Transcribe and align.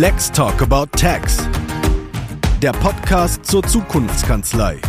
Let's 0.00 0.30
Talk 0.30 0.62
About 0.62 0.96
Tax. 0.96 1.38
Der 2.62 2.70
Podcast 2.70 3.44
zur 3.44 3.64
Zukunftskanzlei. 3.64 4.80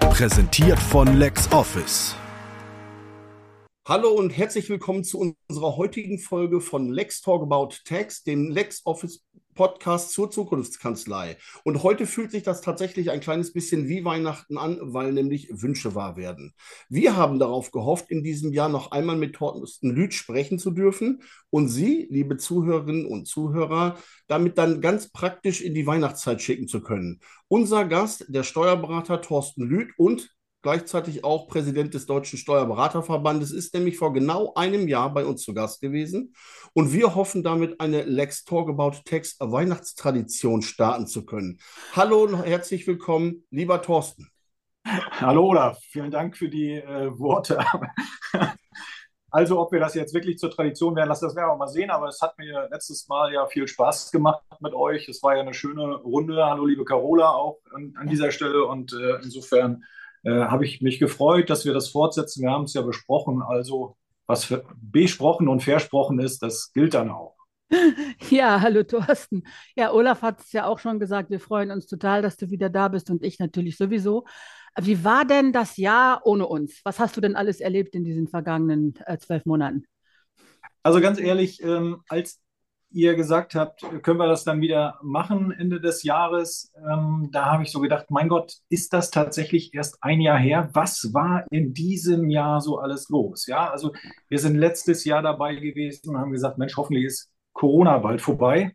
Präsentiert 0.00 0.80
von 0.80 1.16
LexOffice. 1.16 2.16
Hallo 3.86 4.08
und 4.10 4.30
herzlich 4.30 4.68
willkommen 4.68 5.04
zu 5.04 5.36
unserer 5.48 5.76
heutigen 5.76 6.18
Folge 6.18 6.60
von 6.60 6.88
Lex 6.88 7.20
Talk 7.20 7.42
About 7.42 7.76
Tax, 7.84 8.24
dem 8.24 8.50
LexOffice 8.50 9.22
Podcast 9.56 10.12
zur 10.12 10.30
Zukunftskanzlei. 10.30 11.36
Und 11.64 11.82
heute 11.82 12.06
fühlt 12.06 12.30
sich 12.30 12.44
das 12.44 12.60
tatsächlich 12.60 13.10
ein 13.10 13.18
kleines 13.18 13.52
bisschen 13.52 13.88
wie 13.88 14.04
Weihnachten 14.04 14.56
an, 14.56 14.78
weil 14.80 15.12
nämlich 15.12 15.48
Wünsche 15.50 15.96
wahr 15.96 16.16
werden. 16.16 16.54
Wir 16.88 17.16
haben 17.16 17.40
darauf 17.40 17.72
gehofft, 17.72 18.10
in 18.10 18.22
diesem 18.22 18.52
Jahr 18.52 18.68
noch 18.68 18.92
einmal 18.92 19.16
mit 19.16 19.34
Thorsten 19.34 19.90
Lüth 19.90 20.14
sprechen 20.14 20.60
zu 20.60 20.70
dürfen 20.70 21.22
und 21.50 21.66
Sie, 21.66 22.06
liebe 22.08 22.36
Zuhörerinnen 22.36 23.06
und 23.06 23.26
Zuhörer, 23.26 23.96
damit 24.28 24.58
dann 24.58 24.80
ganz 24.80 25.10
praktisch 25.10 25.60
in 25.60 25.74
die 25.74 25.86
Weihnachtszeit 25.88 26.40
schicken 26.40 26.68
zu 26.68 26.80
können. 26.80 27.18
Unser 27.48 27.84
Gast, 27.86 28.26
der 28.28 28.44
Steuerberater 28.44 29.20
Thorsten 29.20 29.64
Lüth 29.64 29.90
und 29.96 30.35
gleichzeitig 30.66 31.22
auch 31.22 31.46
Präsident 31.46 31.94
des 31.94 32.06
Deutschen 32.06 32.40
Steuerberaterverbandes, 32.40 33.52
ist 33.52 33.72
nämlich 33.72 33.98
vor 33.98 34.12
genau 34.12 34.52
einem 34.56 34.88
Jahr 34.88 35.14
bei 35.14 35.24
uns 35.24 35.44
zu 35.44 35.54
Gast 35.54 35.80
gewesen. 35.80 36.34
Und 36.72 36.92
wir 36.92 37.14
hoffen 37.14 37.44
damit 37.44 37.80
eine 37.80 38.02
Lex 38.02 38.44
Talk 38.44 38.68
About 38.68 38.96
Text 39.04 39.36
Weihnachtstradition 39.38 40.62
starten 40.62 41.06
zu 41.06 41.24
können. 41.24 41.60
Hallo 41.92 42.24
und 42.24 42.42
herzlich 42.42 42.84
willkommen, 42.88 43.44
lieber 43.48 43.80
Thorsten. 43.80 44.28
Hallo 44.84 45.50
Olaf, 45.50 45.78
vielen 45.92 46.10
Dank 46.10 46.36
für 46.36 46.48
die 46.48 46.72
äh, 46.72 47.16
Worte. 47.16 47.64
Also, 49.28 49.60
ob 49.60 49.70
wir 49.70 49.80
das 49.80 49.94
jetzt 49.94 50.14
wirklich 50.14 50.38
zur 50.38 50.50
Tradition 50.50 50.96
werden 50.96 51.08
lassen, 51.08 51.26
das 51.26 51.36
werden 51.36 51.50
wir 51.50 51.56
mal 51.56 51.68
sehen. 51.68 51.90
Aber 51.90 52.06
es 52.06 52.22
hat 52.22 52.38
mir 52.38 52.68
letztes 52.70 53.06
Mal 53.06 53.34
ja 53.34 53.44
viel 53.46 53.68
Spaß 53.68 54.10
gemacht 54.10 54.42
mit 54.60 54.72
euch. 54.72 55.08
Es 55.10 55.22
war 55.22 55.34
ja 55.34 55.42
eine 55.42 55.52
schöne 55.52 55.96
Runde. 55.96 56.46
Hallo, 56.46 56.64
liebe 56.64 56.86
Carola, 56.86 57.32
auch 57.32 57.58
an, 57.74 57.92
an 57.98 58.06
dieser 58.06 58.30
Stelle. 58.30 58.64
Und 58.64 58.94
äh, 58.94 59.16
insofern 59.22 59.84
äh, 60.26 60.46
habe 60.46 60.64
ich 60.64 60.82
mich 60.82 60.98
gefreut, 60.98 61.50
dass 61.50 61.64
wir 61.64 61.72
das 61.72 61.88
fortsetzen. 61.88 62.42
Wir 62.42 62.50
haben 62.50 62.64
es 62.64 62.74
ja 62.74 62.82
besprochen. 62.82 63.42
Also 63.42 63.96
was 64.26 64.52
besprochen 64.76 65.46
und 65.46 65.62
versprochen 65.62 66.18
ist, 66.18 66.42
das 66.42 66.72
gilt 66.72 66.94
dann 66.94 67.10
auch. 67.10 67.36
Ja, 68.30 68.60
hallo 68.60 68.82
Thorsten. 68.82 69.44
Ja, 69.76 69.92
Olaf 69.92 70.22
hat 70.22 70.40
es 70.40 70.52
ja 70.52 70.66
auch 70.66 70.78
schon 70.78 70.98
gesagt, 70.98 71.30
wir 71.30 71.40
freuen 71.40 71.70
uns 71.70 71.86
total, 71.86 72.22
dass 72.22 72.36
du 72.36 72.50
wieder 72.50 72.70
da 72.70 72.88
bist 72.88 73.10
und 73.10 73.24
ich 73.24 73.38
natürlich 73.38 73.76
sowieso. 73.76 74.24
Wie 74.80 75.04
war 75.04 75.24
denn 75.24 75.52
das 75.52 75.76
Jahr 75.76 76.22
ohne 76.24 76.46
uns? 76.46 76.80
Was 76.84 76.98
hast 76.98 77.16
du 77.16 77.20
denn 77.20 77.36
alles 77.36 77.60
erlebt 77.60 77.94
in 77.94 78.04
diesen 78.04 78.28
vergangenen 78.28 78.94
äh, 79.06 79.18
zwölf 79.18 79.46
Monaten? 79.46 79.84
Also 80.82 81.00
ganz 81.00 81.18
ehrlich, 81.18 81.62
ähm, 81.62 82.02
als 82.08 82.40
ihr 82.90 83.14
gesagt 83.14 83.54
habt, 83.54 83.84
können 84.02 84.18
wir 84.18 84.28
das 84.28 84.44
dann 84.44 84.60
wieder 84.60 84.98
machen 85.02 85.52
Ende 85.52 85.80
des 85.80 86.02
Jahres, 86.02 86.72
ähm, 86.90 87.28
da 87.32 87.46
habe 87.46 87.62
ich 87.62 87.70
so 87.70 87.80
gedacht, 87.80 88.06
mein 88.10 88.28
Gott, 88.28 88.54
ist 88.68 88.92
das 88.92 89.10
tatsächlich 89.10 89.74
erst 89.74 89.98
ein 90.02 90.20
Jahr 90.20 90.38
her? 90.38 90.70
Was 90.72 91.12
war 91.12 91.44
in 91.50 91.74
diesem 91.74 92.30
Jahr 92.30 92.60
so 92.60 92.78
alles 92.78 93.08
los? 93.08 93.46
Ja, 93.46 93.70
also 93.70 93.92
wir 94.28 94.38
sind 94.38 94.56
letztes 94.56 95.04
Jahr 95.04 95.22
dabei 95.22 95.56
gewesen 95.56 96.10
und 96.10 96.18
haben 96.18 96.32
gesagt, 96.32 96.58
Mensch, 96.58 96.76
hoffentlich 96.76 97.04
ist 97.04 97.30
Corona 97.52 97.98
bald 97.98 98.20
vorbei 98.22 98.72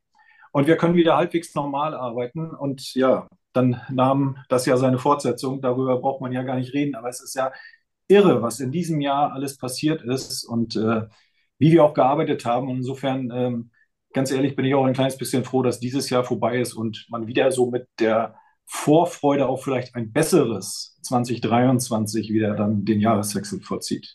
und 0.52 0.68
wir 0.68 0.78
können 0.78 0.96
wieder 0.96 1.18
halbwegs 1.18 1.56
normal 1.56 1.94
arbeiten. 1.94 2.52
Und 2.52 2.94
ja, 2.96 3.28
dann 3.54 3.82
nahm 3.90 4.38
das 4.50 4.66
ja 4.66 4.78
seine 4.78 5.00
Fortsetzung. 5.00 5.62
Darüber 5.62 6.00
braucht 6.00 6.22
man 6.22 6.32
ja 6.32 6.44
gar 6.44 6.58
nicht 6.58 6.74
reden, 6.74 6.96
aber 6.96 7.10
es 7.10 7.22
ist 7.22 7.36
ja 7.36 7.52
irre, 8.08 8.42
was 8.42 8.60
in 8.60 8.72
diesem 8.72 9.02
Jahr 9.02 9.32
alles 9.34 9.58
passiert 9.58 10.02
ist 10.02 10.44
und 10.44 10.76
äh, 10.76 11.04
wie 11.58 11.72
wir 11.72 11.84
auch 11.84 11.94
gearbeitet 11.94 12.46
haben. 12.46 12.70
Und 12.70 12.78
insofern 12.78 13.32
ähm, 13.34 13.72
ganz 14.14 14.32
ehrlich 14.32 14.56
bin 14.56 14.66
ich 14.66 14.76
auch 14.76 14.86
ein 14.86 14.94
kleines 14.94 15.18
bisschen 15.18 15.44
froh, 15.44 15.64
dass 15.64 15.80
dieses 15.80 16.10
Jahr 16.10 16.24
vorbei 16.24 16.60
ist 16.60 16.74
und 16.74 17.06
man 17.10 17.28
wieder 17.28 17.52
so 17.52 17.70
mit 17.70 17.88
der 18.00 18.36
Vorfreude 18.66 19.48
auf 19.48 19.64
vielleicht 19.64 19.96
ein 19.96 20.12
besseres 20.12 20.98
2023 21.04 22.30
wieder 22.30 22.56
dann 22.56 22.86
den 22.86 23.02
Jahreswechsel 23.02 23.62
vollzieht. 23.62 24.14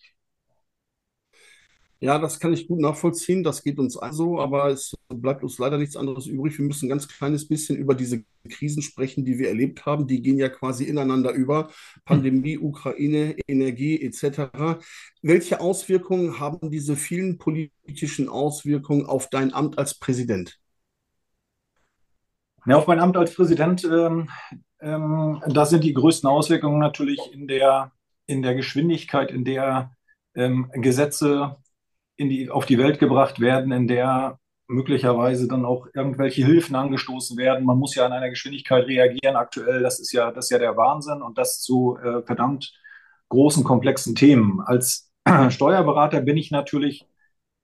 Ja, 1.99 2.19
das 2.19 2.39
kann 2.39 2.53
ich 2.53 2.69
gut 2.69 2.79
nachvollziehen. 2.81 3.43
Das 3.43 3.63
geht 3.63 3.79
uns 3.79 3.97
also, 3.97 4.39
aber 4.39 4.69
es 4.69 4.95
bleibt 5.09 5.43
uns 5.43 5.59
leider 5.59 5.79
nichts 5.79 5.97
anderes 5.97 6.27
übrig. 6.27 6.59
Wir 6.59 6.67
müssen 6.67 6.87
ein 6.87 6.91
ganz 6.91 7.09
kleines 7.09 7.49
bisschen 7.49 7.77
über 7.77 7.95
diese 7.95 8.23
Krisen 8.51 8.83
sprechen, 8.83 9.25
die 9.25 9.39
wir 9.39 9.49
erlebt 9.49 9.87
haben. 9.87 10.07
Die 10.07 10.21
gehen 10.21 10.37
ja 10.37 10.51
quasi 10.51 10.85
ineinander 10.85 11.33
über. 11.33 11.71
Pandemie, 12.05 12.59
Ukraine, 12.59 13.37
Energie 13.49 14.03
etc. 14.03 14.79
Welche 15.23 15.61
Auswirkungen 15.61 16.39
haben 16.39 16.71
diese 16.71 16.97
vielen 16.97 17.39
politischen 17.39 18.29
Auswirkungen 18.29 19.07
auf 19.07 19.31
dein 19.31 19.55
Amt 19.55 19.79
als 19.79 19.99
Präsident? 19.99 20.59
Ja, 22.67 22.77
auf 22.77 22.87
mein 22.89 23.01
Amt 23.01 23.17
als 23.17 23.35
Präsident, 23.35 23.85
ähm, 23.85 24.29
ähm, 24.81 25.41
da 25.47 25.65
sind 25.65 25.83
die 25.83 25.95
größten 25.95 26.29
Auswirkungen 26.29 26.79
natürlich 26.79 27.21
in 27.33 27.49
der, 27.49 27.93
in 28.27 28.43
der 28.43 28.55
Geschwindigkeit, 28.55 29.31
in 29.31 29.45
der 29.45 29.93
ähm, 30.35 30.71
Gesetze 30.75 31.57
in 32.17 32.29
die, 32.29 32.51
auf 32.51 32.67
die 32.67 32.79
Welt 32.79 32.99
gebracht 32.99 33.41
werden, 33.41 33.73
in 33.73 33.89
der 33.89 34.39
möglicherweise 34.69 35.47
dann 35.47 35.65
auch 35.65 35.87
irgendwelche 35.95 36.45
Hilfen 36.45 36.75
angestoßen 36.75 37.37
werden. 37.37 37.65
Man 37.65 37.79
muss 37.79 37.95
ja 37.95 38.07
in 38.07 38.13
einer 38.13 38.31
Geschwindigkeit 38.31 38.87
reagieren 38.87 39.37
aktuell. 39.37 39.83
Das 39.83 40.01
ist 40.01 40.13
ja, 40.13 40.33
das 40.33 40.47
ist 40.47 40.51
ja 40.51 40.59
der 40.59 40.77
Wahnsinn 40.77 41.23
und 41.23 41.39
das 41.39 41.61
zu 41.61 41.97
äh, 41.99 42.23
verdammt 42.23 42.73
großen, 43.29 43.65
komplexen 43.65 44.15
Themen. 44.15 44.61
Als 44.61 45.13
Steuerberater 45.51 46.21
bin 46.21 46.37
ich 46.37 46.51
natürlich 46.51 47.07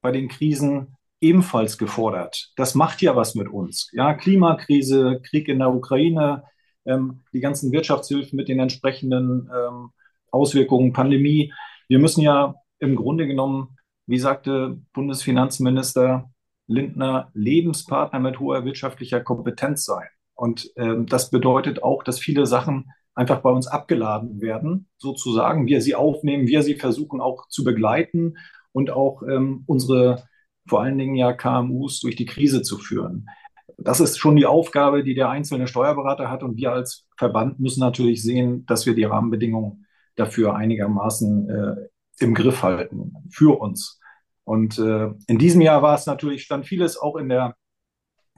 bei 0.00 0.12
den 0.12 0.28
Krisen 0.28 0.96
ebenfalls 1.20 1.78
gefordert. 1.78 2.52
Das 2.56 2.74
macht 2.74 3.00
ja 3.00 3.16
was 3.16 3.34
mit 3.34 3.48
uns. 3.48 3.88
Ja, 3.92 4.14
Klimakrise, 4.14 5.20
Krieg 5.24 5.48
in 5.48 5.60
der 5.60 5.72
Ukraine, 5.72 6.44
ähm, 6.84 7.22
die 7.32 7.41
ganzen 7.41 7.72
Wirtschaftshilfen 7.72 8.36
mit 8.36 8.48
den 8.48 8.58
entsprechenden 8.58 9.48
ähm, 9.54 9.91
Auswirkungen, 10.30 10.92
Pandemie. 10.92 11.52
Wir 11.88 12.00
müssen 12.00 12.22
ja 12.22 12.54
im 12.80 12.96
Grunde 12.96 13.26
genommen 13.26 13.76
wie 14.06 14.18
sagte 14.18 14.80
Bundesfinanzminister 14.92 16.30
Lindner, 16.66 17.30
Lebenspartner 17.34 18.20
mit 18.20 18.40
hoher 18.40 18.64
wirtschaftlicher 18.64 19.20
Kompetenz 19.20 19.84
sein. 19.84 20.08
Und 20.34 20.70
ähm, 20.76 21.06
das 21.06 21.30
bedeutet 21.30 21.82
auch, 21.82 22.02
dass 22.02 22.18
viele 22.18 22.46
Sachen 22.46 22.91
einfach 23.14 23.41
bei 23.41 23.50
uns 23.50 23.66
abgeladen 23.66 24.41
werden, 24.41 24.88
sozusagen. 24.96 25.66
Wir 25.66 25.80
sie 25.80 25.94
aufnehmen, 25.94 26.46
wir 26.46 26.62
sie 26.62 26.74
versuchen 26.74 27.20
auch 27.20 27.48
zu 27.48 27.62
begleiten 27.64 28.36
und 28.72 28.91
auch 28.91 29.22
ähm, 29.22 29.64
unsere 29.66 30.24
vor 30.66 30.82
allen 30.82 30.98
Dingen 30.98 31.16
ja 31.16 31.32
KMUs 31.32 32.00
durch 32.00 32.16
die 32.16 32.24
Krise 32.24 32.62
zu 32.62 32.78
führen. 32.78 33.28
Das 33.76 34.00
ist 34.00 34.18
schon 34.18 34.36
die 34.36 34.46
Aufgabe, 34.46 35.02
die 35.02 35.14
der 35.14 35.28
einzelne 35.28 35.66
Steuerberater 35.66 36.30
hat. 36.30 36.42
Und 36.42 36.56
wir 36.56 36.72
als 36.72 37.06
Verband 37.16 37.58
müssen 37.58 37.80
natürlich 37.80 38.22
sehen, 38.22 38.64
dass 38.66 38.86
wir 38.86 38.94
die 38.94 39.04
Rahmenbedingungen 39.04 39.86
dafür 40.14 40.54
einigermaßen 40.54 41.50
äh, 41.50 41.88
im 42.18 42.34
Griff 42.34 42.62
halten 42.62 43.14
für 43.30 43.60
uns. 43.60 44.00
Und 44.44 44.78
äh, 44.78 45.10
in 45.26 45.38
diesem 45.38 45.60
Jahr 45.60 45.82
war 45.82 45.94
es 45.94 46.06
natürlich, 46.06 46.42
stand 46.42 46.66
vieles 46.66 46.96
auch 46.96 47.16
in 47.16 47.28
der, 47.28 47.56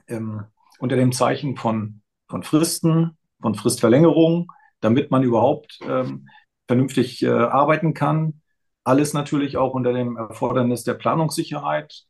ähm, 0.07 0.45
unter 0.79 0.95
dem 0.95 1.11
Zeichen 1.11 1.55
von, 1.57 2.01
von 2.29 2.43
Fristen, 2.43 3.17
von 3.41 3.55
Fristverlängerung, 3.55 4.51
damit 4.81 5.11
man 5.11 5.23
überhaupt 5.23 5.79
ähm, 5.87 6.27
vernünftig 6.67 7.23
äh, 7.23 7.29
arbeiten 7.29 7.93
kann. 7.93 8.41
Alles 8.83 9.13
natürlich 9.13 9.57
auch 9.57 9.73
unter 9.73 9.93
dem 9.93 10.15
Erfordernis 10.15 10.83
der 10.83 10.93
Planungssicherheit 10.93 12.03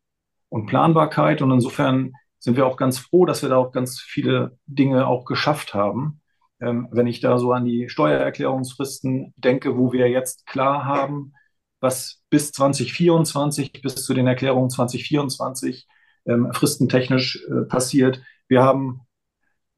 und 0.50 0.66
Planbarkeit. 0.66 1.42
Und 1.42 1.52
insofern 1.52 2.14
sind 2.40 2.58
wir 2.58 2.66
auch 2.66 2.78
ganz 2.78 3.00
froh, 3.00 3.26
dass 3.26 3.42
wir 3.42 3.50
da 3.50 3.58
auch 3.58 3.72
ganz 3.72 4.00
viele 4.00 4.58
Dinge 4.66 5.08
auch 5.08 5.26
geschafft 5.26 5.74
haben. 5.74 6.22
Ähm, 6.60 6.88
wenn 6.92 7.08
ich 7.08 7.22
da 7.22 7.38
so 7.38 7.54
an 7.54 7.66
die 7.66 7.90
Steuererklärungsfristen 7.90 9.34
denke, 9.38 9.78
wo 9.78 9.94
wir 9.94 10.10
jetzt 10.10 10.46
klar 10.46 10.86
haben, 10.86 11.34
was 11.80 12.22
bis 12.30 12.52
2024, 12.52 13.82
bis 13.82 13.96
zu 13.96 14.14
den 14.14 14.28
Erklärungen 14.28 14.70
2024 14.70 15.88
ähm, 16.28 16.52
fristentechnisch 16.54 17.46
äh, 17.48 17.66
passiert. 17.66 18.22
Wir 18.48 18.64
haben 18.64 19.02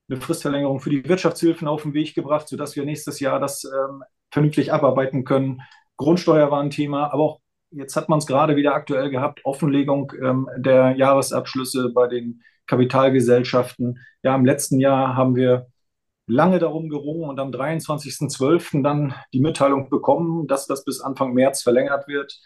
eine 0.10 0.22
Fristverlängerung 0.22 0.80
für 0.80 0.90
die 0.90 1.08
Wirtschaftshilfen 1.08 1.68
auf 1.68 1.84
den 1.84 1.94
Weg 1.94 2.16
gebracht, 2.16 2.48
sodass 2.48 2.76
wir 2.76 2.86
nächstes 2.86 3.20
Jahr 3.20 3.40
das 3.40 3.66
ähm, 3.66 4.04
vernünftig 4.32 4.72
abarbeiten 4.72 5.26
können. 5.26 5.62
Grundsteuer 5.98 6.52
war 6.52 6.62
ein 6.62 6.70
Thema, 6.70 7.12
aber 7.12 7.24
auch 7.24 7.42
jetzt 7.72 7.96
hat 7.96 8.08
man 8.10 8.20
es 8.20 8.28
gerade 8.28 8.56
wieder 8.56 8.74
aktuell 8.74 9.10
gehabt, 9.10 9.42
Offenlegung 9.44 10.14
ähm, 10.22 10.50
der 10.58 10.96
Jahresabschlüsse 10.96 11.90
bei 11.90 12.08
den 12.08 12.42
Kapitalgesellschaften. 12.68 14.00
Ja, 14.24 14.36
im 14.36 14.46
letzten 14.46 14.80
Jahr 14.80 15.16
haben 15.16 15.36
wir 15.36 15.68
lange 16.28 16.60
darum 16.60 16.90
gerungen 16.90 17.30
und 17.30 17.40
am 17.40 17.52
23.12. 17.52 18.84
dann 18.84 19.16
die 19.34 19.40
Mitteilung 19.40 19.90
bekommen, 19.90 20.48
dass 20.48 20.68
das 20.68 20.84
bis 20.84 21.02
Anfang 21.02 21.34
März 21.34 21.64
verlängert 21.64 22.08
wird. 22.08 22.40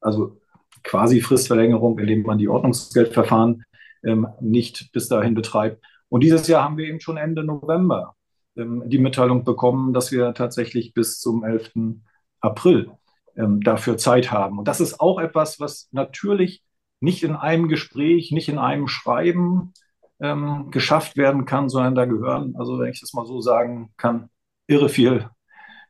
Also 0.00 0.40
quasi 0.82 1.20
Fristverlängerung, 1.20 1.98
indem 1.98 2.22
man 2.22 2.38
die 2.38 2.48
Ordnungsgeldverfahren 2.48 3.64
ähm, 4.02 4.26
nicht 4.40 4.92
bis 4.92 5.08
dahin 5.08 5.34
betreibt. 5.34 5.84
Und 6.08 6.22
dieses 6.22 6.48
Jahr 6.48 6.64
haben 6.64 6.76
wir 6.76 6.86
eben 6.86 7.00
schon 7.00 7.16
Ende 7.16 7.44
November 7.44 8.16
ähm, 8.56 8.82
die 8.86 8.98
Mitteilung 8.98 9.44
bekommen, 9.44 9.92
dass 9.92 10.10
wir 10.10 10.34
tatsächlich 10.34 10.92
bis 10.92 11.20
zum 11.20 11.44
11. 11.44 11.72
April 12.40 12.90
ähm, 13.36 13.60
dafür 13.60 13.96
Zeit 13.96 14.32
haben. 14.32 14.58
Und 14.58 14.66
das 14.66 14.80
ist 14.80 15.00
auch 15.00 15.20
etwas, 15.20 15.60
was 15.60 15.88
natürlich 15.92 16.64
nicht 17.00 17.22
in 17.22 17.36
einem 17.36 17.68
Gespräch, 17.68 18.32
nicht 18.32 18.48
in 18.48 18.58
einem 18.58 18.88
Schreiben 18.88 19.72
ähm, 20.20 20.70
geschafft 20.70 21.16
werden 21.16 21.44
kann, 21.44 21.68
sondern 21.68 21.94
da 21.94 22.04
gehören, 22.04 22.54
also 22.58 22.78
wenn 22.78 22.90
ich 22.90 23.00
das 23.00 23.12
mal 23.12 23.26
so 23.26 23.40
sagen 23.40 23.92
kann, 23.96 24.28
irre 24.66 24.88
viel 24.88 25.28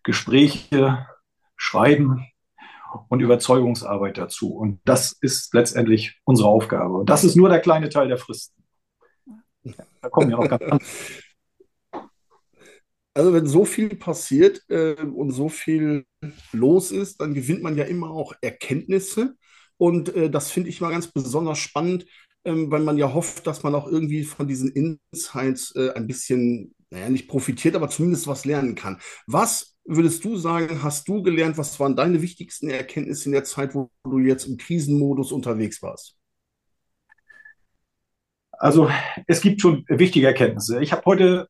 Gespräche, 0.03 1.07
Schreiben 1.57 2.27
und 3.09 3.21
Überzeugungsarbeit 3.21 4.19
dazu. 4.19 4.55
Und 4.55 4.81
das 4.85 5.13
ist 5.13 5.53
letztendlich 5.55 6.19
unsere 6.25 6.49
Aufgabe. 6.49 6.97
Und 6.97 7.11
das 7.11 7.25
ist 7.25 7.37
nur 7.37 7.49
der 7.49 7.61
kleine 7.61 7.89
Teil 7.89 8.09
der 8.09 8.19
Fristen. 8.19 8.63
Da 10.01 10.09
kommen 10.09 10.31
ja 10.31 10.37
noch 10.37 10.49
ganz 10.49 10.63
andere. 10.63 10.81
Also 13.13 13.35
wenn 13.35 13.47
so 13.49 13.65
viel 13.65 13.97
passiert 13.97 14.63
äh, 14.69 14.95
und 14.95 15.33
so 15.33 15.49
viel 15.49 16.07
los 16.53 16.93
ist, 16.93 17.21
dann 17.21 17.35
gewinnt 17.35 17.61
man 17.61 17.77
ja 17.77 17.85
immer 17.85 18.11
auch 18.11 18.35
Erkenntnisse. 18.41 19.35
Und 19.77 20.15
äh, 20.15 20.31
das 20.31 20.53
finde 20.53 20.71
ich 20.71 20.81
mal 20.81 20.93
ganz 20.93 21.09
besonders 21.09 21.59
spannend, 21.59 22.07
ähm, 22.45 22.71
weil 22.71 22.83
man 22.83 22.99
ja 22.99 23.13
hofft, 23.13 23.47
dass 23.47 23.63
man 23.63 23.75
auch 23.75 23.87
irgendwie 23.87 24.25
von 24.25 24.49
diesen 24.49 24.71
Insights 24.71 25.75
äh, 25.77 25.93
ein 25.95 26.07
bisschen, 26.07 26.75
naja, 26.91 27.09
nicht 27.09 27.29
profitiert, 27.29 27.75
aber 27.75 27.89
zumindest 27.89 28.27
was 28.27 28.45
lernen 28.45 28.75
kann. 28.75 29.01
Was 29.27 29.77
würdest 29.85 30.25
du 30.25 30.37
sagen, 30.37 30.83
hast 30.83 31.09
du 31.09 31.23
gelernt, 31.23 31.59
was 31.59 31.79
waren 31.81 31.97
deine 31.97 32.23
wichtigsten 32.23 32.69
Erkenntnisse 32.71 33.27
in 33.27 33.33
der 33.33 33.45
Zeit, 33.45 33.75
wo 33.75 33.91
du 34.05 34.19
jetzt 34.19 34.47
im 34.47 34.57
Krisenmodus 34.57 35.33
unterwegs 35.33 35.83
warst? 35.83 36.17
Also 38.53 38.91
es 39.27 39.41
gibt 39.41 39.61
schon 39.61 39.85
wichtige 39.89 40.27
Erkenntnisse. 40.27 40.83
Ich 40.83 40.93
habe 40.93 41.03
heute 41.07 41.49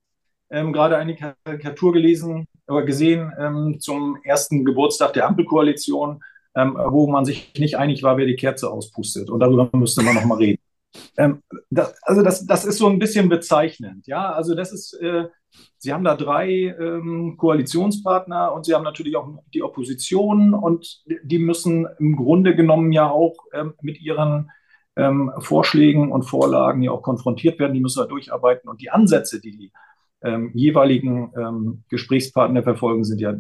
ähm, 0.51 0.73
gerade 0.73 0.97
eine 0.97 1.17
Karikatur 1.17 1.93
gelesen, 1.93 2.47
oder 2.71 2.85
gesehen 2.85 3.33
ähm, 3.39 3.77
zum 3.81 4.17
ersten 4.25 4.65
Geburtstag 4.65 5.13
der 5.13 5.27
Ampelkoalition, 5.27 6.23
ähm, 6.55 6.77
wo 6.77 7.11
man 7.11 7.25
sich 7.25 7.53
nicht 7.59 7.77
einig 7.77 8.03
war, 8.03 8.17
wer 8.17 8.27
die 8.27 8.37
Kerze 8.37 8.71
auspustet. 8.71 9.29
Und 9.29 9.41
darüber 9.41 9.69
müsste 9.73 10.03
man 10.03 10.15
noch 10.15 10.25
mal 10.25 10.39
reden. 10.39 10.63
Ähm, 11.17 11.43
das, 11.71 11.95
also 12.03 12.23
das, 12.23 12.47
das 12.47 12.65
ist 12.65 12.79
so 12.79 12.89
ein 12.89 12.99
bisschen 12.99 13.29
bezeichnend. 13.29 14.07
Ja, 14.07 14.33
also 14.33 14.55
das 14.55 14.73
ist, 14.73 14.95
äh, 14.95 15.29
Sie 15.79 15.93
haben 15.93 16.05
da 16.05 16.15
drei 16.15 16.75
ähm, 16.79 17.37
Koalitionspartner 17.37 18.53
und 18.53 18.65
Sie 18.65 18.75
haben 18.75 18.85
natürlich 18.85 19.17
auch 19.17 19.43
die 19.53 19.63
Opposition 19.63 20.55
und 20.55 21.03
die 21.25 21.39
müssen 21.39 21.89
im 21.99 22.17
Grunde 22.17 22.55
genommen 22.55 22.93
ja 22.93 23.11
auch 23.11 23.37
ähm, 23.53 23.75
mit 23.81 24.01
ihren 24.01 24.51
ähm, 24.97 25.33
Vorschlägen 25.39 26.13
und 26.13 26.23
Vorlagen 26.23 26.83
ja 26.83 26.93
auch 26.93 27.03
konfrontiert 27.03 27.59
werden. 27.59 27.75
Die 27.75 27.81
müssen 27.81 28.01
da 28.01 28.07
durcharbeiten 28.07 28.69
und 28.69 28.81
die 28.81 28.91
Ansätze, 28.91 29.41
die 29.41 29.57
die 29.57 29.73
ähm, 30.23 30.51
jeweiligen 30.55 31.33
ähm, 31.37 31.85
Gesprächspartner 31.89 32.63
verfolgen, 32.63 33.05
sind 33.05 33.21
ja 33.21 33.35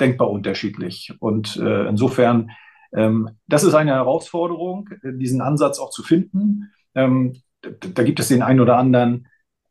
denkbar 0.00 0.30
unterschiedlich. 0.30 1.12
Und 1.18 1.56
äh, 1.56 1.88
insofern, 1.88 2.50
das 2.92 3.62
ist 3.62 3.74
eine 3.74 3.92
Herausforderung, 3.92 4.88
diesen 5.04 5.40
Ansatz 5.42 5.78
auch 5.78 5.90
zu 5.90 6.02
finden. 6.02 6.72
Ähm, 6.94 7.42
da 7.62 8.02
gibt 8.02 8.20
es 8.20 8.28
den 8.28 8.42
einen 8.42 8.60
oder 8.60 8.76
anderen 8.76 9.28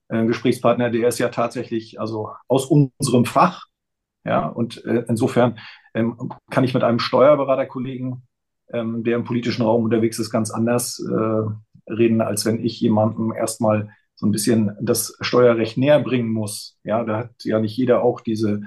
äh, 0.09 0.25
Gesprächspartner, 0.25 0.89
der 0.89 1.07
ist 1.07 1.19
ja 1.19 1.29
tatsächlich 1.29 1.99
also 1.99 2.31
aus 2.47 2.65
unserem 2.65 3.25
Fach. 3.25 3.65
Ja, 4.25 4.47
und 4.47 4.83
äh, 4.85 5.05
insofern 5.07 5.59
ähm, 5.93 6.31
kann 6.51 6.63
ich 6.63 6.73
mit 6.73 6.83
einem 6.83 6.99
Steuerberaterkollegen, 6.99 8.23
ähm, 8.73 9.03
der 9.03 9.15
im 9.15 9.23
politischen 9.23 9.63
Raum 9.63 9.83
unterwegs 9.83 10.19
ist, 10.19 10.29
ganz 10.29 10.51
anders 10.51 10.99
äh, 10.99 11.91
reden, 11.91 12.21
als 12.21 12.45
wenn 12.45 12.63
ich 12.63 12.79
jemandem 12.79 13.33
erstmal 13.33 13.89
so 14.15 14.27
ein 14.27 14.31
bisschen 14.31 14.75
das 14.81 15.15
Steuerrecht 15.21 15.77
näher 15.77 15.99
bringen 16.01 16.29
muss. 16.29 16.77
Ja, 16.83 17.03
da 17.03 17.17
hat 17.19 17.31
ja 17.43 17.59
nicht 17.59 17.77
jeder 17.77 18.03
auch 18.03 18.19
diese, 18.19 18.61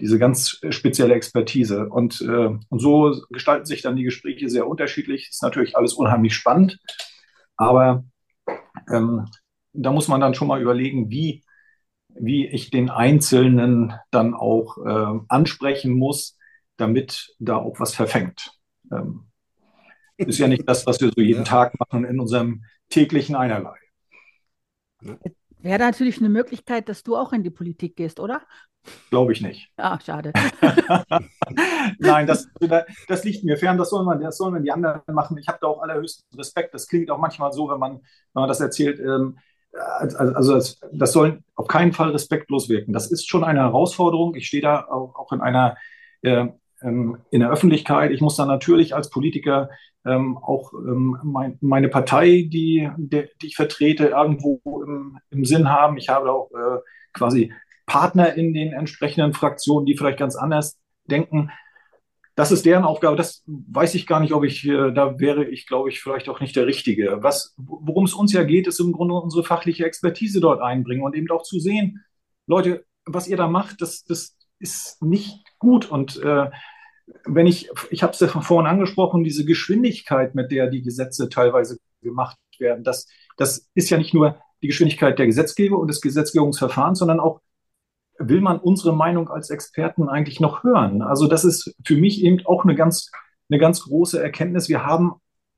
diese 0.00 0.18
ganz 0.18 0.60
spezielle 0.70 1.14
Expertise. 1.14 1.88
Und, 1.88 2.20
äh, 2.20 2.58
und 2.68 2.78
so 2.80 3.14
gestalten 3.30 3.66
sich 3.66 3.82
dann 3.82 3.96
die 3.96 4.02
Gespräche 4.02 4.48
sehr 4.48 4.66
unterschiedlich. 4.66 5.28
Ist 5.30 5.42
natürlich 5.42 5.76
alles 5.76 5.94
unheimlich 5.94 6.34
spannend. 6.34 6.80
Aber 7.58 8.04
ähm, 8.90 9.26
da 9.74 9.92
muss 9.92 10.08
man 10.08 10.20
dann 10.20 10.34
schon 10.34 10.48
mal 10.48 10.62
überlegen, 10.62 11.10
wie, 11.10 11.44
wie 12.08 12.46
ich 12.46 12.70
den 12.70 12.88
Einzelnen 12.88 13.94
dann 14.10 14.34
auch 14.34 14.78
äh, 14.78 15.20
ansprechen 15.28 15.92
muss, 15.92 16.38
damit 16.76 17.34
da 17.38 17.56
auch 17.56 17.78
was 17.80 17.94
verfängt. 17.94 18.52
Ähm, 18.90 19.26
ist 20.16 20.38
ja 20.38 20.48
nicht 20.48 20.68
das, 20.68 20.86
was 20.86 21.00
wir 21.00 21.10
so 21.14 21.20
jeden 21.20 21.40
ja. 21.40 21.44
Tag 21.44 21.78
machen 21.78 22.04
in 22.04 22.18
unserem 22.18 22.64
täglichen 22.88 23.36
Einerlei. 23.36 23.76
Wäre 25.60 25.78
natürlich 25.78 26.18
eine 26.18 26.28
Möglichkeit, 26.28 26.88
dass 26.88 27.02
du 27.02 27.16
auch 27.16 27.32
in 27.32 27.42
die 27.42 27.50
Politik 27.50 27.96
gehst, 27.96 28.20
oder? 28.20 28.42
Glaube 29.10 29.32
ich 29.32 29.40
nicht. 29.40 29.70
Ah, 29.76 29.98
schade. 30.00 30.32
Nein, 31.98 32.26
das, 32.26 32.48
das 33.08 33.24
liegt 33.24 33.44
mir 33.44 33.56
fern. 33.56 33.76
Das 33.76 33.90
sollen, 33.90 34.06
man, 34.06 34.20
das 34.20 34.36
sollen 34.36 34.62
die 34.62 34.70
anderen 34.70 35.02
machen. 35.08 35.36
Ich 35.38 35.48
habe 35.48 35.58
da 35.60 35.66
auch 35.66 35.82
allerhöchsten 35.82 36.38
Respekt. 36.38 36.74
Das 36.74 36.86
klingt 36.88 37.10
auch 37.10 37.18
manchmal 37.18 37.52
so, 37.52 37.68
wenn 37.68 37.78
man, 37.78 37.96
wenn 37.96 38.42
man 38.42 38.48
das 38.48 38.60
erzählt. 38.60 38.98
Ähm, 39.00 39.38
also 39.72 40.54
das, 40.54 40.80
das 40.92 41.12
soll 41.12 41.42
auf 41.54 41.66
keinen 41.66 41.92
Fall 41.92 42.10
respektlos 42.10 42.68
wirken. 42.68 42.92
Das 42.92 43.10
ist 43.10 43.28
schon 43.28 43.44
eine 43.44 43.60
Herausforderung. 43.60 44.34
Ich 44.34 44.46
stehe 44.46 44.62
da 44.62 44.86
auch, 44.86 45.14
auch 45.16 45.32
in 45.32 45.40
einer 45.40 45.76
äh, 46.22 46.46
ähm, 46.82 47.18
in 47.30 47.40
der 47.40 47.50
Öffentlichkeit. 47.50 48.10
Ich 48.10 48.20
muss 48.20 48.36
dann 48.36 48.48
natürlich 48.48 48.94
als 48.94 49.10
Politiker 49.10 49.70
ähm, 50.04 50.38
auch 50.38 50.72
ähm, 50.72 51.18
mein, 51.22 51.58
meine 51.60 51.88
Partei, 51.88 52.48
die, 52.48 52.88
die, 52.96 53.26
die, 53.40 53.46
ich 53.46 53.56
vertrete, 53.56 54.08
irgendwo 54.08 54.60
im, 54.82 55.18
im 55.30 55.44
Sinn 55.44 55.70
haben. 55.70 55.96
Ich 55.96 56.08
habe 56.08 56.32
auch 56.32 56.50
äh, 56.52 56.78
quasi 57.12 57.52
Partner 57.86 58.34
in 58.34 58.52
den 58.52 58.72
entsprechenden 58.72 59.32
Fraktionen, 59.32 59.86
die 59.86 59.96
vielleicht 59.96 60.18
ganz 60.18 60.36
anders 60.36 60.78
denken. 61.04 61.50
Das 62.34 62.52
ist 62.52 62.64
deren 62.66 62.84
Aufgabe. 62.84 63.16
Das 63.16 63.42
weiß 63.46 63.96
ich 63.96 64.06
gar 64.06 64.20
nicht, 64.20 64.32
ob 64.32 64.44
ich, 64.44 64.64
äh, 64.64 64.92
da 64.92 65.18
wäre 65.18 65.44
ich, 65.44 65.66
glaube 65.66 65.88
ich, 65.88 66.00
vielleicht 66.00 66.28
auch 66.28 66.40
nicht 66.40 66.54
der 66.54 66.66
Richtige. 66.66 67.18
Was, 67.20 67.54
worum 67.56 68.04
es 68.04 68.14
uns 68.14 68.32
ja 68.32 68.44
geht, 68.44 68.68
ist 68.68 68.78
im 68.78 68.92
Grunde 68.92 69.14
unsere 69.14 69.42
fachliche 69.42 69.84
Expertise 69.84 70.40
dort 70.40 70.60
einbringen 70.60 71.02
und 71.02 71.16
eben 71.16 71.28
auch 71.30 71.42
zu 71.42 71.58
sehen, 71.58 72.04
Leute, 72.46 72.84
was 73.04 73.26
ihr 73.26 73.36
da 73.36 73.48
macht, 73.48 73.80
das, 73.80 74.04
das 74.04 74.36
ist 74.60 75.02
nicht 75.02 75.44
gut. 75.58 75.90
Und 75.90 76.20
äh, 76.22 76.50
wenn 77.24 77.46
ich, 77.46 77.70
ich 77.90 78.02
habe 78.02 78.12
es 78.12 78.20
ja 78.20 78.28
von 78.28 78.42
vorhin 78.42 78.70
angesprochen, 78.70 79.24
diese 79.24 79.44
Geschwindigkeit, 79.44 80.34
mit 80.34 80.50
der 80.50 80.68
die 80.68 80.82
Gesetze 80.82 81.28
teilweise 81.28 81.78
gemacht 82.02 82.38
werden, 82.58 82.84
das, 82.84 83.06
das 83.36 83.68
ist 83.74 83.90
ja 83.90 83.98
nicht 83.98 84.14
nur 84.14 84.38
die 84.62 84.68
Geschwindigkeit 84.68 85.18
der 85.18 85.26
Gesetzgeber 85.26 85.78
und 85.78 85.88
des 85.88 86.00
Gesetzgebungsverfahrens, 86.00 86.98
sondern 86.98 87.20
auch 87.20 87.40
will 88.18 88.40
man 88.40 88.58
unsere 88.58 88.94
Meinung 88.94 89.28
als 89.30 89.50
Experten 89.50 90.08
eigentlich 90.08 90.40
noch 90.40 90.64
hören? 90.64 91.02
Also 91.02 91.28
das 91.28 91.44
ist 91.44 91.74
für 91.84 91.96
mich 91.96 92.22
eben 92.24 92.44
auch 92.46 92.64
eine 92.64 92.74
ganz, 92.74 93.10
eine 93.48 93.60
ganz 93.60 93.82
große 93.84 94.20
Erkenntnis. 94.20 94.68
Wir 94.68 94.84
haben 94.84 95.14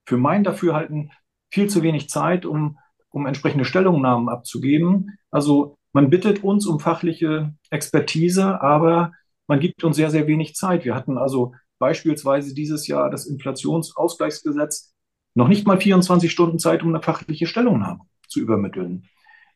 für 0.06 0.18
mein 0.18 0.44
Dafürhalten 0.44 1.10
viel 1.50 1.68
zu 1.68 1.82
wenig 1.82 2.10
Zeit, 2.10 2.44
um, 2.44 2.78
um 3.08 3.26
entsprechende 3.26 3.64
Stellungnahmen 3.64 4.28
abzugeben. 4.28 5.18
Also 5.30 5.76
man 5.92 6.10
bittet 6.10 6.44
uns 6.44 6.66
um 6.66 6.80
fachliche 6.80 7.54
Expertise, 7.70 8.60
aber 8.60 9.12
man 9.50 9.58
gibt 9.58 9.82
uns 9.82 9.96
sehr, 9.96 10.10
sehr 10.10 10.28
wenig 10.28 10.54
Zeit. 10.54 10.84
Wir 10.84 10.94
hatten 10.94 11.18
also 11.18 11.54
beispielsweise 11.80 12.54
dieses 12.54 12.86
Jahr 12.86 13.10
das 13.10 13.26
Inflationsausgleichsgesetz 13.26 14.94
noch 15.34 15.48
nicht 15.48 15.66
mal 15.66 15.80
24 15.80 16.30
Stunden 16.30 16.60
Zeit, 16.60 16.84
um 16.84 16.90
eine 16.90 17.02
fachliche 17.02 17.48
Stellungnahme 17.48 18.02
zu 18.28 18.38
übermitteln. 18.38 19.08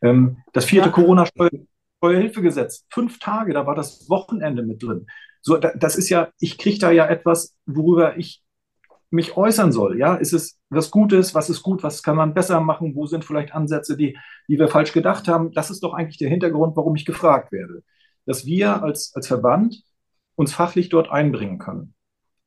Ähm, 0.02 0.38
das 0.52 0.64
vierte 0.64 0.88
ja. 0.88 0.92
Corona-Steuer 0.92 1.50
Steuerhilfegesetz, 1.98 2.84
fünf 2.92 3.20
Tage, 3.20 3.54
da 3.54 3.66
war 3.66 3.76
das 3.76 4.10
Wochenende 4.10 4.64
mit 4.64 4.82
drin. 4.82 5.06
So, 5.40 5.58
das 5.58 5.94
ist 5.94 6.10
ja, 6.10 6.28
ich 6.40 6.58
kriege 6.58 6.78
da 6.78 6.90
ja 6.90 7.06
etwas, 7.06 7.56
worüber 7.64 8.18
ich 8.18 8.42
mich 9.10 9.36
äußern 9.36 9.70
soll. 9.70 9.96
Ja, 9.96 10.16
ist 10.16 10.32
es 10.32 10.58
was 10.70 10.90
Gutes? 10.90 11.36
Was 11.36 11.48
ist 11.48 11.62
gut? 11.62 11.84
Was 11.84 12.02
kann 12.02 12.16
man 12.16 12.34
besser 12.34 12.60
machen? 12.60 12.96
Wo 12.96 13.06
sind 13.06 13.24
vielleicht 13.24 13.54
Ansätze, 13.54 13.96
die, 13.96 14.18
die 14.48 14.58
wir 14.58 14.66
falsch 14.66 14.92
gedacht 14.92 15.28
haben? 15.28 15.52
Das 15.52 15.70
ist 15.70 15.84
doch 15.84 15.94
eigentlich 15.94 16.18
der 16.18 16.30
Hintergrund, 16.30 16.76
warum 16.76 16.96
ich 16.96 17.06
gefragt 17.06 17.52
werde. 17.52 17.84
Dass 18.26 18.46
wir 18.46 18.82
als, 18.82 19.14
als 19.14 19.26
Verband 19.26 19.82
uns 20.34 20.52
fachlich 20.52 20.88
dort 20.88 21.10
einbringen 21.10 21.58
können. 21.58 21.94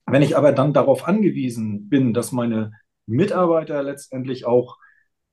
Wenn 0.06 0.22
ich 0.22 0.38
aber 0.38 0.52
dann 0.52 0.74
darauf 0.74 1.08
angewiesen 1.08 1.90
bin, 1.90 2.14
dass 2.14 2.32
meine 2.32 2.72
Mitarbeiter 3.06 3.84
letztendlich 3.84 4.46
auch 4.46 4.78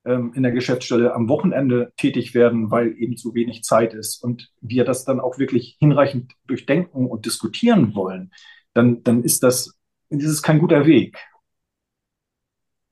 ähm, 0.05 0.33
in 0.35 0.43
der 0.43 0.53
Geschäftsstelle 0.53 1.15
am 1.15 1.29
Wochenende 1.29 1.93
tätig 1.97 2.35
werden, 2.35 2.71
weil 2.71 2.97
eben 2.99 3.17
zu 3.17 3.35
wenig 3.35 3.63
Zeit 3.63 3.95
ist 3.95 4.23
und 4.23 4.53
wir 4.61 4.85
das 4.85 5.05
dann 5.05 5.21
auch 5.21 5.39
wirklich 5.39 5.77
hinreichend 5.79 6.33
durchdenken 6.47 7.07
und 7.07 7.25
diskutieren 7.25 7.95
wollen, 7.95 8.33
dann, 8.75 9.03
dann 9.03 9.23
ist 9.23 9.43
das, 9.43 9.79
das 10.11 10.25
ist 10.25 10.43
kein 10.43 10.59
guter 10.59 10.87
Weg. 10.87 11.19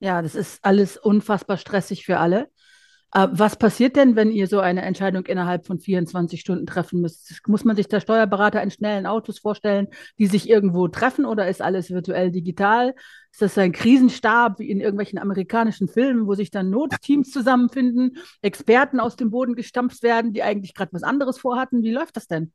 Ja, 0.00 0.22
das 0.22 0.34
ist 0.34 0.64
alles 0.64 0.96
unfassbar 0.96 1.56
stressig 1.56 2.04
für 2.04 2.18
alle. 2.18 2.48
Äh, 3.14 3.28
was 3.30 3.56
passiert 3.56 3.96
denn, 3.96 4.16
wenn 4.16 4.30
ihr 4.30 4.46
so 4.46 4.60
eine 4.60 4.82
Entscheidung 4.82 5.26
innerhalb 5.26 5.66
von 5.66 5.78
24 5.78 6.40
Stunden 6.40 6.66
treffen 6.66 7.00
müsst? 7.00 7.46
Muss 7.46 7.64
man 7.64 7.76
sich 7.76 7.88
der 7.88 8.00
Steuerberater 8.00 8.62
in 8.62 8.70
schnellen 8.70 9.06
Autos 9.06 9.38
vorstellen, 9.38 9.88
die 10.18 10.26
sich 10.26 10.48
irgendwo 10.48 10.88
treffen 10.88 11.26
oder 11.26 11.48
ist 11.48 11.60
alles 11.60 11.90
virtuell 11.90 12.30
digital? 12.30 12.94
Ist 13.30 13.42
das 13.42 13.58
ein 13.58 13.72
Krisenstab 13.72 14.58
wie 14.58 14.70
in 14.70 14.80
irgendwelchen 14.80 15.18
amerikanischen 15.18 15.88
Filmen, 15.88 16.26
wo 16.26 16.34
sich 16.34 16.50
dann 16.50 16.70
Notteams 16.70 17.30
zusammenfinden, 17.30 18.16
Experten 18.40 18.98
aus 18.98 19.16
dem 19.16 19.30
Boden 19.30 19.54
gestampft 19.54 20.02
werden, 20.02 20.32
die 20.32 20.42
eigentlich 20.42 20.74
gerade 20.74 20.92
was 20.92 21.02
anderes 21.02 21.38
vorhatten? 21.38 21.82
Wie 21.82 21.92
läuft 21.92 22.16
das 22.16 22.26
denn? 22.26 22.52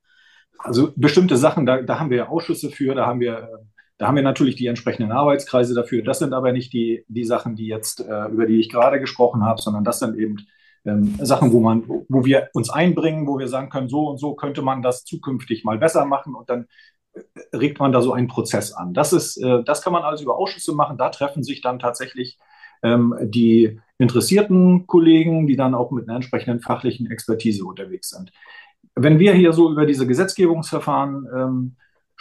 Also 0.58 0.92
bestimmte 0.96 1.38
Sachen, 1.38 1.68
da, 1.68 1.84
da 1.84 2.00
haben 2.00 2.10
wir 2.10 2.32
Ausschüsse 2.32 2.72
für, 2.72 2.96
da 2.96 3.06
haben 3.06 3.20
wir 3.20 3.64
Da 3.98 4.08
haben 4.08 4.16
wir 4.16 4.24
natürlich 4.24 4.56
die 4.56 4.68
entsprechenden 4.68 5.12
Arbeitskreise 5.12 5.74
dafür. 5.74 6.04
Das 6.04 6.20
sind 6.20 6.34
aber 6.34 6.52
nicht 6.52 6.72
die, 6.72 7.04
die 7.08 7.24
Sachen, 7.24 7.56
die 7.56 7.66
jetzt, 7.66 8.00
äh, 8.00 8.26
über 8.28 8.46
die 8.46 8.60
ich 8.60 8.70
gerade 8.70 9.00
gesprochen 9.00 9.44
habe, 9.44 9.62
sondern 9.62 9.84
das 9.84 10.00
sind 10.00 10.18
eben 10.18 10.38
ähm, 10.86 11.16
Sachen, 11.20 11.52
wo 11.52 11.60
man, 11.60 11.84
wo 11.88 12.24
wir 12.24 12.50
uns 12.54 12.70
einbringen, 12.70 13.28
wo 13.28 13.40
wir 13.40 13.48
sagen 13.48 13.70
können, 13.70 13.90
so 13.90 14.08
und 14.08 14.20
so 14.20 14.36
könnte 14.36 14.62
man 14.62 14.82
das 14.82 15.04
zukünftig 15.04 15.64
mal 15.64 15.78
besser 15.80 16.06
machen 16.06 16.36
und 16.36 16.50
dann 16.50 16.68
äh, 17.14 17.58
regt 17.58 17.80
man 17.80 17.92
da 17.92 18.02
so 18.02 18.14
einen 18.14 18.28
Prozess 18.28 18.72
an. 18.72 18.94
Das 18.94 19.14
ist, 19.14 19.38
äh, 19.38 19.64
das 19.64 19.82
kann 19.82 19.94
man 19.94 20.04
alles 20.04 20.22
über 20.22 20.38
Ausschüsse 20.38 20.74
machen. 20.74 20.98
Da 20.98 21.10
treffen 21.10 21.44
sich 21.44 21.62
dann 21.62 21.80
tatsächlich 21.80 22.38
ähm, 22.84 23.16
die 23.22 23.80
interessierten 23.98 24.86
Kollegen, 24.86 25.48
die 25.48 25.56
dann 25.56 25.74
auch 25.74 25.90
mit 25.90 26.08
einer 26.08 26.18
entsprechenden 26.18 26.62
fachlichen 26.62 27.10
Expertise 27.10 27.66
unterwegs 27.66 28.10
sind. 28.10 28.32
Wenn 28.94 29.18
wir 29.20 29.34
hier 29.34 29.54
so 29.54 29.72
über 29.72 29.86
diese 29.88 30.06
Gesetzgebungsverfahren 30.06 31.28
ähm, 31.36 31.76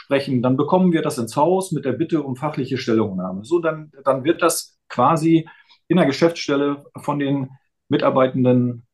sprechen, 0.07 0.41
dann 0.41 0.57
bekommen 0.57 0.93
wir 0.93 1.03
das 1.03 1.19
ins 1.19 1.37
Haus 1.37 1.73
mit 1.73 1.85
der 1.85 1.93
Bitte 1.93 2.23
um 2.23 2.37
fachliche 2.37 2.79
Stellungnahme. 2.79 3.45
So, 3.45 3.59
dann, 3.59 3.91
dann 4.05 4.23
wird 4.23 4.41
das 4.41 4.79
quasi 4.89 5.49
in 5.89 5.97
der 5.97 6.07
Geschäftsstelle 6.07 6.85
von 6.97 7.19
den 7.19 7.51
Mitarbeitenden 7.89 8.87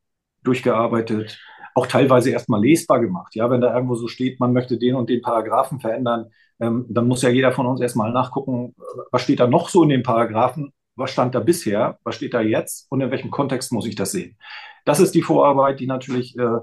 durchgearbeitet, 0.42 1.38
auch 1.75 1.87
teilweise 1.87 2.31
erstmal 2.31 2.62
lesbar 2.62 3.00
gemacht. 3.00 3.35
Ja, 3.35 3.50
wenn 3.50 3.61
da 3.61 3.75
irgendwo 3.75 3.95
so 3.95 4.09
steht, 4.09 4.40
man 4.40 4.54
möchte 4.54 4.78
den 4.78 4.95
und 4.95 5.11
den 5.11 5.21
Paragraphen 5.21 5.81
verändern, 5.81 6.31
ähm, 6.61 6.87
dann 6.88 7.07
muss 7.09 7.23
ja 7.23 7.28
jeder 7.28 7.52
von 7.52 7.66
uns 7.66 7.81
erstmal 7.83 8.11
nachgucken, 8.11 8.75
was 9.11 9.23
steht 9.23 9.40
da 9.40 9.47
noch 9.47 9.69
so 9.69 9.83
in 9.83 9.90
den 9.90 10.02
Paragraphen, 10.02 10.73
was 10.97 11.11
stand 11.11 11.35
da 11.35 11.40
bisher, 11.40 11.99
was 12.04 12.14
steht 12.16 12.33
da 12.33 12.40
jetzt 12.40 12.90
und 12.90 13.02
in 13.02 13.11
welchem 13.11 13.31
Kontext 13.31 13.71
muss 13.71 13.87
ich 13.87 13.97
das 13.97 14.12
sehen. 14.12 14.38
Das 14.87 14.99
ist 14.99 15.14
die 15.14 15.23
Vorarbeit, 15.23 15.78
die 15.78 15.87
natürlich 15.87 16.37
äh, 16.38 16.61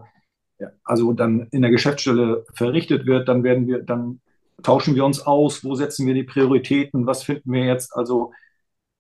also 0.84 1.14
dann 1.14 1.48
in 1.52 1.62
der 1.62 1.72
Geschäftsstelle 1.72 2.46
verrichtet 2.54 3.06
wird. 3.06 3.28
Dann 3.28 3.44
werden 3.44 3.68
wir, 3.68 3.84
dann 3.84 4.22
tauschen 4.64 4.96
wir 4.96 5.06
uns 5.06 5.22
aus, 5.22 5.64
wo 5.64 5.76
setzen 5.76 6.08
wir 6.08 6.14
die 6.14 6.24
Prioritäten, 6.24 7.06
was 7.06 7.24
finden 7.24 7.52
wir 7.52 7.66
jetzt 7.66 7.96
also 7.96 8.34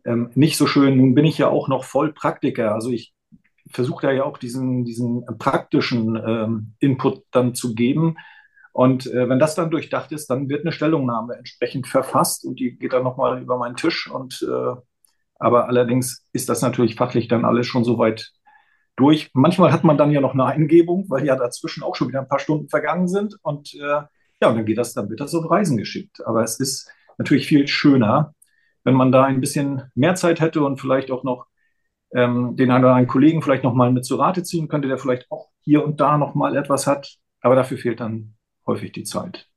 ähm, 0.05 0.31
nicht 0.35 0.57
so 0.57 0.67
schön. 0.67 0.97
Nun 0.97 1.15
bin 1.15 1.25
ich 1.25 1.37
ja 1.37 1.49
auch 1.49 1.67
noch 1.67 1.83
voll 1.83 2.13
Praktiker, 2.13 2.73
also 2.73 2.89
ich 2.89 3.13
versuche 3.71 4.07
da 4.07 4.11
ja 4.11 4.23
auch 4.23 4.37
diesen, 4.37 4.83
diesen 4.85 5.25
praktischen 5.37 6.15
ähm, 6.15 6.73
Input 6.79 7.23
dann 7.31 7.53
zu 7.53 7.75
geben. 7.75 8.17
Und 8.71 9.07
äh, 9.07 9.27
wenn 9.29 9.39
das 9.39 9.55
dann 9.55 9.71
durchdacht 9.71 10.11
ist, 10.11 10.27
dann 10.29 10.49
wird 10.49 10.61
eine 10.61 10.71
Stellungnahme 10.71 11.35
entsprechend 11.35 11.87
verfasst 11.87 12.45
und 12.45 12.59
die 12.59 12.77
geht 12.77 12.93
dann 12.93 13.03
nochmal 13.03 13.41
über 13.41 13.57
meinen 13.57 13.75
Tisch. 13.75 14.09
Und 14.09 14.41
äh, 14.47 14.75
aber 15.39 15.67
allerdings 15.67 16.25
ist 16.33 16.49
das 16.49 16.61
natürlich 16.61 16.95
fachlich 16.95 17.27
dann 17.27 17.45
alles 17.45 17.67
schon 17.67 17.83
soweit 17.83 18.31
durch. 18.95 19.31
Manchmal 19.33 19.71
hat 19.71 19.83
man 19.83 19.97
dann 19.97 20.11
ja 20.11 20.21
noch 20.21 20.33
eine 20.33 20.45
Eingebung, 20.45 21.05
weil 21.09 21.25
ja 21.25 21.35
dazwischen 21.35 21.83
auch 21.83 21.95
schon 21.95 22.09
wieder 22.09 22.19
ein 22.19 22.27
paar 22.27 22.39
Stunden 22.39 22.69
vergangen 22.69 23.07
sind. 23.07 23.37
Und 23.41 23.73
äh, 23.75 24.01
ja, 24.41 24.49
und 24.49 24.55
dann 24.55 24.65
geht 24.65 24.77
das, 24.77 24.93
dann 24.93 25.09
wird 25.09 25.19
das 25.19 25.35
auf 25.35 25.49
Reisen 25.49 25.77
geschickt. 25.77 26.25
Aber 26.25 26.43
es 26.43 26.59
ist 26.59 26.89
natürlich 27.17 27.47
viel 27.47 27.67
schöner, 27.67 28.33
wenn 28.83 28.95
man 28.95 29.11
da 29.11 29.25
ein 29.25 29.41
bisschen 29.41 29.83
mehr 29.95 30.15
Zeit 30.15 30.39
hätte 30.39 30.63
und 30.63 30.79
vielleicht 30.79 31.11
auch 31.11 31.23
noch 31.23 31.47
ähm, 32.13 32.55
den 32.55 32.71
einen 32.71 32.83
oder 32.85 32.93
anderen 32.93 33.07
Kollegen 33.07 33.41
vielleicht 33.41 33.63
noch 33.63 33.73
mal 33.73 33.91
mit 33.91 34.05
zu 34.05 34.15
Rate 34.15 34.43
ziehen 34.43 34.67
könnte, 34.67 34.87
der 34.87 34.97
vielleicht 34.97 35.29
auch 35.31 35.49
hier 35.61 35.83
und 35.83 35.99
da 35.99 36.17
noch 36.17 36.35
mal 36.35 36.55
etwas 36.57 36.87
hat. 36.87 37.17
Aber 37.41 37.55
dafür 37.55 37.77
fehlt 37.77 37.99
dann 37.99 38.35
häufig 38.65 38.91
die 38.93 39.03
Zeit. 39.03 39.48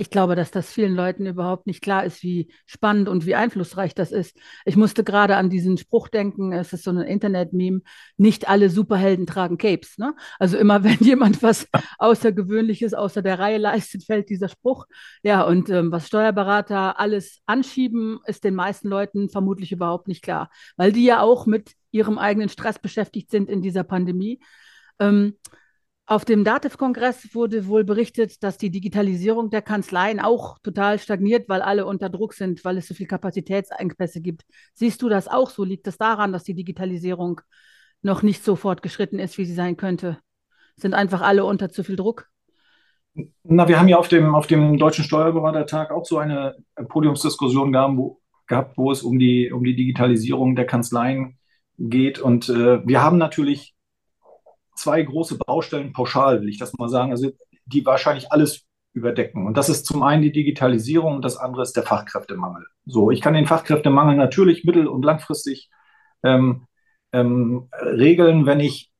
Ich 0.00 0.10
glaube, 0.10 0.36
dass 0.36 0.52
das 0.52 0.70
vielen 0.70 0.94
Leuten 0.94 1.26
überhaupt 1.26 1.66
nicht 1.66 1.82
klar 1.82 2.04
ist, 2.04 2.22
wie 2.22 2.52
spannend 2.66 3.08
und 3.08 3.26
wie 3.26 3.34
einflussreich 3.34 3.96
das 3.96 4.12
ist. 4.12 4.38
Ich 4.64 4.76
musste 4.76 5.02
gerade 5.02 5.34
an 5.36 5.50
diesen 5.50 5.76
Spruch 5.76 6.06
denken, 6.06 6.52
es 6.52 6.72
ist 6.72 6.84
so 6.84 6.90
ein 6.92 6.98
Internet-Meme, 6.98 7.80
nicht 8.16 8.48
alle 8.48 8.70
Superhelden 8.70 9.26
tragen 9.26 9.58
Capes. 9.58 9.98
Ne? 9.98 10.14
Also 10.38 10.56
immer 10.56 10.84
wenn 10.84 10.98
jemand 11.00 11.42
was 11.42 11.66
Außergewöhnliches 11.98 12.94
außer 12.94 13.22
der 13.22 13.40
Reihe 13.40 13.58
leistet, 13.58 14.04
fällt 14.04 14.30
dieser 14.30 14.48
Spruch. 14.48 14.86
Ja, 15.24 15.42
und 15.42 15.68
ähm, 15.68 15.90
was 15.90 16.06
Steuerberater 16.06 17.00
alles 17.00 17.40
anschieben, 17.46 18.20
ist 18.26 18.44
den 18.44 18.54
meisten 18.54 18.88
Leuten 18.88 19.28
vermutlich 19.28 19.72
überhaupt 19.72 20.06
nicht 20.06 20.22
klar, 20.22 20.48
weil 20.76 20.92
die 20.92 21.04
ja 21.04 21.22
auch 21.22 21.46
mit 21.46 21.72
ihrem 21.90 22.18
eigenen 22.18 22.48
Stress 22.48 22.78
beschäftigt 22.78 23.32
sind 23.32 23.50
in 23.50 23.62
dieser 23.62 23.82
Pandemie. 23.82 24.38
Ähm, 25.00 25.34
auf 26.08 26.24
dem 26.24 26.42
DATEV-Kongress 26.42 27.34
wurde 27.34 27.66
wohl 27.66 27.84
berichtet, 27.84 28.42
dass 28.42 28.56
die 28.56 28.70
Digitalisierung 28.70 29.50
der 29.50 29.60
Kanzleien 29.60 30.20
auch 30.20 30.58
total 30.60 30.98
stagniert, 30.98 31.50
weil 31.50 31.60
alle 31.60 31.84
unter 31.84 32.08
Druck 32.08 32.32
sind, 32.32 32.64
weil 32.64 32.78
es 32.78 32.88
so 32.88 32.94
viel 32.94 33.06
Kapazitätsengpässe 33.06 34.22
gibt. 34.22 34.44
Siehst 34.72 35.02
du 35.02 35.10
das 35.10 35.28
auch 35.28 35.50
so? 35.50 35.64
Liegt 35.64 35.86
es 35.86 35.98
das 35.98 36.08
daran, 36.08 36.32
dass 36.32 36.44
die 36.44 36.54
Digitalisierung 36.54 37.42
noch 38.00 38.22
nicht 38.22 38.42
so 38.42 38.56
fortgeschritten 38.56 39.18
ist, 39.18 39.36
wie 39.36 39.44
sie 39.44 39.52
sein 39.52 39.76
könnte? 39.76 40.18
Sind 40.76 40.94
einfach 40.94 41.20
alle 41.20 41.44
unter 41.44 41.68
zu 41.68 41.84
viel 41.84 41.96
Druck? 41.96 42.30
Na, 43.42 43.68
wir 43.68 43.78
haben 43.78 43.88
ja 43.88 43.98
auf 43.98 44.08
dem, 44.08 44.34
auf 44.34 44.46
dem 44.46 44.78
Deutschen 44.78 45.04
Steuerberatertag 45.04 45.90
auch 45.90 46.06
so 46.06 46.16
eine 46.16 46.56
Podiumsdiskussion 46.88 47.70
gehabt, 47.70 47.98
wo, 47.98 48.22
gehabt, 48.46 48.78
wo 48.78 48.90
es 48.90 49.02
um 49.02 49.18
die, 49.18 49.52
um 49.52 49.62
die 49.62 49.76
Digitalisierung 49.76 50.56
der 50.56 50.64
Kanzleien 50.64 51.36
geht. 51.76 52.18
Und 52.18 52.48
äh, 52.48 52.86
wir 52.86 53.02
haben 53.02 53.18
natürlich 53.18 53.74
zwei 54.78 55.02
große 55.02 55.38
Baustellen 55.38 55.92
pauschal, 55.92 56.40
will 56.40 56.48
ich 56.48 56.58
das 56.58 56.72
mal 56.74 56.88
sagen, 56.88 57.10
also 57.10 57.30
die 57.66 57.84
wahrscheinlich 57.84 58.32
alles 58.32 58.66
überdecken. 58.92 59.46
Und 59.46 59.56
das 59.56 59.68
ist 59.68 59.86
zum 59.86 60.02
einen 60.02 60.22
die 60.22 60.32
Digitalisierung 60.32 61.16
und 61.16 61.24
das 61.24 61.36
andere 61.36 61.62
ist 61.62 61.76
der 61.76 61.82
Fachkräftemangel. 61.82 62.66
So, 62.86 63.10
ich 63.10 63.20
kann 63.20 63.34
den 63.34 63.46
Fachkräftemangel 63.46 64.16
natürlich 64.16 64.64
mittel- 64.64 64.88
und 64.88 65.04
langfristig 65.04 65.68
ähm, 66.24 66.66
ähm, 67.12 67.68
regeln, 67.80 68.46
wenn 68.46 68.60
ich 68.60 68.90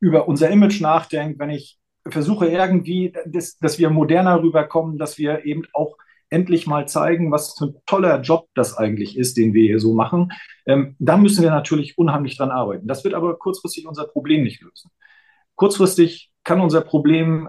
über 0.00 0.28
unser 0.28 0.50
Image 0.50 0.80
nachdenke, 0.80 1.38
wenn 1.38 1.50
ich 1.50 1.78
versuche 2.08 2.48
irgendwie, 2.48 3.12
dass, 3.26 3.58
dass 3.58 3.78
wir 3.78 3.90
moderner 3.90 4.42
rüberkommen, 4.42 4.98
dass 4.98 5.18
wir 5.18 5.44
eben 5.44 5.62
auch 5.72 5.96
endlich 6.32 6.66
mal 6.66 6.88
zeigen, 6.88 7.30
was 7.30 7.56
für 7.56 7.66
ein 7.66 7.74
toller 7.86 8.20
Job 8.22 8.48
das 8.54 8.76
eigentlich 8.76 9.16
ist, 9.16 9.36
den 9.36 9.52
wir 9.54 9.64
hier 9.64 9.78
so 9.78 9.94
machen, 9.94 10.32
ähm, 10.66 10.96
da 10.98 11.16
müssen 11.16 11.42
wir 11.42 11.50
natürlich 11.50 11.98
unheimlich 11.98 12.36
dran 12.36 12.50
arbeiten. 12.50 12.86
Das 12.86 13.04
wird 13.04 13.14
aber 13.14 13.36
kurzfristig 13.38 13.86
unser 13.86 14.06
Problem 14.06 14.42
nicht 14.42 14.62
lösen. 14.62 14.90
Kurzfristig 15.54 16.32
kann 16.44 16.60
unser 16.60 16.80
Problem 16.80 17.48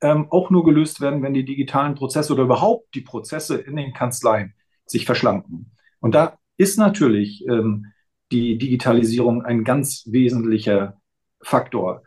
ähm, 0.00 0.28
auch 0.30 0.50
nur 0.50 0.64
gelöst 0.64 1.00
werden, 1.00 1.22
wenn 1.22 1.34
die 1.34 1.44
digitalen 1.44 1.94
Prozesse 1.94 2.32
oder 2.32 2.44
überhaupt 2.44 2.94
die 2.94 3.02
Prozesse 3.02 3.58
in 3.58 3.76
den 3.76 3.92
Kanzleien 3.92 4.54
sich 4.86 5.04
verschlanken. 5.04 5.72
Und 6.00 6.14
da 6.14 6.38
ist 6.56 6.78
natürlich 6.78 7.44
ähm, 7.48 7.86
die 8.32 8.58
Digitalisierung 8.58 9.42
ein 9.44 9.64
ganz 9.64 10.04
wesentlicher 10.06 11.00
Faktor 11.42 12.02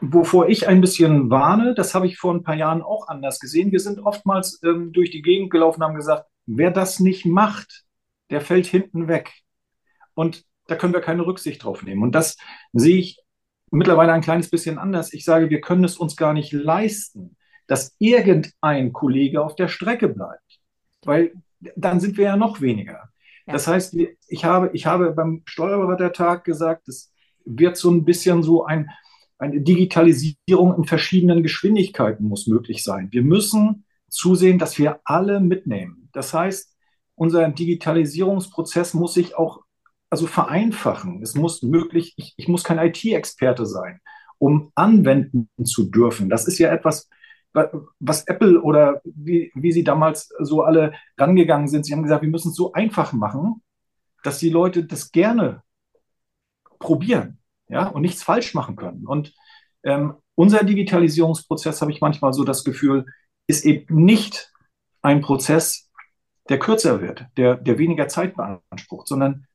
wovor 0.00 0.48
ich 0.48 0.68
ein 0.68 0.80
bisschen 0.80 1.30
warne, 1.30 1.74
das 1.74 1.94
habe 1.94 2.06
ich 2.06 2.18
vor 2.18 2.34
ein 2.34 2.42
paar 2.42 2.54
Jahren 2.54 2.82
auch 2.82 3.08
anders 3.08 3.38
gesehen. 3.38 3.72
Wir 3.72 3.80
sind 3.80 4.00
oftmals 4.00 4.60
ähm, 4.64 4.92
durch 4.92 5.10
die 5.10 5.22
Gegend 5.22 5.50
gelaufen 5.50 5.80
und 5.80 5.88
haben 5.88 5.94
gesagt, 5.94 6.26
wer 6.46 6.70
das 6.70 7.00
nicht 7.00 7.26
macht, 7.26 7.84
der 8.30 8.40
fällt 8.40 8.66
hinten 8.66 9.08
weg. 9.08 9.32
Und 10.14 10.44
da 10.66 10.76
können 10.76 10.92
wir 10.92 11.00
keine 11.00 11.26
Rücksicht 11.26 11.64
drauf 11.64 11.82
nehmen. 11.82 12.02
Und 12.02 12.14
das 12.14 12.36
sehe 12.72 12.98
ich 12.98 13.18
mittlerweile 13.70 14.12
ein 14.12 14.20
kleines 14.20 14.50
bisschen 14.50 14.78
anders. 14.78 15.12
Ich 15.12 15.24
sage, 15.24 15.50
wir 15.50 15.60
können 15.60 15.84
es 15.84 15.96
uns 15.96 16.16
gar 16.16 16.32
nicht 16.32 16.52
leisten, 16.52 17.36
dass 17.66 17.94
irgendein 17.98 18.92
Kollege 18.92 19.42
auf 19.42 19.54
der 19.54 19.68
Strecke 19.68 20.08
bleibt, 20.08 20.60
weil 21.04 21.32
dann 21.76 22.00
sind 22.00 22.16
wir 22.16 22.24
ja 22.24 22.36
noch 22.36 22.60
weniger. 22.60 23.10
Ja. 23.46 23.52
Das 23.52 23.66
heißt, 23.66 23.96
ich 24.28 24.44
habe, 24.44 24.70
ich 24.72 24.86
habe 24.86 25.12
beim 25.12 25.42
Steuerberatertag 25.44 26.44
gesagt, 26.44 26.88
es 26.88 27.12
wird 27.44 27.76
so 27.76 27.90
ein 27.90 28.04
bisschen 28.04 28.42
so 28.42 28.64
ein, 28.64 28.90
eine 29.40 29.60
Digitalisierung 29.62 30.76
in 30.76 30.84
verschiedenen 30.84 31.42
Geschwindigkeiten 31.42 32.26
muss 32.26 32.46
möglich 32.46 32.84
sein. 32.84 33.08
Wir 33.10 33.22
müssen 33.22 33.84
zusehen, 34.08 34.58
dass 34.58 34.78
wir 34.78 35.00
alle 35.04 35.40
mitnehmen. 35.40 36.10
Das 36.12 36.34
heißt, 36.34 36.76
unser 37.14 37.48
Digitalisierungsprozess 37.48 38.92
muss 38.92 39.14
sich 39.14 39.36
auch 39.36 39.62
also 40.10 40.26
vereinfachen. 40.26 41.22
Es 41.22 41.34
muss 41.34 41.62
möglich, 41.62 42.12
ich, 42.16 42.34
ich 42.36 42.48
muss 42.48 42.64
kein 42.64 42.78
IT-Experte 42.78 43.64
sein, 43.64 44.00
um 44.38 44.72
anwenden 44.74 45.48
zu 45.64 45.90
dürfen. 45.90 46.28
Das 46.28 46.46
ist 46.46 46.58
ja 46.58 46.70
etwas, 46.70 47.08
was 47.52 48.24
Apple 48.26 48.60
oder 48.60 49.00
wie, 49.04 49.52
wie 49.54 49.72
sie 49.72 49.84
damals 49.84 50.30
so 50.38 50.62
alle 50.62 50.92
rangegangen 51.16 51.68
sind. 51.68 51.86
Sie 51.86 51.94
haben 51.94 52.02
gesagt, 52.02 52.22
wir 52.22 52.28
müssen 52.28 52.50
es 52.50 52.56
so 52.56 52.72
einfach 52.74 53.12
machen, 53.14 53.62
dass 54.22 54.38
die 54.38 54.50
Leute 54.50 54.84
das 54.84 55.12
gerne 55.12 55.62
probieren 56.78 57.39
ja, 57.70 57.86
und 57.86 58.02
nichts 58.02 58.22
falsch 58.22 58.54
machen 58.54 58.76
können. 58.76 59.06
Und 59.06 59.32
ähm, 59.84 60.14
unser 60.34 60.64
Digitalisierungsprozess, 60.64 61.80
habe 61.80 61.92
ich 61.92 62.00
manchmal 62.00 62.32
so 62.32 62.44
das 62.44 62.64
Gefühl, 62.64 63.06
ist 63.46 63.64
eben 63.64 64.04
nicht 64.04 64.52
ein 65.02 65.20
Prozess, 65.20 65.90
der 66.48 66.58
kürzer 66.58 67.00
wird, 67.00 67.26
der, 67.36 67.56
der 67.56 67.78
weniger 67.78 68.08
Zeit 68.08 68.34
beansprucht, 68.36 69.06
sondern 69.06 69.46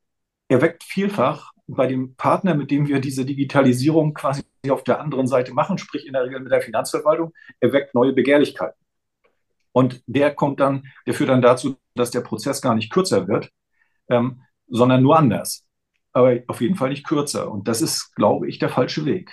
er 0.48 0.62
weckt 0.62 0.84
vielfach 0.84 1.52
bei 1.66 1.86
dem 1.86 2.14
Partner, 2.14 2.54
mit 2.54 2.70
dem 2.70 2.86
wir 2.86 3.00
diese 3.00 3.24
Digitalisierung 3.24 4.14
quasi 4.14 4.42
auf 4.70 4.84
der 4.84 5.00
anderen 5.00 5.26
Seite 5.26 5.52
machen, 5.52 5.78
sprich 5.78 6.06
in 6.06 6.12
der 6.12 6.24
Regel 6.24 6.40
mit 6.40 6.52
der 6.52 6.62
Finanzverwaltung, 6.62 7.32
er 7.60 7.72
weckt 7.72 7.94
neue 7.94 8.12
Begehrlichkeiten. 8.12 8.80
Und 9.72 10.02
der 10.06 10.34
kommt 10.34 10.60
dann, 10.60 10.84
der 11.06 11.14
führt 11.14 11.28
dann 11.28 11.42
dazu, 11.42 11.76
dass 11.94 12.10
der 12.10 12.20
Prozess 12.20 12.62
gar 12.62 12.74
nicht 12.74 12.90
kürzer 12.90 13.28
wird, 13.28 13.50
ähm, 14.08 14.42
sondern 14.68 15.02
nur 15.02 15.18
anders 15.18 15.65
aber 16.16 16.40
auf 16.46 16.62
jeden 16.62 16.76
Fall 16.76 16.88
nicht 16.88 17.06
kürzer. 17.06 17.50
Und 17.50 17.68
das 17.68 17.82
ist, 17.82 18.14
glaube 18.16 18.48
ich, 18.48 18.58
der 18.58 18.70
falsche 18.70 19.04
Weg. 19.04 19.32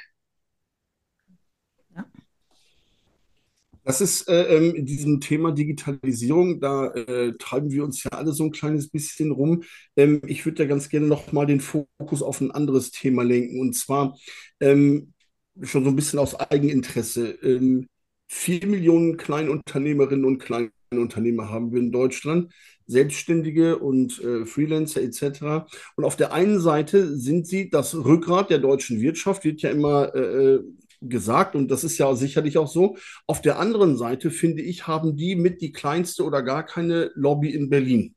Das 3.86 4.00
ist 4.02 4.30
äh, 4.30 4.56
ähm, 4.56 4.76
in 4.76 4.86
diesem 4.86 5.20
Thema 5.20 5.52
Digitalisierung, 5.52 6.60
da 6.62 6.88
äh, 6.94 7.34
treiben 7.38 7.72
wir 7.72 7.84
uns 7.84 8.04
ja 8.04 8.12
alle 8.12 8.32
so 8.32 8.46
ein 8.46 8.52
kleines 8.52 8.90
bisschen 8.90 9.32
rum. 9.32 9.64
Ähm, 9.98 10.22
ich 10.26 10.46
würde 10.46 10.64
ja 10.64 10.70
ganz 10.70 10.88
gerne 10.90 11.08
nochmal 11.08 11.46
den 11.48 11.60
Fokus 11.60 12.22
auf 12.22 12.40
ein 12.40 12.52
anderes 12.52 12.92
Thema 12.92 13.24
lenken 13.24 13.60
und 13.60 13.74
zwar 13.74 14.18
ähm, 14.62 15.14
schon 15.62 15.84
so 15.84 15.90
ein 15.90 15.96
bisschen 15.98 16.20
aus 16.20 16.36
Eigeninteresse. 16.36 17.32
Ähm, 17.44 17.88
vier 18.28 18.66
Millionen 18.68 19.18
Kleinunternehmerinnen 19.18 20.26
und 20.26 20.40
Kleinunternehmer 20.40 20.83
haben 20.98 21.72
wir 21.72 21.80
in 21.80 21.92
Deutschland, 21.92 22.54
Selbstständige 22.86 23.80
und 23.80 24.22
äh, 24.24 24.46
Freelancer 24.46 25.02
etc. 25.02 25.66
Und 25.96 26.04
auf 26.04 26.16
der 26.16 26.34
einen 26.34 26.60
Seite 26.60 27.18
sind 27.18 27.48
sie 27.48 27.70
das 27.70 27.96
Rückgrat 27.96 28.50
der 28.50 28.60
deutschen 28.60 29.00
Wirtschaft, 29.02 29.44
wird 29.46 29.62
ja 29.62 29.70
immer 29.70 30.14
äh, 30.16 30.56
äh 30.56 30.64
gesagt 31.06 31.56
und 31.56 31.70
das 31.70 31.84
ist 31.84 31.98
ja 31.98 32.16
sicherlich 32.16 32.58
auch 32.58 32.68
so. 32.68 32.96
Auf 33.28 33.42
der 33.42 33.60
anderen 33.60 33.98
Seite, 33.98 34.32
finde 34.32 34.62
ich, 34.62 34.88
haben 34.88 35.18
die 35.18 35.36
mit 35.36 35.62
die 35.62 35.74
kleinste 35.74 36.24
oder 36.24 36.42
gar 36.42 36.66
keine 36.66 37.12
Lobby 37.16 37.50
in 37.50 37.70
Berlin. 37.70 38.16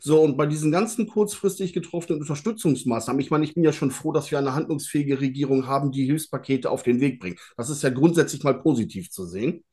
So, 0.00 0.22
und 0.22 0.36
bei 0.36 0.46
diesen 0.46 0.70
ganzen 0.70 1.08
kurzfristig 1.08 1.72
getroffenen 1.72 2.20
Unterstützungsmaßnahmen, 2.20 3.20
ich 3.20 3.30
meine, 3.30 3.44
ich 3.44 3.54
bin 3.54 3.64
ja 3.64 3.72
schon 3.72 3.90
froh, 3.90 4.12
dass 4.12 4.30
wir 4.30 4.38
eine 4.38 4.54
handlungsfähige 4.54 5.20
Regierung 5.20 5.66
haben, 5.66 5.90
die 5.90 6.04
Hilfspakete 6.04 6.70
auf 6.70 6.84
den 6.84 7.00
Weg 7.00 7.18
bringt. 7.18 7.40
Das 7.56 7.68
ist 7.68 7.82
ja 7.82 7.90
grundsätzlich 7.90 8.44
mal 8.44 8.60
positiv 8.60 9.10
zu 9.10 9.26
sehen. 9.26 9.64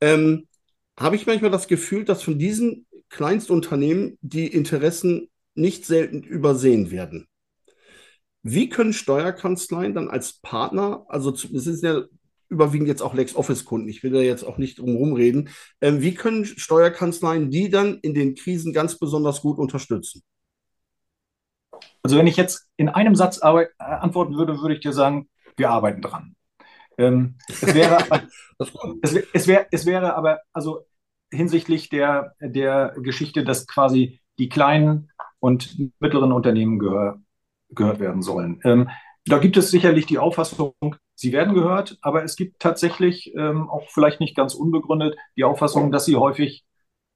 Ähm, 0.00 0.46
habe 0.98 1.16
ich 1.16 1.26
manchmal 1.26 1.50
das 1.50 1.68
Gefühl, 1.68 2.04
dass 2.04 2.22
von 2.22 2.38
diesen 2.38 2.86
Kleinstunternehmen 3.08 4.18
die 4.20 4.46
Interessen 4.46 5.28
nicht 5.54 5.84
selten 5.84 6.22
übersehen 6.22 6.90
werden. 6.90 7.28
Wie 8.42 8.68
können 8.68 8.92
Steuerkanzleien 8.92 9.94
dann 9.94 10.08
als 10.08 10.40
Partner, 10.40 11.04
also 11.08 11.30
es 11.32 11.42
sind 11.42 11.82
ja 11.82 12.02
überwiegend 12.48 12.88
jetzt 12.88 13.02
auch 13.02 13.14
LexOffice-Kunden, 13.14 13.88
ich 13.88 14.02
will 14.02 14.10
da 14.10 14.20
jetzt 14.20 14.44
auch 14.44 14.58
nicht 14.58 14.78
drum 14.78 14.90
herum 14.90 15.12
reden, 15.12 15.48
äh, 15.80 15.92
wie 15.98 16.14
können 16.14 16.44
Steuerkanzleien 16.44 17.50
die 17.50 17.70
dann 17.70 17.98
in 18.00 18.14
den 18.14 18.34
Krisen 18.34 18.72
ganz 18.72 18.98
besonders 18.98 19.40
gut 19.40 19.58
unterstützen? 19.58 20.22
Also 22.02 22.16
wenn 22.16 22.26
ich 22.26 22.36
jetzt 22.36 22.68
in 22.76 22.88
einem 22.88 23.14
Satz 23.14 23.40
äh, 23.42 23.66
antworten 23.78 24.36
würde, 24.36 24.60
würde 24.60 24.74
ich 24.74 24.80
dir 24.80 24.92
sagen, 24.92 25.28
wir 25.56 25.70
arbeiten 25.70 26.02
dran. 26.02 26.34
Ähm, 26.98 27.36
es, 27.48 27.74
wäre, 27.74 27.98
es, 29.02 29.14
es, 29.32 29.46
wär, 29.46 29.66
es 29.70 29.86
wäre 29.86 30.14
aber 30.14 30.40
also 30.52 30.86
hinsichtlich 31.30 31.88
der, 31.88 32.34
der 32.40 32.94
Geschichte, 32.98 33.44
dass 33.44 33.66
quasi 33.66 34.20
die 34.38 34.48
kleinen 34.48 35.10
und 35.40 35.76
mittleren 35.98 36.32
Unternehmen 36.32 36.78
gehör, 36.78 37.20
gehört 37.70 38.00
werden 38.00 38.22
sollen. 38.22 38.60
Ähm, 38.64 38.90
da 39.24 39.38
gibt 39.38 39.56
es 39.56 39.70
sicherlich 39.70 40.06
die 40.06 40.18
Auffassung, 40.18 40.74
sie 41.14 41.32
werden 41.32 41.54
gehört, 41.54 41.98
aber 42.02 42.24
es 42.24 42.36
gibt 42.36 42.60
tatsächlich 42.60 43.32
ähm, 43.36 43.70
auch 43.70 43.88
vielleicht 43.88 44.20
nicht 44.20 44.36
ganz 44.36 44.54
unbegründet 44.54 45.16
die 45.36 45.44
Auffassung, 45.44 45.92
dass 45.92 46.04
sie 46.04 46.16
häufig 46.16 46.64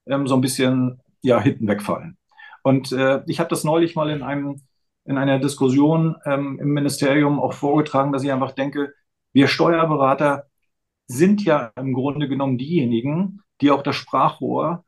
ähm, 0.06 0.26
so 0.26 0.34
ein 0.34 0.40
bisschen 0.40 1.00
ja, 1.22 1.40
hinten 1.40 1.66
wegfallen. 1.68 2.16
Und 2.62 2.92
äh, 2.92 3.22
ich 3.26 3.40
habe 3.40 3.50
das 3.50 3.64
neulich 3.64 3.94
mal 3.94 4.10
in 4.10 4.22
einem 4.22 4.62
in 5.06 5.18
einer 5.18 5.38
Diskussion 5.38 6.16
ähm, 6.24 6.58
im 6.60 6.72
Ministerium 6.72 7.38
auch 7.38 7.52
vorgetragen, 7.52 8.12
dass 8.12 8.24
ich 8.24 8.32
einfach 8.32 8.52
denke, 8.52 8.92
wir 9.36 9.48
Steuerberater 9.48 10.46
sind 11.08 11.44
ja 11.44 11.70
im 11.76 11.92
Grunde 11.92 12.26
genommen 12.26 12.56
diejenigen, 12.56 13.42
die 13.60 13.70
auch 13.70 13.82
das 13.82 13.94
Sprachrohr 13.94 14.86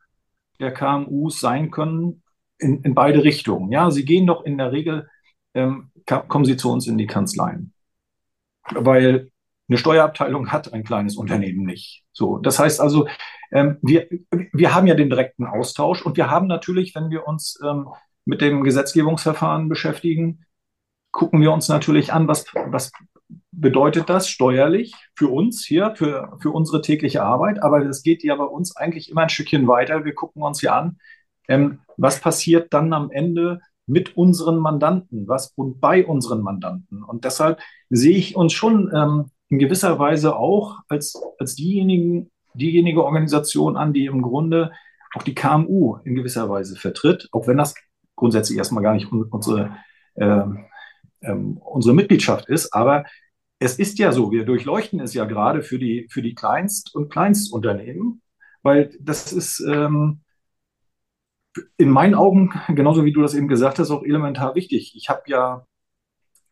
der 0.59 0.73
KMUs 0.73 1.39
sein 1.39 1.71
können 1.71 2.23
in, 2.59 2.83
in 2.83 2.95
beide 2.95 3.25
Richtungen. 3.25 3.71
Ja, 3.71 3.91
sie 3.91 4.07
gehen 4.07 4.27
doch 4.27 4.47
in 4.47 4.57
der 4.57 4.73
Regel 4.73 5.07
ähm, 5.53 5.91
kommen 6.07 6.47
Sie 6.47 6.57
zu 6.57 6.73
uns 6.73 6.87
in 6.87 6.97
die 6.97 7.07
Kanzleien. 7.07 7.75
Weil 8.71 9.31
eine 9.69 9.77
Steuerabteilung 9.77 10.51
hat 10.51 10.73
ein 10.73 10.83
kleines 10.83 11.17
Unternehmen 11.17 11.67
nicht. 11.67 12.05
So, 12.13 12.39
das 12.39 12.59
heißt 12.59 12.81
also, 12.81 13.07
ähm, 13.53 13.77
wir, 13.83 14.09
wir 14.31 14.75
haben 14.75 14.87
ja 14.87 14.95
den 14.95 15.11
direkten 15.11 15.45
Austausch 15.45 16.01
und 16.07 16.17
wir 16.17 16.31
haben 16.31 16.47
natürlich, 16.47 16.95
wenn 16.95 17.11
wir 17.11 17.29
uns 17.29 17.61
ähm, 17.63 17.89
mit 18.25 18.41
dem 18.41 18.65
Gesetzgebungsverfahren 18.65 19.69
beschäftigen, 19.69 20.47
gucken 21.11 21.43
wir 21.43 21.53
uns 21.53 21.69
natürlich 21.69 22.15
an, 22.15 22.29
was, 22.29 22.47
was 22.55 22.93
bedeutet 23.61 24.09
das 24.09 24.29
steuerlich 24.29 24.95
für 25.15 25.29
uns 25.29 25.65
hier, 25.65 25.95
für, 25.97 26.37
für 26.41 26.51
unsere 26.51 26.81
tägliche 26.81 27.23
Arbeit. 27.23 27.63
Aber 27.63 27.85
das 27.85 28.03
geht 28.03 28.23
ja 28.23 28.37
bei 28.37 28.45
uns 28.45 28.77
eigentlich 28.77 29.11
immer 29.11 29.23
ein 29.23 29.29
Stückchen 29.29 29.67
weiter. 29.67 30.05
Wir 30.05 30.15
gucken 30.15 30.43
uns 30.43 30.61
hier 30.61 30.75
an, 30.75 30.99
ähm, 31.49 31.81
was 31.97 32.21
passiert 32.21 32.73
dann 32.73 32.93
am 32.93 33.11
Ende 33.11 33.61
mit 33.87 34.17
unseren 34.17 34.59
Mandanten, 34.59 35.27
was 35.27 35.53
und 35.57 35.81
bei 35.81 36.07
unseren 36.07 36.43
Mandanten. 36.43 37.03
Und 37.03 37.25
deshalb 37.25 37.59
sehe 37.89 38.17
ich 38.17 38.37
uns 38.37 38.53
schon 38.53 38.93
ähm, 38.95 39.31
in 39.49 39.59
gewisser 39.59 39.99
Weise 39.99 40.37
auch 40.37 40.79
als, 40.89 41.21
als 41.39 41.55
diejenigen, 41.55 42.31
diejenige 42.55 43.03
Organisation 43.03 43.77
an, 43.77 43.93
die 43.93 44.07
im 44.07 44.23
Grunde 44.23 44.73
auch 45.15 45.23
die 45.23 45.35
KMU 45.35 45.97
in 46.05 46.15
gewisser 46.15 46.51
Weise 46.51 46.77
vertritt, 46.77 47.29
auch 47.33 47.47
wenn 47.47 47.57
das 47.57 47.75
grundsätzlich 48.15 48.59
erstmal 48.59 48.83
gar 48.83 48.95
nicht 48.95 49.11
unsere, 49.11 49.77
ähm, 50.17 50.67
ähm, 51.23 51.57
unsere 51.65 51.95
Mitgliedschaft 51.95 52.49
ist. 52.49 52.75
Aber 52.75 53.05
es 53.59 53.79
ist 53.79 53.99
ja 53.99 54.13
so, 54.13 54.31
wir 54.31 54.45
durchleuchten 54.45 55.01
es 55.01 55.15
ja 55.15 55.25
gerade 55.25 55.63
für 55.63 55.79
die, 55.79 56.07
für 56.11 56.23
die 56.23 56.35
Kleinst- 56.35 56.95
und 56.95 57.11
Kleinstunternehmen, 57.11 58.23
weil 58.63 58.97
das 59.01 59.33
ist, 59.33 59.61
ähm, 59.61 60.21
in 61.77 61.91
meinen 61.91 62.15
Augen, 62.15 62.53
genauso 62.69 63.05
wie 63.05 63.13
du 63.13 63.23
das 63.23 63.35
eben 63.35 63.49
gesagt 63.49 63.79
hast, 63.79 63.91
auch 63.91 64.03
elementar 64.03 64.55
wichtig. 64.55 64.95
Ich 64.97 65.09
habe 65.09 65.23
ja 65.27 65.65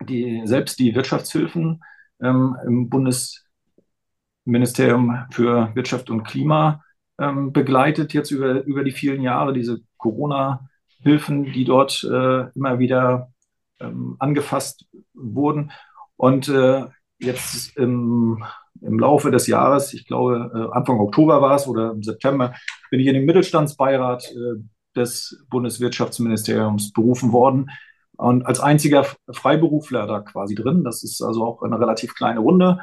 die, 0.02 0.42
selbst 0.44 0.78
die 0.78 0.94
Wirtschaftshilfen 0.94 1.82
ähm, 2.20 2.56
im 2.66 2.90
Bundesministerium 2.90 5.26
für 5.30 5.74
Wirtschaft 5.74 6.10
und 6.10 6.24
Klima 6.24 6.82
ähm, 7.18 7.52
begleitet, 7.52 8.14
jetzt 8.14 8.30
über, 8.30 8.62
über 8.64 8.84
die 8.84 8.92
vielen 8.92 9.22
Jahre, 9.22 9.52
diese 9.52 9.80
Corona-Hilfen, 9.96 11.52
die 11.52 11.64
dort 11.64 12.04
äh, 12.04 12.50
immer 12.54 12.78
wieder 12.78 13.32
ähm, 13.80 14.16
angefasst 14.18 14.86
wurden. 15.14 15.72
Und 16.16 16.48
äh, 16.48 16.84
jetzt 17.18 17.76
im, 17.76 18.44
im 18.80 18.98
Laufe 18.98 19.30
des 19.30 19.46
Jahres, 19.46 19.94
ich 19.94 20.06
glaube 20.06 20.50
äh, 20.54 20.76
Anfang 20.76 20.98
Oktober 20.98 21.42
war 21.42 21.56
es 21.56 21.66
oder 21.66 21.90
im 21.92 22.02
September, 22.02 22.54
bin 22.90 23.00
ich 23.00 23.06
in 23.06 23.14
den 23.14 23.24
Mittelstandsbeirat 23.24 24.30
äh, 24.32 24.62
des 24.94 25.44
Bundeswirtschaftsministeriums 25.50 26.92
berufen 26.92 27.32
worden 27.32 27.70
und 28.16 28.46
als 28.46 28.60
einziger 28.60 29.06
Freiberufler 29.30 30.06
da 30.06 30.20
quasi 30.20 30.54
drin. 30.54 30.84
Das 30.84 31.02
ist 31.02 31.22
also 31.22 31.44
auch 31.44 31.62
eine 31.62 31.78
relativ 31.78 32.14
kleine 32.14 32.40
Runde. 32.40 32.78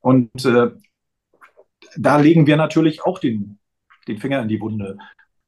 Und 0.00 0.44
äh, 0.44 0.70
da 1.96 2.16
legen 2.16 2.46
wir 2.46 2.56
natürlich 2.56 3.04
auch 3.04 3.18
den, 3.18 3.58
den 4.06 4.18
Finger 4.18 4.40
in 4.40 4.48
die 4.48 4.60
Wunde. 4.60 4.98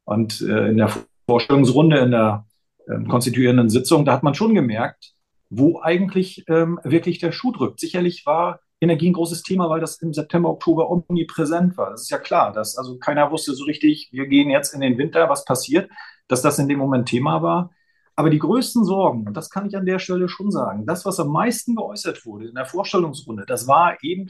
Und 0.03 0.41
äh, 0.41 0.69
in 0.69 0.77
der 0.77 0.91
Vorstellungsrunde, 1.27 1.97
in 1.99 2.11
der 2.11 2.45
äh, 2.87 3.03
konstituierenden 3.05 3.69
Sitzung, 3.69 4.05
da 4.05 4.13
hat 4.13 4.23
man 4.23 4.35
schon 4.35 4.53
gemerkt, 4.53 5.13
wo 5.51 5.81
eigentlich 5.81 6.45
ähm, 6.47 6.79
wirklich 6.83 7.19
der 7.19 7.33
Schuh 7.33 7.51
drückt. 7.51 7.79
Sicherlich 7.81 8.25
war 8.25 8.61
Energie 8.79 9.09
ein 9.09 9.13
großes 9.13 9.43
Thema, 9.43 9.69
weil 9.69 9.81
das 9.81 10.01
im 10.01 10.13
September, 10.13 10.49
Oktober 10.49 10.89
omnipräsent 10.89 11.77
war. 11.77 11.91
Das 11.91 12.03
ist 12.03 12.09
ja 12.09 12.17
klar, 12.17 12.51
dass 12.53 12.77
also 12.77 12.97
keiner 12.97 13.29
wusste 13.31 13.53
so 13.53 13.65
richtig, 13.65 14.09
wir 14.11 14.27
gehen 14.27 14.49
jetzt 14.49 14.73
in 14.73 14.81
den 14.81 14.97
Winter, 14.97 15.29
was 15.29 15.45
passiert, 15.45 15.91
dass 16.27 16.41
das 16.41 16.57
in 16.57 16.67
dem 16.67 16.79
Moment 16.79 17.07
Thema 17.07 17.43
war. 17.43 17.69
Aber 18.15 18.29
die 18.29 18.39
größten 18.39 18.85
Sorgen, 18.85 19.27
und 19.27 19.35
das 19.35 19.49
kann 19.49 19.67
ich 19.67 19.75
an 19.75 19.85
der 19.85 19.99
Stelle 19.99 20.29
schon 20.29 20.51
sagen, 20.51 20.85
das, 20.85 21.05
was 21.05 21.19
am 21.19 21.29
meisten 21.29 21.75
geäußert 21.75 22.25
wurde 22.25 22.47
in 22.47 22.55
der 22.55 22.65
Vorstellungsrunde, 22.65 23.45
das 23.45 23.67
war 23.67 23.97
eben 24.03 24.29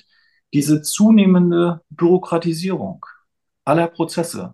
diese 0.53 0.81
zunehmende 0.81 1.81
Bürokratisierung 1.91 3.05
aller 3.63 3.87
Prozesse. 3.87 4.53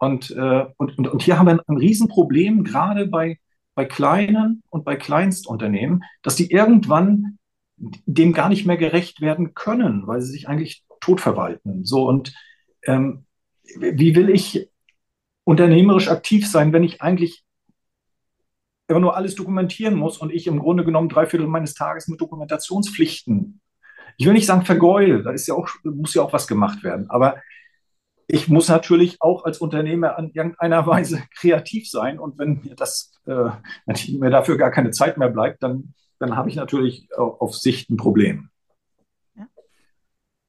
Und, 0.00 0.30
äh, 0.32 0.66
und, 0.76 0.98
und, 0.98 1.08
und 1.08 1.22
hier 1.22 1.38
haben 1.38 1.46
wir 1.46 1.52
ein, 1.52 1.60
ein 1.66 1.76
Riesenproblem, 1.76 2.64
gerade 2.64 3.06
bei, 3.06 3.38
bei 3.74 3.84
kleinen 3.84 4.62
und 4.68 4.84
bei 4.84 4.96
Kleinstunternehmen, 4.96 6.04
dass 6.22 6.36
die 6.36 6.50
irgendwann 6.50 7.38
dem 7.76 8.32
gar 8.32 8.48
nicht 8.48 8.66
mehr 8.66 8.76
gerecht 8.76 9.20
werden 9.20 9.54
können, 9.54 10.06
weil 10.06 10.20
sie 10.20 10.32
sich 10.32 10.48
eigentlich 10.48 10.84
tot 11.00 11.20
verwalten. 11.20 11.84
So 11.84 12.06
und 12.06 12.34
ähm, 12.84 13.24
wie 13.76 14.14
will 14.14 14.28
ich 14.30 14.68
unternehmerisch 15.44 16.08
aktiv 16.08 16.48
sein, 16.48 16.72
wenn 16.72 16.84
ich 16.84 17.00
eigentlich 17.00 17.44
immer 18.88 19.00
nur 19.00 19.16
alles 19.16 19.34
dokumentieren 19.34 19.94
muss 19.94 20.18
und 20.18 20.32
ich 20.32 20.46
im 20.46 20.58
Grunde 20.58 20.84
genommen 20.84 21.08
drei 21.08 21.26
Viertel 21.26 21.46
meines 21.46 21.74
Tages 21.74 22.08
mit 22.08 22.20
Dokumentationspflichten. 22.20 23.60
Ich 24.16 24.26
will 24.26 24.32
nicht 24.32 24.46
sagen 24.46 24.66
vergeule, 24.66 25.22
da 25.22 25.30
ist 25.30 25.46
ja 25.46 25.54
auch, 25.54 25.68
muss 25.84 26.14
ja 26.14 26.22
auch 26.22 26.32
was 26.32 26.48
gemacht 26.48 26.82
werden. 26.82 27.08
Aber 27.08 27.36
ich 28.30 28.48
muss 28.48 28.68
natürlich 28.68 29.20
auch 29.20 29.44
als 29.44 29.58
Unternehmer 29.58 30.16
an 30.18 30.30
irgendeiner 30.32 30.86
Weise 30.86 31.22
kreativ 31.38 31.88
sein. 31.88 32.18
Und 32.18 32.38
wenn 32.38 32.60
mir 32.62 32.74
das, 32.74 33.12
äh, 33.26 33.50
wenn 33.86 34.18
mir 34.18 34.30
dafür 34.30 34.56
gar 34.56 34.70
keine 34.70 34.90
Zeit 34.90 35.18
mehr 35.18 35.30
bleibt, 35.30 35.62
dann 35.62 35.94
dann 36.20 36.36
habe 36.36 36.50
ich 36.50 36.54
natürlich 36.54 37.08
auf 37.16 37.56
Sicht 37.56 37.90
ein 37.90 37.96
Problem. 37.96 38.50
Ja. 39.34 39.48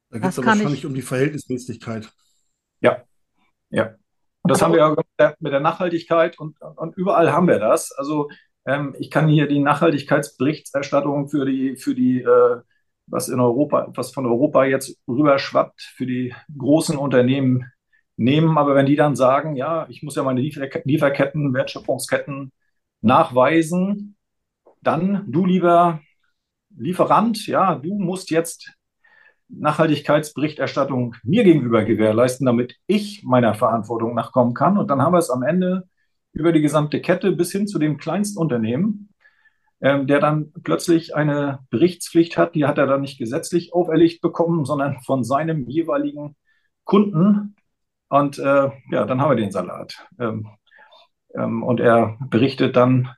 Da 0.10 0.20
geht 0.20 0.30
es 0.30 0.38
wahrscheinlich 0.38 0.80
ich... 0.80 0.86
um 0.86 0.94
die 0.94 1.02
Verhältnismäßigkeit. 1.02 2.12
Ja, 2.82 3.04
ja. 3.70 3.96
Und 4.44 4.52
das 4.52 4.62
haben 4.62 4.74
wir 4.74 4.80
ja 4.80 5.34
mit 5.40 5.54
der 5.54 5.60
Nachhaltigkeit 5.60 6.40
und, 6.40 6.60
und 6.62 6.98
überall 6.98 7.32
haben 7.32 7.48
wir 7.48 7.60
das. 7.60 7.92
Also 7.94 8.30
ähm, 8.66 8.96
ich 9.00 9.10
kann 9.10 9.30
hier 9.30 9.48
die 9.48 9.60
Nachhaltigkeitsberichterstattung 9.60 11.30
für 11.30 11.46
die, 11.46 11.78
für 11.78 11.96
die 11.96 12.22
äh, 12.22 12.62
was 13.12 13.28
in 13.28 13.40
Europa, 13.40 13.92
was 13.96 14.12
von 14.12 14.26
Europa 14.26 14.66
jetzt 14.66 14.98
rüberschwappt 15.08 15.82
für 15.82 16.06
die 16.06 16.34
großen 16.58 16.98
Unternehmen 16.98 17.66
nehmen. 18.18 18.58
Aber 18.58 18.74
wenn 18.74 18.86
die 18.86 18.96
dann 18.96 19.16
sagen, 19.16 19.56
ja, 19.56 19.86
ich 19.90 20.02
muss 20.02 20.16
ja 20.16 20.24
meine 20.24 20.42
Lieferketten, 20.42 21.54
Wertschöpfungsketten 21.54 22.52
nachweisen, 23.02 24.16
dann 24.82 25.26
du 25.28 25.46
lieber 25.46 26.02
Lieferant, 26.76 27.48
ja, 27.48 27.76
du 27.76 28.00
musst 28.00 28.32
jetzt 28.32 28.74
Nachhaltigkeitsberichterstattung 29.50 31.16
mir 31.24 31.44
gegenüber 31.44 31.84
gewährleisten, 31.84 32.46
damit 32.46 32.78
ich 32.88 33.24
meiner 33.24 33.54
Verantwortung 33.54 34.16
nachkommen 34.16 34.54
kann. 34.54 34.78
Und 34.78 34.90
dann 34.90 35.02
haben 35.02 35.14
wir 35.14 35.20
es 35.20 35.30
am 35.30 35.44
Ende 35.44 35.90
über 36.32 36.54
die 36.54 36.62
gesamte 36.62 37.02
Kette 37.02 37.34
bis 37.34 37.52
hin 37.52 37.68
zu 37.68 37.78
dem 37.78 37.98
Kleinstunternehmen, 37.98 39.11
ähm, 39.82 40.08
der 40.08 40.20
dann 40.20 40.52
plötzlich 40.64 41.16
eine 41.16 41.60
Berichtspflicht 41.70 42.38
hat. 42.38 42.56
Die 42.56 42.66
hat 42.66 42.78
er 42.78 42.88
dann 42.88 43.02
nicht 43.02 43.18
gesetzlich 43.18 43.74
auferlegt 43.74 44.22
bekommen, 44.22 44.66
sondern 44.66 45.02
von 45.02 45.24
seinem 45.24 45.68
jeweiligen 45.68 46.36
Kunden. 46.84 47.56
Und 48.10 48.38
äh, 48.40 48.70
ja, 48.92 49.06
dann 49.06 49.22
haben 49.22 49.32
wir 49.32 49.36
den 49.36 49.52
Salat. 49.52 50.06
Ähm, 50.20 50.48
ähm, 51.36 51.64
und 51.64 51.80
er 51.80 52.18
berichtet 52.30 52.76
dann 52.76 53.10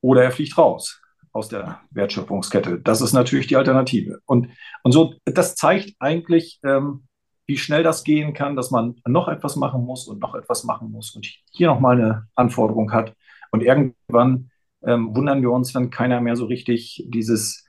oder 0.00 0.22
er 0.22 0.30
fliegt 0.30 0.56
raus 0.56 1.00
aus 1.32 1.48
der 1.48 1.80
Wertschöpfungskette. 1.90 2.80
Das 2.80 3.00
ist 3.00 3.12
natürlich 3.12 3.48
die 3.48 3.56
Alternative. 3.56 4.20
Und, 4.24 4.48
und 4.84 4.92
so, 4.92 5.14
das 5.24 5.56
zeigt 5.56 5.94
eigentlich, 5.98 6.60
ähm, 6.64 7.06
wie 7.46 7.58
schnell 7.58 7.82
das 7.82 8.04
gehen 8.04 8.32
kann, 8.32 8.56
dass 8.56 8.70
man 8.70 8.96
noch 9.06 9.28
etwas 9.28 9.56
machen 9.56 9.84
muss 9.84 10.06
und 10.06 10.20
noch 10.20 10.34
etwas 10.34 10.64
machen 10.64 10.90
muss 10.90 11.14
und 11.14 11.26
hier 11.50 11.66
nochmal 11.66 12.00
eine 12.00 12.28
Anforderung 12.34 12.92
hat. 12.92 13.14
Und 13.50 13.62
irgendwann 13.62 14.50
ähm, 14.86 15.14
wundern 15.14 15.42
wir 15.42 15.50
uns, 15.50 15.74
wenn 15.74 15.90
keiner 15.90 16.20
mehr 16.20 16.36
so 16.36 16.46
richtig 16.46 17.04
dieses 17.08 17.64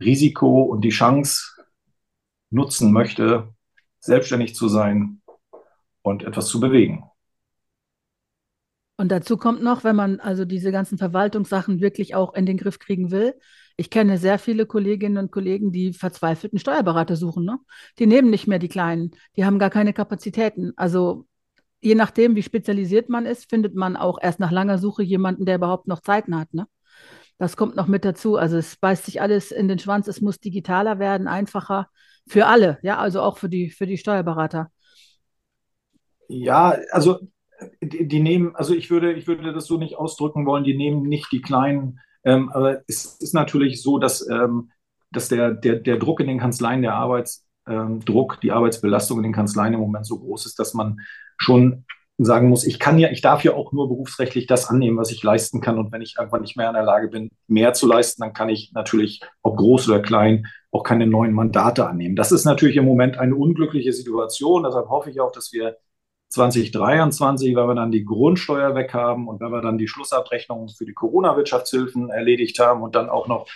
Risiko 0.00 0.62
und 0.62 0.82
die 0.82 0.90
Chance 0.90 1.64
nutzen 2.50 2.92
möchte, 2.92 3.54
selbstständig 4.00 4.54
zu 4.54 4.68
sein 4.68 5.20
und 6.02 6.22
etwas 6.22 6.46
zu 6.48 6.60
bewegen. 6.60 7.04
Und 9.00 9.12
dazu 9.12 9.36
kommt 9.36 9.62
noch, 9.62 9.84
wenn 9.84 9.94
man 9.94 10.18
also 10.18 10.44
diese 10.44 10.72
ganzen 10.72 10.98
Verwaltungssachen 10.98 11.80
wirklich 11.80 12.16
auch 12.16 12.34
in 12.34 12.46
den 12.46 12.56
Griff 12.56 12.80
kriegen 12.80 13.12
will. 13.12 13.34
Ich 13.76 13.90
kenne 13.90 14.18
sehr 14.18 14.40
viele 14.40 14.66
Kolleginnen 14.66 15.18
und 15.18 15.30
Kollegen, 15.30 15.70
die 15.70 15.92
verzweifelten 15.92 16.58
Steuerberater 16.58 17.14
suchen. 17.14 17.44
Ne? 17.44 17.58
Die 18.00 18.06
nehmen 18.06 18.28
nicht 18.28 18.48
mehr 18.48 18.58
die 18.58 18.68
Kleinen, 18.68 19.12
die 19.36 19.44
haben 19.44 19.60
gar 19.60 19.70
keine 19.70 19.92
Kapazitäten. 19.92 20.72
Also 20.76 21.27
je 21.80 21.94
nachdem, 21.94 22.34
wie 22.36 22.42
spezialisiert 22.42 23.08
man 23.08 23.26
ist, 23.26 23.48
findet 23.48 23.74
man 23.74 23.96
auch 23.96 24.18
erst 24.20 24.40
nach 24.40 24.50
langer 24.50 24.78
Suche 24.78 25.02
jemanden, 25.02 25.46
der 25.46 25.56
überhaupt 25.56 25.86
noch 25.86 26.00
Zeiten 26.00 26.38
hat. 26.38 26.52
Ne? 26.52 26.66
Das 27.38 27.56
kommt 27.56 27.76
noch 27.76 27.86
mit 27.86 28.04
dazu. 28.04 28.36
Also 28.36 28.56
es 28.56 28.76
beißt 28.76 29.04
sich 29.04 29.20
alles 29.20 29.52
in 29.52 29.68
den 29.68 29.78
Schwanz. 29.78 30.08
Es 30.08 30.20
muss 30.20 30.40
digitaler 30.40 30.98
werden, 30.98 31.28
einfacher 31.28 31.88
für 32.26 32.46
alle. 32.46 32.78
Ja, 32.82 32.98
also 32.98 33.22
auch 33.22 33.38
für 33.38 33.48
die, 33.48 33.70
für 33.70 33.86
die 33.86 33.98
Steuerberater. 33.98 34.70
Ja, 36.28 36.76
also 36.90 37.20
die, 37.80 38.06
die, 38.06 38.20
nehmen, 38.20 38.54
also 38.54 38.74
ich 38.74 38.90
würde, 38.90 39.12
ich 39.12 39.26
würde 39.26 39.52
das 39.52 39.66
so 39.66 39.78
nicht 39.78 39.96
ausdrücken 39.96 40.46
wollen, 40.46 40.64
die 40.64 40.76
nehmen 40.76 41.02
nicht 41.02 41.32
die 41.32 41.40
kleinen, 41.40 42.00
ähm, 42.24 42.50
aber 42.50 42.82
es 42.86 43.16
ist 43.20 43.34
natürlich 43.34 43.82
so, 43.82 43.98
dass, 43.98 44.28
ähm, 44.28 44.70
dass 45.10 45.28
der, 45.28 45.52
der, 45.52 45.76
der 45.76 45.96
Druck 45.96 46.20
in 46.20 46.26
den 46.26 46.38
Kanzleien, 46.38 46.82
der 46.82 46.94
Arbeitsdruck, 46.94 47.47
ähm, 47.68 48.00
die 48.42 48.52
Arbeitsbelastung 48.52 49.18
in 49.18 49.24
den 49.24 49.32
Kanzleien 49.32 49.74
im 49.74 49.80
Moment 49.80 50.06
so 50.06 50.18
groß 50.18 50.46
ist, 50.46 50.58
dass 50.58 50.74
man 50.74 51.00
schon 51.36 51.84
sagen 52.18 52.48
muss, 52.48 52.66
ich 52.66 52.80
kann 52.80 52.98
ja, 52.98 53.10
ich 53.10 53.20
darf 53.20 53.44
ja 53.44 53.54
auch 53.54 53.72
nur 53.72 53.88
berufsrechtlich 53.88 54.46
das 54.46 54.68
annehmen, 54.68 54.98
was 54.98 55.12
ich 55.12 55.22
leisten 55.22 55.60
kann. 55.60 55.78
Und 55.78 55.92
wenn 55.92 56.02
ich 56.02 56.16
irgendwann 56.18 56.42
nicht 56.42 56.56
mehr 56.56 56.68
in 56.68 56.74
der 56.74 56.82
Lage 56.82 57.08
bin, 57.08 57.30
mehr 57.46 57.74
zu 57.74 57.86
leisten, 57.86 58.22
dann 58.22 58.32
kann 58.32 58.48
ich 58.48 58.72
natürlich, 58.74 59.20
ob 59.42 59.56
groß 59.56 59.88
oder 59.88 60.00
klein, 60.00 60.46
auch 60.72 60.82
keine 60.82 61.06
neuen 61.06 61.32
Mandate 61.32 61.88
annehmen. 61.88 62.16
Das 62.16 62.32
ist 62.32 62.44
natürlich 62.44 62.76
im 62.76 62.84
Moment 62.84 63.18
eine 63.18 63.36
unglückliche 63.36 63.92
Situation. 63.92 64.64
Deshalb 64.64 64.88
hoffe 64.88 65.10
ich 65.10 65.20
auch, 65.20 65.30
dass 65.30 65.52
wir 65.52 65.76
2023, 66.30 67.54
wenn 67.54 67.68
wir 67.68 67.74
dann 67.74 67.92
die 67.92 68.04
Grundsteuer 68.04 68.74
weg 68.74 68.92
haben 68.92 69.28
und 69.28 69.40
wenn 69.40 69.50
wir 69.50 69.62
dann 69.62 69.78
die 69.78 69.88
Schlussabrechnungen 69.88 70.68
für 70.68 70.84
die 70.84 70.92
Corona-Wirtschaftshilfen 70.92 72.10
erledigt 72.10 72.58
haben 72.58 72.82
und 72.82 72.96
dann 72.96 73.08
auch 73.08 73.28
noch 73.28 73.46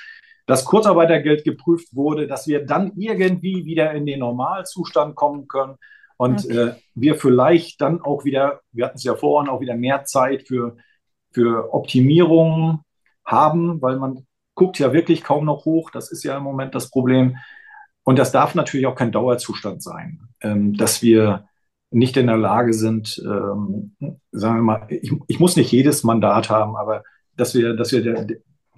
das 0.46 0.64
Kurzarbeitergeld 0.64 1.44
geprüft 1.44 1.94
wurde, 1.94 2.26
dass 2.26 2.46
wir 2.46 2.66
dann 2.66 2.92
irgendwie 2.96 3.64
wieder 3.64 3.92
in 3.92 4.06
den 4.06 4.20
Normalzustand 4.20 5.14
kommen 5.14 5.46
können 5.48 5.76
und 6.16 6.44
okay. 6.44 6.56
äh, 6.56 6.74
wir 6.94 7.14
vielleicht 7.16 7.80
dann 7.80 8.00
auch 8.00 8.24
wieder, 8.24 8.60
wir 8.72 8.86
hatten 8.86 8.96
es 8.96 9.04
ja 9.04 9.14
vorhin, 9.14 9.50
auch 9.50 9.60
wieder 9.60 9.76
mehr 9.76 10.04
Zeit 10.04 10.46
für, 10.46 10.76
für 11.32 11.74
Optimierungen 11.74 12.80
haben, 13.24 13.80
weil 13.82 13.98
man 13.98 14.26
guckt 14.54 14.78
ja 14.78 14.92
wirklich 14.92 15.22
kaum 15.22 15.44
noch 15.44 15.64
hoch. 15.64 15.90
Das 15.90 16.12
ist 16.12 16.22
ja 16.24 16.36
im 16.36 16.42
Moment 16.42 16.74
das 16.74 16.90
Problem. 16.90 17.38
Und 18.04 18.18
das 18.18 18.32
darf 18.32 18.54
natürlich 18.54 18.86
auch 18.86 18.94
kein 18.94 19.12
Dauerzustand 19.12 19.82
sein, 19.82 20.20
ähm, 20.42 20.74
dass 20.74 21.02
wir 21.02 21.48
nicht 21.90 22.16
in 22.16 22.26
der 22.26 22.38
Lage 22.38 22.72
sind, 22.72 23.20
ähm, 23.24 23.96
sagen 24.32 24.56
wir 24.56 24.62
mal, 24.62 24.86
ich, 24.88 25.12
ich, 25.26 25.40
muss 25.40 25.56
nicht 25.56 25.70
jedes 25.72 26.04
Mandat 26.04 26.50
haben, 26.50 26.76
aber 26.76 27.02
dass 27.36 27.54
wir, 27.54 27.74
dass 27.74 27.92
wir 27.92 28.02
der, 28.02 28.26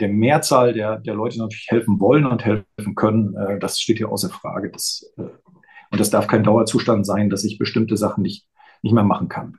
der 0.01 0.09
Mehrzahl 0.09 0.73
der, 0.73 0.99
der 0.99 1.15
Leute 1.15 1.39
natürlich 1.39 1.69
helfen 1.69 2.01
wollen 2.01 2.27
und 2.27 2.45
helfen 2.45 2.95
können, 2.95 3.35
äh, 3.37 3.59
das 3.59 3.81
steht 3.81 3.99
hier 3.99 4.11
außer 4.11 4.29
Frage. 4.29 4.71
Das, 4.71 5.13
äh, 5.17 5.23
und 5.23 6.01
das 6.01 6.11
darf 6.11 6.27
kein 6.27 6.43
Dauerzustand 6.43 7.07
sein, 7.07 7.31
dass 7.31 7.45
ich 7.45 7.59
bestimmte 7.59 7.97
Sachen 7.97 8.23
nicht, 8.23 8.47
nicht 8.83 8.93
mehr 8.93 9.05
machen 9.05 9.29
kann. 9.29 9.59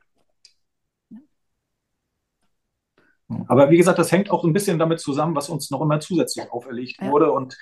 Aber 3.47 3.71
wie 3.71 3.77
gesagt, 3.77 3.97
das 3.97 4.11
hängt 4.11 4.29
auch 4.29 4.43
ein 4.43 4.53
bisschen 4.53 4.77
damit 4.77 4.99
zusammen, 4.99 5.35
was 5.35 5.49
uns 5.49 5.71
noch 5.71 5.81
immer 5.81 5.99
zusätzlich 5.99 6.51
auferlegt 6.51 7.01
ja. 7.01 7.09
wurde. 7.09 7.31
Und 7.31 7.57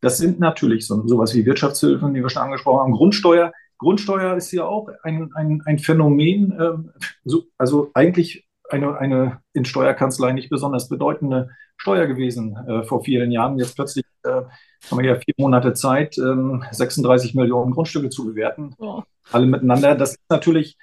das 0.00 0.18
sind 0.18 0.40
natürlich 0.40 0.86
so, 0.86 1.06
sowas 1.06 1.34
wie 1.34 1.46
Wirtschaftshilfen, 1.46 2.12
die 2.12 2.22
wir 2.22 2.28
schon 2.28 2.42
angesprochen 2.42 2.80
haben, 2.80 2.92
Grundsteuer. 2.92 3.52
Grundsteuer 3.78 4.36
ist 4.36 4.52
ja 4.52 4.64
auch 4.64 4.88
ein, 5.02 5.30
ein, 5.34 5.62
ein 5.64 5.78
Phänomen, 5.78 6.52
äh, 6.52 7.02
so, 7.24 7.44
also 7.58 7.90
eigentlich 7.94 8.45
eine, 8.70 8.98
eine 8.98 9.40
in 9.52 9.64
Steuerkanzlei 9.64 10.32
nicht 10.32 10.50
besonders 10.50 10.88
bedeutende 10.88 11.50
Steuer 11.76 12.06
gewesen 12.06 12.56
äh, 12.68 12.82
vor 12.82 13.04
vielen 13.04 13.30
Jahren. 13.30 13.58
Jetzt 13.58 13.74
plötzlich 13.74 14.04
äh, 14.24 14.42
haben 14.90 14.98
wir 14.98 15.04
ja 15.04 15.16
vier 15.16 15.34
Monate 15.38 15.74
Zeit, 15.74 16.14
36 16.14 17.34
ähm, 17.34 17.40
Millionen 17.40 17.72
Grundstücke 17.72 18.08
zu 18.08 18.26
bewerten, 18.26 18.74
oh. 18.78 19.02
alle 19.30 19.46
miteinander. 19.46 19.94
Das 19.94 20.12
ist 20.12 20.30
natürlich 20.30 20.76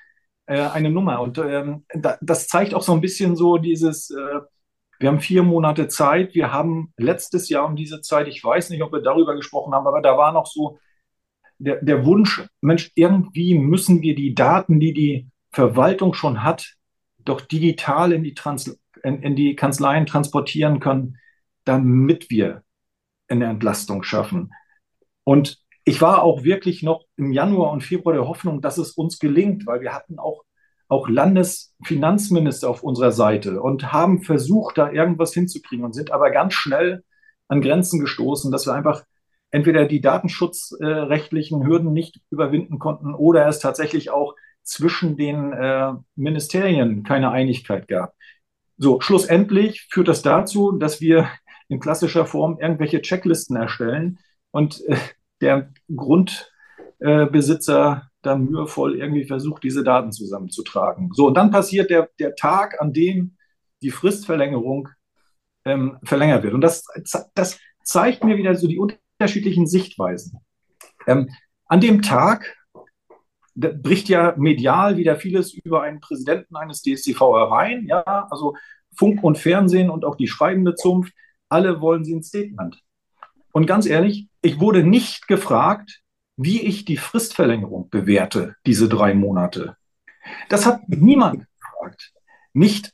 äh, 0.46 0.62
eine 0.62 0.90
Nummer. 0.90 1.22
Und 1.22 1.38
ähm, 1.38 1.86
da, 1.94 2.18
das 2.22 2.48
zeigt 2.48 2.74
auch 2.74 2.84
so 2.84 2.94
ein 2.94 3.02
bisschen 3.02 3.36
so 3.36 3.58
dieses, 3.58 4.10
äh, 4.12 4.40
wir 5.00 5.10
haben 5.10 5.20
vier 5.20 5.44
Monate 5.44 5.88
Zeit. 5.88 6.36
Wir 6.36 6.54
haben 6.54 6.94
letztes 6.98 7.50
Jahr 7.50 7.66
um 7.66 7.76
diese 7.76 8.02
Zeit, 8.02 8.28
ich 8.28 8.44
weiß 8.44 8.70
nicht, 8.70 8.84
ob 8.84 8.94
wir 8.94 9.02
darüber 9.02 9.36
gesprochen 9.36 9.74
haben, 9.74 9.88
aber 9.88 10.02
da 10.02 10.18
war 10.18 10.32
noch 10.32 10.46
so 10.46 10.80
der, 11.58 11.82
der 11.82 12.06
Wunsch, 12.06 12.46
Mensch, 12.62 12.92
irgendwie 12.96 13.58
müssen 13.58 14.02
wir 14.02 14.16
die 14.16 14.36
Daten, 14.36 14.80
die 14.80 14.94
die 14.94 15.30
Verwaltung 15.52 16.14
schon 16.14 16.44
hat, 16.44 16.76
doch 17.26 17.42
digital 17.42 18.12
in 18.12 18.24
die, 18.24 18.34
Trans 18.34 18.80
in, 19.04 19.22
in 19.22 19.36
die 19.36 19.56
Kanzleien 19.56 20.06
transportieren 20.06 20.80
können, 20.80 21.18
damit 21.66 22.30
wir 22.30 22.64
eine 23.28 23.46
Entlastung 23.46 24.04
schaffen. 24.04 24.54
Und 25.24 25.64
ich 25.86 26.02
war 26.02 26.24
auch 26.24 26.44
wirklich 26.44 26.84
noch 26.84 27.06
im 27.18 27.32
Januar 27.32 27.72
und 27.72 27.84
Februar 27.84 28.14
der 28.14 28.28
Hoffnung, 28.28 28.62
dass 28.62 28.78
es 28.78 28.92
uns 28.92 29.20
gelingt, 29.20 29.66
weil 29.66 29.82
wir 29.82 29.94
hatten 29.94 30.20
auch, 30.20 30.44
auch 30.88 31.10
Landesfinanzminister 31.10 32.70
auf 32.70 32.84
unserer 32.84 33.12
Seite 33.12 33.62
und 33.62 33.92
haben 33.92 34.22
versucht, 34.22 34.78
da 34.78 34.92
irgendwas 34.92 35.34
hinzukriegen 35.34 35.84
und 35.84 35.94
sind 35.94 36.12
aber 36.12 36.32
ganz 36.32 36.54
schnell 36.54 37.04
an 37.48 37.62
Grenzen 37.62 38.00
gestoßen, 38.00 38.52
dass 38.52 38.66
wir 38.66 38.74
einfach 38.74 39.04
entweder 39.52 39.86
die 39.86 40.02
datenschutzrechtlichen 40.02 41.66
Hürden 41.66 41.94
nicht 41.94 42.22
überwinden 42.32 42.80
konnten 42.80 43.14
oder 43.14 43.48
es 43.48 43.60
tatsächlich 43.60 44.10
auch 44.10 44.36
zwischen 44.64 45.18
den 45.18 45.54
äh, 45.54 45.94
Ministerien 46.16 47.04
keine 47.04 47.32
Einigkeit 47.32 47.88
gab. 47.88 48.14
So, 48.78 49.02
schlussendlich 49.02 49.88
führt 49.90 50.08
das 50.08 50.22
dazu, 50.22 50.74
dass 50.74 51.02
wir 51.02 51.30
in 51.68 51.80
klassischer 51.80 52.26
Form 52.26 52.60
irgendwelche 52.60 53.02
Checklisten 53.02 53.56
erstellen 53.56 54.20
und 54.52 54.84
äh, 54.88 54.98
der 55.42 55.72
Grundbesitzer 55.94 58.04
äh, 58.04 58.08
dann 58.22 58.46
mühevoll 58.46 58.98
irgendwie 58.98 59.26
versucht, 59.26 59.64
diese 59.64 59.84
Daten 59.84 60.12
zusammenzutragen. 60.12 61.12
So, 61.14 61.28
und 61.28 61.36
dann 61.36 61.52
passiert 61.52 61.90
der, 61.90 62.10
der 62.20 62.36
Tag, 62.36 62.82
an 62.82 62.94
dem 62.94 63.36
die 63.82 63.92
Fristverlängerung 63.92 64.90
ähm, 65.66 65.98
verlängert 66.04 66.44
wird. 66.44 66.54
Und 66.54 66.62
das, 66.62 66.86
das 67.36 67.60
zeigt 67.84 68.24
mir 68.24 68.38
wieder 68.38 68.56
so 68.56 68.68
die 68.68 68.80
unterschiedlichen 68.80 69.68
Sichtweisen. 69.68 70.40
Ähm, 71.06 71.30
an 71.66 71.82
dem 71.82 72.02
Tag 72.02 72.56
bricht 73.56 74.10
ja 74.10 74.34
medial 74.38 74.98
wieder 74.98 75.16
vieles 75.16 75.54
über 75.54 75.84
einen 75.84 76.00
Präsidenten 76.00 76.56
eines 76.56 76.82
DSTV 76.82 77.20
herein. 77.36 77.86
Ja, 77.88 78.28
also 78.30 78.56
Funk 78.96 79.24
und 79.24 79.38
Fernsehen 79.38 79.90
und 79.90 80.06
auch 80.06 80.16
die 80.16 80.28
schreibende 80.28 80.76
Zunft, 80.76 81.14
alle 81.50 81.82
wollen 81.82 82.04
sie 82.04 82.16
ein 82.16 82.24
Statement. 82.24 82.82
Und 83.52 83.68
ganz 83.68 83.86
ehrlich, 83.86 84.28
ich 84.42 84.60
wurde 84.60 84.84
nicht 84.84 85.28
gefragt, 85.28 86.02
wie 86.36 86.62
ich 86.62 86.86
die 86.86 86.98
Fristverlängerung 86.98 87.90
bewerte, 87.90 88.56
diese 88.66 88.90
drei 88.90 89.14
Monate. 89.14 89.78
Das 90.50 90.66
hat 90.66 90.82
niemand 90.88 91.46
gefragt. 91.60 92.12
Nicht 92.54 92.92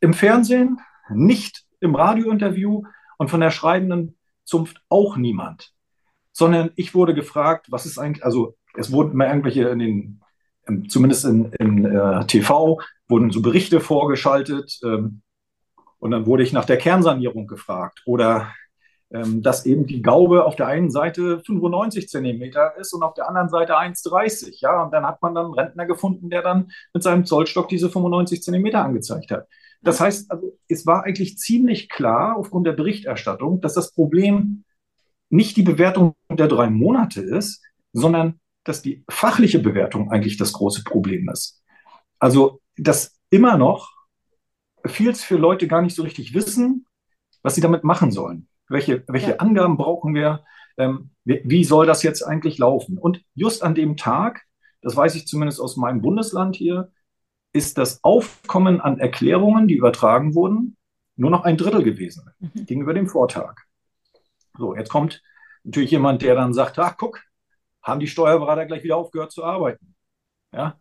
im 0.00 0.12
Fernsehen, 0.12 0.78
nicht 1.08 1.64
im 1.80 1.94
Radiointerview 1.94 2.82
und 3.16 3.30
von 3.30 3.40
der 3.40 3.50
schreibenden 3.50 4.18
Zunft 4.44 4.82
auch 4.88 5.16
niemand. 5.16 5.72
sondern 6.38 6.70
ich 6.76 6.94
wurde 6.94 7.14
gefragt, 7.14 7.66
was 7.68 7.84
ist 7.84 7.98
eigentlich, 7.98 8.24
also 8.24 8.56
es 8.78 8.92
wurden 8.92 9.12
immer 9.12 9.28
irgendwelche 9.28 9.68
in 9.68 9.78
den, 9.78 10.88
zumindest 10.88 11.24
in, 11.24 11.52
in 11.58 11.84
äh, 11.84 12.24
TV, 12.26 12.80
wurden 13.08 13.30
so 13.30 13.42
Berichte 13.42 13.80
vorgeschaltet 13.80 14.78
ähm, 14.84 15.22
und 15.98 16.10
dann 16.10 16.26
wurde 16.26 16.42
ich 16.42 16.52
nach 16.52 16.64
der 16.64 16.76
Kernsanierung 16.76 17.46
gefragt 17.46 18.02
oder 18.06 18.52
ähm, 19.10 19.42
dass 19.42 19.64
eben 19.64 19.86
die 19.86 20.02
Gaube 20.02 20.44
auf 20.44 20.54
der 20.54 20.66
einen 20.66 20.90
Seite 20.90 21.40
95 21.40 22.08
Zentimeter 22.08 22.76
ist 22.76 22.92
und 22.92 23.02
auf 23.02 23.14
der 23.14 23.26
anderen 23.26 23.48
Seite 23.48 23.78
1,30. 23.78 24.60
Ja, 24.60 24.82
und 24.82 24.92
dann 24.92 25.06
hat 25.06 25.22
man 25.22 25.34
dann 25.34 25.46
einen 25.46 25.54
Rentner 25.54 25.86
gefunden, 25.86 26.28
der 26.28 26.42
dann 26.42 26.70
mit 26.92 27.02
seinem 27.02 27.24
Zollstock 27.24 27.68
diese 27.68 27.88
95 27.88 28.42
Zentimeter 28.42 28.84
angezeigt 28.84 29.30
hat. 29.30 29.48
Das 29.80 30.00
heißt, 30.00 30.30
also, 30.30 30.58
es 30.68 30.86
war 30.86 31.04
eigentlich 31.04 31.38
ziemlich 31.38 31.88
klar 31.88 32.36
aufgrund 32.36 32.66
der 32.66 32.72
Berichterstattung, 32.72 33.62
dass 33.62 33.74
das 33.74 33.92
Problem 33.94 34.64
nicht 35.30 35.56
die 35.56 35.62
Bewertung 35.62 36.14
der 36.30 36.48
drei 36.48 36.68
Monate 36.68 37.22
ist, 37.22 37.62
sondern 37.92 38.40
dass 38.64 38.82
die 38.82 39.04
fachliche 39.08 39.58
Bewertung 39.58 40.10
eigentlich 40.10 40.36
das 40.36 40.52
große 40.52 40.84
Problem 40.84 41.28
ist. 41.28 41.62
Also, 42.18 42.60
dass 42.76 43.18
immer 43.30 43.56
noch 43.56 43.92
viel 44.86 45.14
für 45.14 45.36
Leute 45.36 45.68
gar 45.68 45.82
nicht 45.82 45.94
so 45.94 46.02
richtig 46.02 46.34
wissen, 46.34 46.86
was 47.42 47.54
sie 47.54 47.60
damit 47.60 47.84
machen 47.84 48.10
sollen. 48.10 48.48
Welche, 48.68 49.04
welche 49.06 49.30
ja. 49.30 49.36
Angaben 49.36 49.76
brauchen 49.76 50.14
wir? 50.14 50.44
Ähm, 50.76 51.10
wie, 51.24 51.40
wie 51.44 51.64
soll 51.64 51.86
das 51.86 52.02
jetzt 52.02 52.22
eigentlich 52.22 52.58
laufen? 52.58 52.98
Und 52.98 53.22
just 53.34 53.62
an 53.62 53.74
dem 53.74 53.96
Tag, 53.96 54.42
das 54.82 54.94
weiß 54.94 55.14
ich 55.14 55.26
zumindest 55.26 55.60
aus 55.60 55.76
meinem 55.76 56.02
Bundesland 56.02 56.56
hier, 56.56 56.92
ist 57.52 57.78
das 57.78 58.04
Aufkommen 58.04 58.80
an 58.80 59.00
Erklärungen, 59.00 59.68
die 59.68 59.74
übertragen 59.74 60.34
wurden, 60.34 60.76
nur 61.16 61.30
noch 61.30 61.44
ein 61.44 61.56
Drittel 61.56 61.82
gewesen 61.82 62.30
mhm. 62.38 62.66
gegenüber 62.66 62.94
dem 62.94 63.08
Vortag. 63.08 63.62
So, 64.56 64.76
jetzt 64.76 64.90
kommt 64.90 65.22
natürlich 65.64 65.90
jemand, 65.90 66.22
der 66.22 66.34
dann 66.34 66.52
sagt, 66.52 66.78
ach 66.78 66.96
guck, 66.96 67.22
haben 67.88 68.00
die 68.00 68.06
Steuerberater 68.06 68.66
gleich 68.66 68.84
wieder 68.84 68.96
aufgehört 68.96 69.32
zu 69.32 69.44
arbeiten. 69.44 69.94
Ja. 70.52 70.78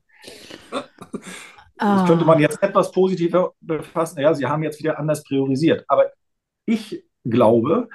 Das 1.78 2.08
könnte 2.08 2.26
man 2.26 2.40
jetzt 2.40 2.62
etwas 2.62 2.92
positiver 2.92 3.54
befassen. 3.62 4.20
Ja, 4.20 4.34
sie 4.34 4.46
haben 4.46 4.64
jetzt 4.64 4.80
wieder 4.80 5.00
anders 5.00 5.24
priorisiert. 5.24 5.86
Aber 5.88 6.12
ich 6.66 7.04
glaube, 7.24 7.88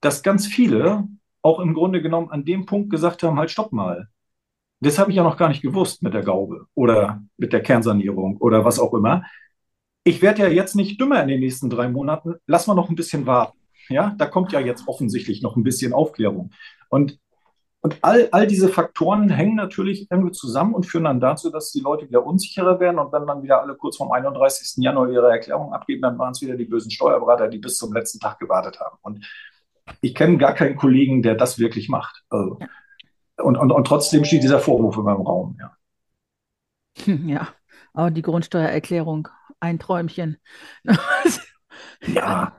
dass 0.00 0.22
ganz 0.22 0.46
viele 0.46 1.06
auch 1.42 1.60
im 1.60 1.74
Grunde 1.74 2.02
genommen 2.02 2.30
an 2.30 2.44
dem 2.44 2.66
Punkt 2.66 2.90
gesagt 2.90 3.22
haben, 3.22 3.38
halt 3.38 3.50
stopp 3.50 3.72
mal. 3.72 4.08
Das 4.80 4.98
habe 4.98 5.10
ich 5.10 5.16
ja 5.16 5.24
noch 5.24 5.36
gar 5.36 5.48
nicht 5.48 5.62
gewusst 5.62 6.02
mit 6.02 6.14
der 6.14 6.22
Gaube 6.22 6.66
oder 6.74 7.22
mit 7.36 7.52
der 7.52 7.62
Kernsanierung 7.62 8.36
oder 8.38 8.64
was 8.64 8.78
auch 8.78 8.94
immer. 8.94 9.24
Ich 10.04 10.22
werde 10.22 10.42
ja 10.42 10.48
jetzt 10.48 10.76
nicht 10.76 11.00
dümmer 11.00 11.20
in 11.22 11.28
den 11.28 11.40
nächsten 11.40 11.68
drei 11.68 11.88
Monaten. 11.88 12.36
Lass 12.46 12.66
mal 12.66 12.74
noch 12.74 12.88
ein 12.88 12.94
bisschen 12.94 13.26
warten. 13.26 13.58
Ja, 13.88 14.14
da 14.16 14.26
kommt 14.26 14.52
ja 14.52 14.60
jetzt 14.60 14.86
offensichtlich 14.86 15.42
noch 15.42 15.56
ein 15.56 15.64
bisschen 15.64 15.92
Aufklärung. 15.92 16.50
Und, 16.88 17.18
und 17.80 17.98
all, 18.02 18.28
all 18.32 18.46
diese 18.46 18.68
Faktoren 18.68 19.28
hängen 19.28 19.54
natürlich 19.54 20.10
irgendwie 20.10 20.32
zusammen 20.32 20.74
und 20.74 20.84
führen 20.84 21.04
dann 21.04 21.20
dazu, 21.20 21.50
dass 21.50 21.70
die 21.70 21.80
Leute 21.80 22.08
wieder 22.08 22.26
unsicherer 22.26 22.80
werden. 22.80 22.98
Und 22.98 23.12
wenn 23.12 23.26
dann 23.26 23.42
wieder 23.42 23.62
alle 23.62 23.76
kurz 23.76 23.96
vorm 23.96 24.10
31. 24.10 24.82
Januar 24.82 25.08
ihre 25.10 25.30
Erklärung 25.30 25.72
abgeben, 25.72 26.02
dann 26.02 26.18
waren 26.18 26.32
es 26.32 26.40
wieder 26.40 26.56
die 26.56 26.64
bösen 26.64 26.90
Steuerberater, 26.90 27.46
die 27.46 27.58
bis 27.58 27.78
zum 27.78 27.92
letzten 27.92 28.18
Tag 28.18 28.40
gewartet 28.40 28.80
haben. 28.80 28.98
Und 29.02 29.24
ich 30.00 30.14
kenne 30.14 30.38
gar 30.38 30.54
keinen 30.54 30.76
Kollegen, 30.76 31.22
der 31.22 31.36
das 31.36 31.60
wirklich 31.60 31.88
macht. 31.88 32.24
Also, 32.30 32.58
und, 33.36 33.56
und, 33.56 33.70
und 33.70 33.86
trotzdem 33.86 34.24
steht 34.24 34.42
dieser 34.42 34.58
Vorwurf 34.58 34.96
in 34.96 35.04
meinem 35.04 35.22
Raum. 35.22 35.56
Ja, 35.60 35.76
ja. 37.26 37.48
aber 37.92 38.10
die 38.10 38.22
Grundsteuererklärung, 38.22 39.28
ein 39.60 39.78
Träumchen. 39.78 40.38
ja. 42.06 42.57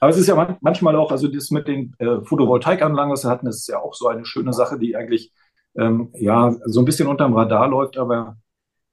Aber 0.00 0.10
es 0.10 0.18
ist 0.18 0.28
ja 0.28 0.58
manchmal 0.60 0.96
auch, 0.96 1.10
also 1.10 1.28
das 1.28 1.50
mit 1.50 1.66
den 1.66 1.94
äh, 1.98 2.20
Photovoltaikanlagen, 2.22 3.12
was 3.12 3.24
wir 3.24 3.30
hatten, 3.30 3.46
ist 3.46 3.68
ja 3.68 3.80
auch 3.80 3.94
so 3.94 4.08
eine 4.08 4.24
schöne 4.24 4.52
Sache, 4.52 4.78
die 4.78 4.96
eigentlich 4.96 5.32
ähm, 5.76 6.10
ja 6.14 6.54
so 6.66 6.80
ein 6.80 6.84
bisschen 6.84 7.08
unterm 7.08 7.34
Radar 7.34 7.68
läuft, 7.68 7.98
aber 7.98 8.36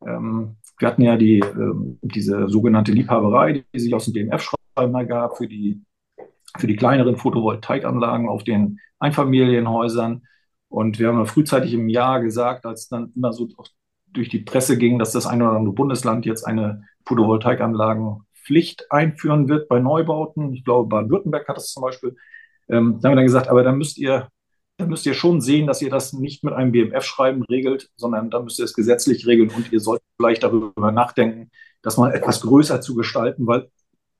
ähm, 0.05 0.57
wir 0.77 0.87
hatten 0.87 1.01
ja 1.01 1.17
die, 1.17 1.39
ähm, 1.39 1.99
diese 2.01 2.49
sogenannte 2.49 2.91
Liebhaberei, 2.91 3.63
die 3.73 3.79
sich 3.79 3.93
aus 3.93 4.05
dem 4.05 4.13
DMF-Schreiben 4.13 4.95
ergab 4.95 5.37
für 5.37 5.47
die, 5.47 5.81
für 6.57 6.67
die 6.67 6.75
kleineren 6.75 7.17
Photovoltaikanlagen 7.17 8.27
auf 8.27 8.43
den 8.43 8.79
Einfamilienhäusern. 8.99 10.23
Und 10.67 10.99
wir 10.99 11.07
haben 11.07 11.19
ja 11.19 11.25
frühzeitig 11.25 11.73
im 11.73 11.87
Jahr 11.87 12.21
gesagt, 12.21 12.65
als 12.65 12.89
dann 12.89 13.13
immer 13.15 13.31
so 13.31 13.47
durch 14.07 14.29
die 14.29 14.39
Presse 14.39 14.77
ging, 14.77 14.99
dass 14.99 15.11
das 15.11 15.27
eine 15.27 15.47
oder 15.47 15.57
andere 15.57 15.73
Bundesland 15.73 16.25
jetzt 16.25 16.43
eine 16.43 16.83
Photovoltaikanlagen 17.05 18.21
Pflicht 18.45 18.91
einführen 18.91 19.49
wird 19.49 19.67
bei 19.67 19.79
Neubauten. 19.79 20.53
Ich 20.53 20.63
glaube, 20.63 20.89
Baden-Württemberg 20.89 21.47
hat 21.47 21.57
das 21.57 21.71
zum 21.71 21.83
Beispiel. 21.83 22.15
Ähm, 22.69 22.99
da 23.01 23.09
haben 23.09 23.13
wir 23.13 23.15
dann 23.17 23.25
gesagt, 23.25 23.47
aber 23.47 23.63
dann 23.63 23.77
müsst 23.77 23.97
ihr, 23.97 24.29
dann 24.77 24.89
müsst 24.89 25.05
ihr 25.05 25.13
schon 25.13 25.41
sehen, 25.41 25.67
dass 25.67 25.81
ihr 25.81 25.89
das 25.89 26.13
nicht 26.13 26.43
mit 26.43 26.53
einem 26.53 26.71
BMF-Schreiben 26.71 27.43
regelt, 27.43 27.89
sondern 27.95 28.29
dann 28.29 28.43
müsst 28.43 28.59
ihr 28.59 28.65
es 28.65 28.73
gesetzlich 28.73 29.25
regeln 29.27 29.49
und 29.49 29.71
ihr 29.71 29.79
solltet 29.79 30.05
vielleicht 30.17 30.43
darüber 30.43 30.91
nachdenken, 30.91 31.49
das 31.81 31.97
mal 31.97 32.13
etwas 32.13 32.41
größer 32.41 32.81
zu 32.81 32.95
gestalten, 32.95 33.47
weil 33.47 33.69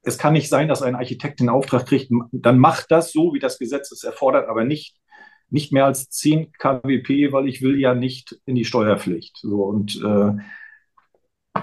es 0.04 0.18
kann 0.18 0.34
nicht 0.34 0.50
sein, 0.50 0.68
dass 0.68 0.84
ein 0.84 0.96
Architekt 0.96 1.40
den 1.40 1.50
Auftrag 1.50 1.88
kriegt, 1.88 2.12
dann 2.32 2.60
macht 2.60 2.92
das 2.92 3.12
so, 3.12 3.34
wie 3.34 3.40
das 3.40 3.58
Gesetz 3.58 3.92
es 3.92 4.04
erfordert, 4.04 4.48
aber 4.48 4.64
nicht, 4.64 4.96
nicht 5.50 5.72
mehr 5.72 5.86
als 5.86 6.10
10 6.10 6.52
kWp, 6.52 7.32
weil 7.32 7.48
ich 7.48 7.62
will 7.62 7.80
ja 7.80 7.96
nicht 7.96 8.40
in 8.46 8.56
die 8.56 8.66
Steuerpflicht. 8.66 9.38
So, 9.42 9.64
und 9.64 9.96
äh, 10.04 10.34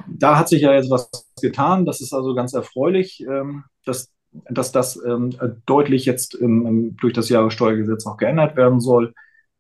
da 0.09 0.39
hat 0.39 0.49
sich 0.49 0.63
ja 0.63 0.75
jetzt 0.75 0.91
was 0.91 1.09
getan. 1.43 1.85
Das 1.85 2.01
ist 2.01 2.15
also 2.15 2.35
ganz 2.35 2.55
erfreulich, 2.55 3.25
ähm, 3.29 3.65
dass, 3.85 4.11
dass 4.33 4.73
das 4.73 5.03
ähm, 5.05 5.31
deutlich 5.67 6.07
jetzt 6.07 6.39
durch 6.41 7.13
das 7.13 7.29
Jahressteuergesetz 7.29 8.07
noch 8.07 8.17
geändert 8.17 8.57
werden 8.57 8.81
soll. 8.81 9.13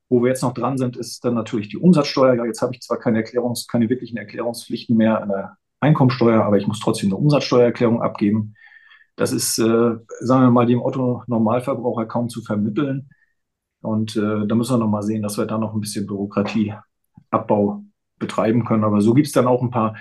Wo 0.08 0.22
wir 0.22 0.28
jetzt 0.28 0.42
noch 0.42 0.54
dran 0.54 0.78
sind, 0.78 0.96
ist 0.96 1.24
dann 1.24 1.34
natürlich 1.34 1.68
die 1.68 1.78
Umsatzsteuer. 1.78 2.34
Ja, 2.34 2.44
jetzt 2.44 2.62
habe 2.62 2.74
ich 2.74 2.80
zwar 2.80 2.98
keine, 2.98 3.22
Erklärungs-, 3.22 3.66
keine 3.66 3.88
wirklichen 3.88 4.16
Erklärungspflichten 4.16 4.96
mehr 4.96 5.22
an 5.22 5.28
der 5.28 5.56
Einkommensteuer, 5.80 6.44
aber 6.44 6.58
ich 6.58 6.66
muss 6.66 6.80
trotzdem 6.80 7.08
eine 7.08 7.16
Umsatzsteuererklärung 7.16 8.02
abgeben. 8.02 8.54
Das 9.16 9.32
ist, 9.32 9.58
äh, 9.58 9.62
sagen 10.20 10.42
wir 10.42 10.50
mal, 10.50 10.66
dem 10.66 10.82
Otto-Normalverbraucher 10.82 12.06
kaum 12.06 12.28
zu 12.28 12.42
vermitteln. 12.42 13.08
Und 13.80 14.16
äh, 14.16 14.46
da 14.46 14.54
müssen 14.54 14.74
wir 14.74 14.78
noch 14.78 14.88
mal 14.88 15.02
sehen, 15.02 15.22
dass 15.22 15.38
wir 15.38 15.46
da 15.46 15.58
noch 15.58 15.74
ein 15.74 15.80
bisschen 15.80 16.06
Bürokratieabbau 16.06 17.84
betreiben 18.18 18.64
können. 18.64 18.84
Aber 18.84 19.00
so 19.00 19.14
gibt 19.14 19.26
es 19.26 19.32
dann 19.32 19.46
auch 19.46 19.62
ein 19.62 19.70
paar 19.70 19.96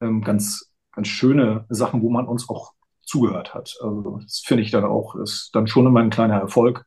ähm, 0.00 0.22
ganz, 0.22 0.72
ganz 0.96 1.08
schöne 1.08 1.66
Sachen, 1.68 2.02
wo 2.02 2.10
man 2.10 2.26
uns 2.26 2.48
auch 2.48 2.72
zugehört 3.02 3.54
hat. 3.54 3.76
Also 3.80 4.18
das 4.22 4.42
finde 4.44 4.64
ich 4.64 4.70
dann 4.72 4.84
auch, 4.84 5.14
ist 5.14 5.50
dann 5.52 5.68
schon 5.68 5.86
immer 5.86 6.00
ein 6.00 6.10
kleiner 6.10 6.40
Erfolg, 6.40 6.84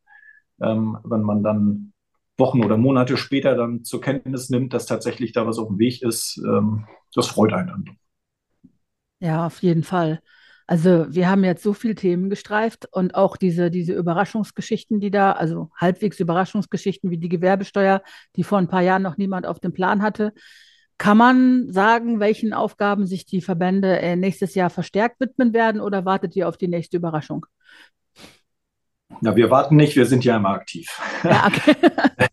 ähm, 0.61 0.97
wenn 1.03 1.21
man 1.21 1.43
dann 1.43 1.93
Wochen 2.37 2.63
oder 2.63 2.77
Monate 2.77 3.17
später 3.17 3.55
dann 3.55 3.83
zur 3.83 4.01
Kenntnis 4.01 4.49
nimmt, 4.49 4.73
dass 4.73 4.85
tatsächlich 4.85 5.31
da 5.31 5.45
was 5.45 5.59
auf 5.59 5.67
dem 5.67 5.79
Weg 5.79 6.01
ist. 6.01 6.41
Ähm, 6.45 6.85
das 7.13 7.27
freut 7.27 7.53
einen 7.53 7.67
dann. 7.67 7.97
Ja, 9.19 9.45
auf 9.45 9.61
jeden 9.61 9.83
Fall. 9.83 10.21
Also 10.65 11.07
wir 11.09 11.29
haben 11.29 11.43
jetzt 11.43 11.63
so 11.63 11.73
viele 11.73 11.95
Themen 11.95 12.29
gestreift 12.29 12.87
und 12.91 13.15
auch 13.15 13.37
diese, 13.37 13.71
diese 13.71 13.93
Überraschungsgeschichten, 13.93 14.99
die 14.99 15.11
da, 15.11 15.31
also 15.31 15.71
halbwegs 15.75 16.19
Überraschungsgeschichten 16.19 17.09
wie 17.09 17.17
die 17.17 17.29
Gewerbesteuer, 17.29 18.03
die 18.35 18.43
vor 18.43 18.59
ein 18.59 18.67
paar 18.67 18.81
Jahren 18.81 19.01
noch 19.01 19.17
niemand 19.17 19.47
auf 19.47 19.59
dem 19.59 19.73
Plan 19.73 20.01
hatte, 20.03 20.31
kann 20.99 21.17
man 21.17 21.71
sagen, 21.71 22.19
welchen 22.19 22.53
Aufgaben 22.53 23.07
sich 23.07 23.25
die 23.25 23.41
Verbände 23.41 23.99
äh, 23.99 24.15
nächstes 24.15 24.53
Jahr 24.53 24.69
verstärkt 24.69 25.19
widmen 25.19 25.53
werden 25.53 25.81
oder 25.81 26.05
wartet 26.05 26.35
ihr 26.35 26.47
auf 26.47 26.57
die 26.57 26.67
nächste 26.67 26.97
Überraschung? 26.97 27.45
Na, 29.21 29.35
wir 29.35 29.49
warten 29.49 29.77
nicht, 29.77 29.95
wir 29.95 30.05
sind 30.05 30.23
ja 30.23 30.35
immer 30.35 30.49
aktiv. 30.49 30.87
Ja, 31.23 31.47
okay. 31.47 31.75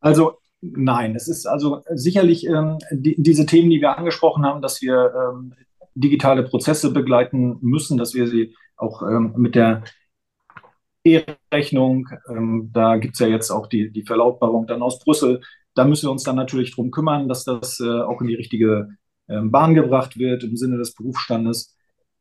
also 0.00 0.38
nein, 0.60 1.14
es 1.14 1.28
ist 1.28 1.46
also 1.46 1.82
sicherlich 1.88 2.46
ähm, 2.46 2.78
die, 2.90 3.14
diese 3.16 3.46
Themen, 3.46 3.70
die 3.70 3.80
wir 3.80 3.96
angesprochen 3.96 4.44
haben, 4.44 4.60
dass 4.60 4.82
wir 4.82 5.14
ähm, 5.14 5.54
digitale 5.94 6.42
Prozesse 6.42 6.92
begleiten 6.92 7.58
müssen, 7.60 7.96
dass 7.96 8.12
wir 8.12 8.26
sie 8.26 8.56
auch 8.76 9.02
ähm, 9.02 9.34
mit 9.36 9.54
der 9.54 9.84
E-Rechnung, 11.04 12.08
ähm, 12.28 12.70
da 12.72 12.96
gibt 12.96 13.14
es 13.14 13.20
ja 13.20 13.28
jetzt 13.28 13.50
auch 13.50 13.68
die, 13.68 13.92
die 13.92 14.04
Verlautbarung 14.04 14.66
dann 14.66 14.82
aus 14.82 14.98
Brüssel, 14.98 15.42
da 15.74 15.84
müssen 15.84 16.06
wir 16.06 16.12
uns 16.12 16.22
dann 16.22 16.36
natürlich 16.36 16.70
darum 16.72 16.90
kümmern, 16.90 17.28
dass 17.28 17.44
das 17.44 17.80
äh, 17.80 18.00
auch 18.00 18.20
in 18.20 18.28
die 18.28 18.34
richtige 18.34 18.88
äh, 19.26 19.40
Bahn 19.40 19.74
gebracht 19.74 20.18
wird 20.18 20.44
im 20.44 20.56
Sinne 20.56 20.78
des 20.78 20.94
Berufsstandes. 20.94 21.76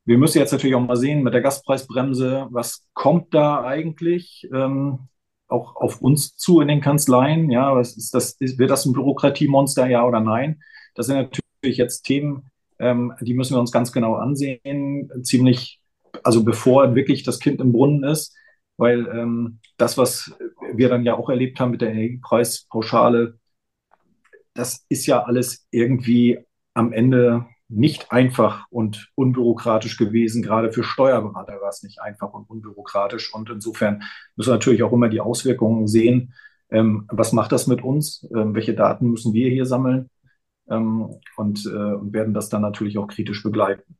Wir 0.05 0.17
müssen 0.17 0.39
jetzt 0.39 0.51
natürlich 0.51 0.75
auch 0.75 0.85
mal 0.85 0.97
sehen 0.97 1.23
mit 1.23 1.33
der 1.33 1.41
Gaspreisbremse, 1.41 2.47
was 2.51 2.87
kommt 2.93 3.33
da 3.33 3.63
eigentlich 3.63 4.47
ähm, 4.53 5.07
auch 5.47 5.75
auf 5.75 6.01
uns 6.01 6.35
zu 6.35 6.59
in 6.59 6.67
den 6.67 6.81
Kanzleien? 6.81 7.49
Ja, 7.49 7.75
was 7.75 7.95
ist 7.95 8.13
das, 8.13 8.33
ist, 8.39 8.59
wird 8.59 8.69
das 8.69 8.85
ein 8.85 8.93
Bürokratiemonster, 8.93 9.87
ja 9.87 10.05
oder 10.05 10.19
nein? 10.19 10.61
Das 10.95 11.05
sind 11.05 11.15
natürlich 11.15 11.77
jetzt 11.77 12.03
Themen, 12.03 12.51
ähm, 12.79 13.13
die 13.21 13.33
müssen 13.33 13.55
wir 13.55 13.59
uns 13.59 13.71
ganz 13.71 13.91
genau 13.91 14.15
ansehen, 14.15 15.09
ziemlich, 15.23 15.79
also 16.23 16.43
bevor 16.43 16.95
wirklich 16.95 17.23
das 17.23 17.39
Kind 17.39 17.61
im 17.61 17.71
Brunnen 17.71 18.03
ist, 18.03 18.35
weil 18.77 19.07
ähm, 19.07 19.59
das, 19.77 19.97
was 19.97 20.35
wir 20.73 20.89
dann 20.89 21.05
ja 21.05 21.15
auch 21.15 21.29
erlebt 21.29 21.59
haben 21.59 21.71
mit 21.71 21.81
der 21.81 21.91
Energiepreispauschale, 21.91 23.39
das 24.53 24.85
ist 24.89 25.05
ja 25.05 25.23
alles 25.23 25.67
irgendwie 25.71 26.39
am 26.73 26.93
Ende 26.93 27.45
nicht 27.69 28.11
einfach 28.11 28.65
und 28.69 29.09
unbürokratisch 29.15 29.97
gewesen. 29.97 30.43
Gerade 30.43 30.71
für 30.71 30.83
Steuerberater 30.83 31.59
war 31.61 31.69
es 31.69 31.81
nicht 31.83 32.01
einfach 32.01 32.33
und 32.33 32.49
unbürokratisch. 32.49 33.33
Und 33.33 33.49
insofern 33.49 34.03
müssen 34.35 34.49
wir 34.51 34.55
natürlich 34.55 34.83
auch 34.83 34.93
immer 34.93 35.09
die 35.09 35.21
Auswirkungen 35.21 35.87
sehen. 35.87 36.33
Ähm, 36.69 37.05
was 37.09 37.33
macht 37.33 37.51
das 37.51 37.67
mit 37.67 37.83
uns? 37.83 38.27
Ähm, 38.35 38.53
welche 38.55 38.73
Daten 38.75 39.09
müssen 39.09 39.33
wir 39.33 39.49
hier 39.49 39.65
sammeln? 39.65 40.09
Ähm, 40.69 41.15
und, 41.35 41.65
äh, 41.65 41.69
werden 42.13 42.33
das 42.33 42.49
dann 42.49 42.61
natürlich 42.61 42.97
auch 42.97 43.07
kritisch 43.07 43.43
begleiten. 43.43 43.97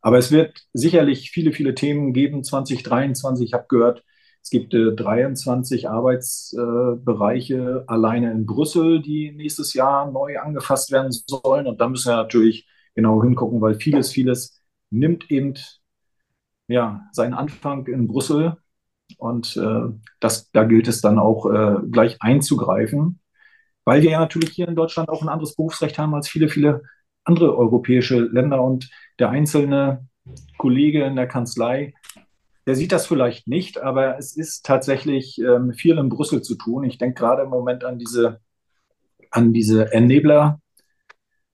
Aber 0.00 0.18
es 0.18 0.32
wird 0.32 0.66
sicherlich 0.72 1.30
viele, 1.30 1.52
viele 1.52 1.74
Themen 1.74 2.12
geben. 2.12 2.42
2023, 2.42 3.46
ich 3.46 3.54
habe 3.54 3.66
gehört, 3.68 4.04
es 4.42 4.50
gibt 4.50 4.74
äh, 4.74 4.92
23 4.94 5.88
Arbeitsbereiche 5.88 7.84
alleine 7.86 8.32
in 8.32 8.44
Brüssel, 8.44 9.00
die 9.00 9.32
nächstes 9.32 9.72
Jahr 9.74 10.10
neu 10.10 10.38
angefasst 10.38 10.90
werden 10.90 11.12
sollen. 11.12 11.66
Und 11.66 11.80
da 11.80 11.88
müssen 11.88 12.10
wir 12.10 12.16
natürlich 12.16 12.68
genau 12.94 13.22
hingucken, 13.22 13.60
weil 13.60 13.74
vieles, 13.74 14.10
vieles 14.10 14.60
nimmt 14.90 15.30
eben 15.30 15.54
ja, 16.66 17.02
seinen 17.12 17.34
Anfang 17.34 17.86
in 17.86 18.08
Brüssel. 18.08 18.56
Und 19.18 19.56
äh, 19.56 19.92
das, 20.20 20.50
da 20.50 20.64
gilt 20.64 20.88
es 20.88 21.00
dann 21.00 21.18
auch 21.18 21.46
äh, 21.46 21.76
gleich 21.90 22.16
einzugreifen, 22.20 23.20
weil 23.84 24.02
wir 24.02 24.10
ja 24.10 24.20
natürlich 24.20 24.50
hier 24.50 24.68
in 24.68 24.76
Deutschland 24.76 25.08
auch 25.08 25.22
ein 25.22 25.28
anderes 25.28 25.54
Berufsrecht 25.54 25.98
haben 25.98 26.14
als 26.14 26.28
viele, 26.28 26.48
viele 26.48 26.82
andere 27.24 27.56
europäische 27.56 28.20
Länder. 28.20 28.62
Und 28.62 28.90
der 29.18 29.30
einzelne 29.30 30.06
Kollege 30.58 31.04
in 31.04 31.16
der 31.16 31.26
Kanzlei, 31.26 31.94
der 32.66 32.76
sieht 32.76 32.92
das 32.92 33.06
vielleicht 33.06 33.48
nicht, 33.48 33.78
aber 33.78 34.18
es 34.18 34.36
ist 34.36 34.64
tatsächlich 34.64 35.38
ähm, 35.38 35.72
viel 35.72 35.98
in 35.98 36.08
Brüssel 36.08 36.42
zu 36.42 36.54
tun. 36.54 36.84
Ich 36.84 36.98
denke 36.98 37.20
gerade 37.20 37.42
im 37.42 37.50
Moment 37.50 37.84
an 37.84 37.98
diese, 37.98 38.40
an 39.30 39.52
diese 39.52 39.92
Ennebler. 39.92 40.60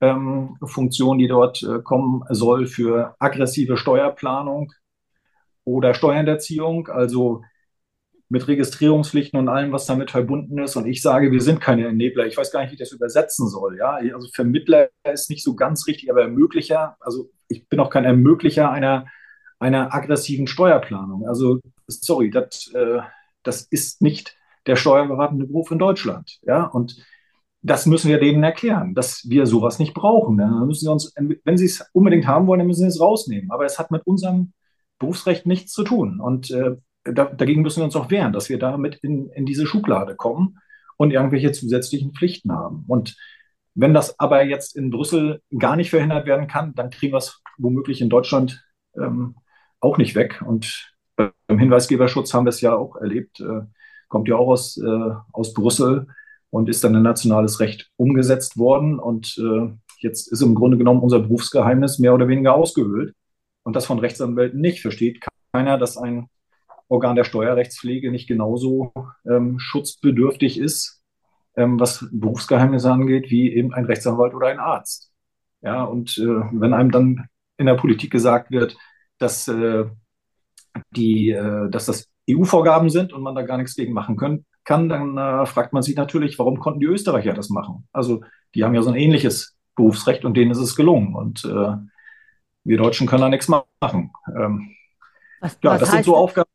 Ähm, 0.01 0.57
Funktion, 0.63 1.17
die 1.17 1.27
dort 1.27 1.61
äh, 1.63 1.81
kommen 1.81 2.23
soll 2.29 2.67
für 2.67 3.15
aggressive 3.19 3.75
Steuerplanung 3.75 4.71
oder 5.65 5.93
Steuerhinterziehung, 5.93 6.87
also 6.87 7.43
mit 8.29 8.47
Registrierungspflichten 8.47 9.39
und 9.39 9.49
allem, 9.49 9.71
was 9.71 9.87
damit 9.87 10.11
verbunden 10.11 10.59
ist. 10.59 10.75
Und 10.75 10.85
ich 10.85 11.01
sage, 11.01 11.31
wir 11.31 11.41
sind 11.41 11.59
keine 11.59 11.87
Ennebler. 11.87 12.27
Ich 12.27 12.37
weiß 12.37 12.51
gar 12.51 12.61
nicht, 12.61 12.69
wie 12.69 12.75
ich 12.75 12.79
das 12.79 12.91
übersetzen 12.91 13.47
soll. 13.49 13.77
Ja, 13.77 13.99
also 14.13 14.29
Vermittler 14.31 14.89
ist 15.11 15.31
nicht 15.31 15.43
so 15.43 15.55
ganz 15.55 15.87
richtig, 15.87 16.11
aber 16.11 16.21
Ermöglicher. 16.21 16.95
Also 16.99 17.31
ich 17.47 17.67
bin 17.67 17.79
auch 17.79 17.89
kein 17.89 18.05
Ermöglicher 18.05 18.71
einer 18.71 19.07
einer 19.59 19.93
aggressiven 19.93 20.47
Steuerplanung. 20.47 21.27
Also, 21.27 21.59
sorry, 21.87 22.31
das, 22.31 22.71
äh, 22.73 22.99
das 23.43 23.63
ist 23.63 24.01
nicht 24.01 24.35
der 24.65 24.75
steuerberatende 24.75 25.45
Beruf 25.45 25.71
in 25.71 25.79
Deutschland. 25.79 26.39
Ja, 26.43 26.63
und 26.63 26.97
das 27.61 27.85
müssen 27.85 28.09
wir 28.09 28.19
denen 28.19 28.43
erklären, 28.43 28.95
dass 28.95 29.27
wir 29.29 29.45
sowas 29.45 29.79
nicht 29.79 29.93
brauchen. 29.93 30.37
Dann 30.37 30.65
müssen 30.65 30.85
sie 30.85 30.91
uns, 30.91 31.13
wenn 31.15 31.57
sie 31.57 31.65
es 31.65 31.85
unbedingt 31.91 32.25
haben 32.25 32.47
wollen, 32.47 32.59
dann 32.59 32.67
müssen 32.67 32.81
sie 32.81 32.95
es 32.95 33.01
rausnehmen. 33.01 33.51
Aber 33.51 33.65
es 33.65 33.79
hat 33.79 33.91
mit 33.91 34.05
unserem 34.05 34.53
Berufsrecht 34.97 35.45
nichts 35.45 35.73
zu 35.73 35.83
tun. 35.83 36.21
Und 36.21 36.51
äh, 36.51 36.75
da, 37.03 37.25
dagegen 37.25 37.61
müssen 37.61 37.81
wir 37.81 37.85
uns 37.85 37.95
auch 37.95 38.09
wehren, 38.11 38.33
dass 38.33 38.49
wir 38.49 38.59
damit 38.59 38.95
in, 39.01 39.29
in 39.31 39.45
diese 39.45 39.65
Schublade 39.65 40.15
kommen 40.15 40.59
und 40.97 41.11
irgendwelche 41.11 41.51
zusätzlichen 41.51 42.13
Pflichten 42.13 42.51
haben. 42.51 42.85
Und 42.87 43.17
wenn 43.75 43.93
das 43.93 44.19
aber 44.19 44.43
jetzt 44.43 44.75
in 44.75 44.89
Brüssel 44.89 45.41
gar 45.57 45.75
nicht 45.75 45.89
verhindert 45.89 46.25
werden 46.25 46.47
kann, 46.47 46.73
dann 46.75 46.89
kriegen 46.89 47.13
wir 47.13 47.17
es 47.17 47.41
womöglich 47.57 48.01
in 48.01 48.09
Deutschland 48.09 48.63
ähm, 48.95 49.35
auch 49.81 49.97
nicht 49.97 50.15
weg. 50.15 50.43
Und 50.45 50.93
beim 51.15 51.59
Hinweisgeberschutz 51.59 52.33
haben 52.33 52.45
wir 52.45 52.49
es 52.49 52.61
ja 52.61 52.75
auch 52.75 52.95
erlebt. 52.95 53.39
Äh, 53.39 53.61
kommt 54.07 54.27
ja 54.27 54.35
auch 54.35 54.47
aus, 54.47 54.77
äh, 54.77 55.11
aus 55.31 55.53
Brüssel 55.53 56.07
und 56.49 56.69
ist 56.69 56.83
dann 56.83 56.95
in 56.95 57.03
nationales 57.03 57.59
Recht 57.59 57.91
umgesetzt 57.95 58.57
worden. 58.57 58.99
Und 58.99 59.37
äh, 59.37 59.71
jetzt 59.99 60.31
ist 60.31 60.41
im 60.41 60.55
Grunde 60.55 60.77
genommen 60.77 61.01
unser 61.01 61.19
Berufsgeheimnis 61.19 61.99
mehr 61.99 62.13
oder 62.13 62.27
weniger 62.27 62.55
ausgehöhlt. 62.55 63.13
Und 63.63 63.75
das 63.75 63.85
von 63.85 63.99
Rechtsanwälten 63.99 64.59
nicht. 64.59 64.81
Versteht 64.81 65.23
keiner, 65.53 65.77
dass 65.77 65.97
ein 65.97 66.27
Organ 66.87 67.15
der 67.15 67.23
Steuerrechtspflege 67.23 68.11
nicht 68.11 68.27
genauso 68.27 68.91
ähm, 69.29 69.59
schutzbedürftig 69.59 70.59
ist, 70.59 71.03
ähm, 71.55 71.79
was 71.79 72.07
Berufsgeheimnisse 72.11 72.91
angeht, 72.91 73.29
wie 73.29 73.53
eben 73.53 73.73
ein 73.73 73.85
Rechtsanwalt 73.85 74.33
oder 74.33 74.47
ein 74.47 74.59
Arzt. 74.59 75.11
Ja, 75.61 75.83
und 75.83 76.17
äh, 76.17 76.41
wenn 76.51 76.73
einem 76.73 76.91
dann 76.91 77.27
in 77.57 77.67
der 77.67 77.75
Politik 77.75 78.11
gesagt 78.11 78.49
wird, 78.49 78.75
dass, 79.19 79.47
äh, 79.47 79.85
die, 80.91 81.31
äh, 81.31 81.69
dass 81.69 81.85
das 81.85 82.09
EU-Vorgaben 82.29 82.89
sind 82.89 83.13
und 83.13 83.21
man 83.21 83.35
da 83.35 83.41
gar 83.43 83.57
nichts 83.57 83.75
gegen 83.75 83.93
machen 83.93 84.17
können, 84.17 84.45
kann, 84.63 84.89
dann 84.89 85.17
äh, 85.17 85.45
fragt 85.45 85.73
man 85.73 85.83
sich 85.83 85.95
natürlich, 85.95 86.37
warum 86.37 86.59
konnten 86.59 86.79
die 86.79 86.85
Österreicher 86.85 87.33
das 87.33 87.49
machen? 87.49 87.87
Also 87.91 88.21
die 88.55 88.63
haben 88.63 88.75
ja 88.75 88.81
so 88.81 88.89
ein 88.89 88.95
ähnliches 88.95 89.57
Berufsrecht 89.75 90.25
und 90.25 90.35
denen 90.35 90.51
ist 90.51 90.59
es 90.59 90.75
gelungen. 90.75 91.15
Und 91.15 91.45
äh, 91.45 91.75
wir 92.63 92.77
Deutschen 92.77 93.07
können 93.07 93.21
da 93.21 93.29
nichts 93.29 93.47
machen. 93.47 94.11
Ähm, 94.27 94.75
was, 95.39 95.57
ja, 95.63 95.71
was 95.71 95.79
das 95.79 95.91
sind 95.91 96.05
so 96.05 96.15
Aufgaben, 96.15 96.49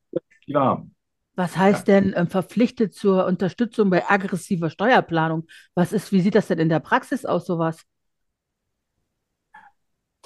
die 0.46 0.52
wir 0.52 0.60
haben. 0.60 0.94
Was 1.36 1.56
heißt 1.56 1.88
ja. 1.88 2.00
denn 2.00 2.12
äh, 2.12 2.26
verpflichtet 2.26 2.94
zur 2.94 3.26
Unterstützung 3.26 3.90
bei 3.90 4.08
aggressiver 4.08 4.70
Steuerplanung? 4.70 5.48
Was 5.74 5.92
ist, 5.92 6.12
wie 6.12 6.20
sieht 6.20 6.36
das 6.36 6.46
denn 6.46 6.58
in 6.58 6.68
der 6.68 6.80
Praxis 6.80 7.24
aus, 7.24 7.46
sowas? 7.46 7.84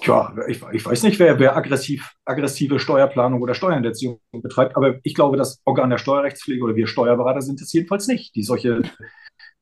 Tja, 0.00 0.32
ich, 0.46 0.62
ich 0.72 0.86
weiß 0.86 1.02
nicht, 1.02 1.18
wer, 1.18 1.38
wer 1.40 1.56
aggressiv, 1.56 2.12
aggressive 2.24 2.78
Steuerplanung 2.78 3.42
oder 3.42 3.54
Steuerhinterziehung 3.54 4.20
betreibt, 4.30 4.76
aber 4.76 4.96
ich 5.02 5.14
glaube, 5.14 5.36
das 5.36 5.60
Organ 5.64 5.90
der 5.90 5.98
Steuerrechtspflege 5.98 6.62
oder 6.62 6.76
wir 6.76 6.86
Steuerberater 6.86 7.42
sind 7.42 7.60
es 7.60 7.72
jedenfalls 7.72 8.06
nicht, 8.06 8.34
die 8.36 8.44
solche, 8.44 8.82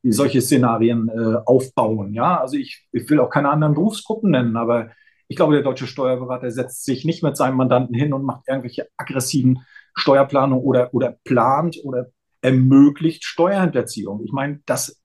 die 0.03 0.11
solche 0.11 0.41
Szenarien 0.41 1.09
äh, 1.09 1.37
aufbauen. 1.45 2.13
Ja, 2.13 2.39
also 2.39 2.55
ich, 2.55 2.87
ich 2.91 3.09
will 3.09 3.19
auch 3.19 3.31
keine 3.31 3.49
anderen 3.49 3.73
Berufsgruppen 3.73 4.29
nennen, 4.29 4.57
aber 4.57 4.91
ich 5.27 5.35
glaube, 5.35 5.53
der 5.53 5.63
deutsche 5.63 5.87
Steuerberater 5.87 6.51
setzt 6.51 6.85
sich 6.85 7.03
nicht 7.03 7.23
mit 7.23 7.35
seinem 7.35 7.57
Mandanten 7.57 7.95
hin 7.95 8.13
und 8.13 8.23
macht 8.23 8.47
irgendwelche 8.47 8.87
aggressiven 8.95 9.65
Steuerplanung 9.95 10.61
oder, 10.61 10.93
oder 10.93 11.17
plant 11.23 11.77
oder 11.83 12.07
ermöglicht 12.41 13.25
Steuerhinterziehung. 13.25 14.23
Ich 14.23 14.31
meine, 14.31 14.61
das, 14.67 15.01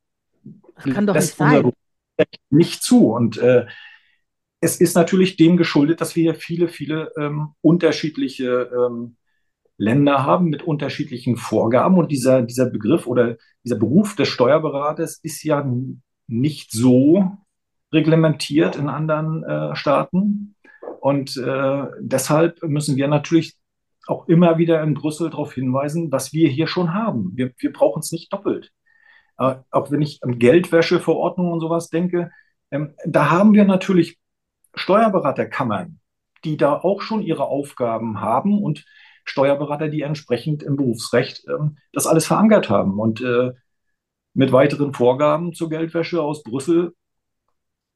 das 0.74 0.94
kann 0.94 1.06
doch 1.06 1.14
nicht 1.14 1.36
sein. 1.36 1.72
nicht 2.50 2.82
zu. 2.82 3.10
Und 3.12 3.38
äh, 3.38 3.66
es 4.62 4.80
ist 4.80 4.94
natürlich 4.94 5.36
dem 5.36 5.56
geschuldet, 5.56 6.00
dass 6.00 6.14
wir 6.14 6.22
hier 6.22 6.34
viele, 6.36 6.68
viele 6.68 7.10
ähm, 7.18 7.48
unterschiedliche 7.62 8.70
ähm, 8.72 9.16
Länder 9.76 10.24
haben 10.24 10.50
mit 10.50 10.62
unterschiedlichen 10.62 11.36
Vorgaben. 11.36 11.98
Und 11.98 12.12
dieser, 12.12 12.42
dieser 12.42 12.70
Begriff 12.70 13.08
oder 13.08 13.36
dieser 13.64 13.76
Beruf 13.76 14.14
des 14.14 14.28
Steuerberaters 14.28 15.18
ist 15.20 15.42
ja 15.42 15.68
nicht 16.28 16.70
so 16.70 17.32
reglementiert 17.92 18.76
in 18.76 18.88
anderen 18.88 19.42
äh, 19.42 19.74
Staaten. 19.74 20.54
Und 21.00 21.36
äh, 21.36 21.84
deshalb 21.98 22.62
müssen 22.62 22.96
wir 22.96 23.08
natürlich 23.08 23.56
auch 24.06 24.28
immer 24.28 24.58
wieder 24.58 24.80
in 24.84 24.94
Brüssel 24.94 25.30
darauf 25.30 25.54
hinweisen, 25.54 26.12
was 26.12 26.32
wir 26.32 26.48
hier 26.48 26.68
schon 26.68 26.94
haben. 26.94 27.32
Wir, 27.34 27.50
wir 27.58 27.72
brauchen 27.72 27.98
es 27.98 28.12
nicht 28.12 28.32
doppelt. 28.32 28.70
Äh, 29.38 29.56
auch 29.72 29.90
wenn 29.90 30.02
ich 30.02 30.22
an 30.22 30.38
Geldwäscheverordnungen 30.38 31.52
und 31.52 31.60
sowas 31.60 31.88
denke, 31.88 32.30
ähm, 32.70 32.94
da 33.04 33.28
haben 33.28 33.54
wir 33.54 33.64
natürlich 33.64 34.21
Steuerberaterkammern, 34.74 36.00
die 36.44 36.56
da 36.56 36.74
auch 36.74 37.02
schon 37.02 37.22
ihre 37.22 37.44
Aufgaben 37.44 38.20
haben 38.20 38.62
und 38.62 38.84
Steuerberater, 39.24 39.88
die 39.88 40.02
entsprechend 40.02 40.62
im 40.62 40.76
Berufsrecht 40.76 41.44
ähm, 41.48 41.76
das 41.92 42.06
alles 42.06 42.26
verankert 42.26 42.68
haben. 42.70 42.98
Und 42.98 43.20
äh, 43.20 43.52
mit 44.34 44.52
weiteren 44.52 44.94
Vorgaben 44.94 45.52
zur 45.52 45.70
Geldwäsche 45.70 46.22
aus 46.22 46.42
Brüssel 46.42 46.94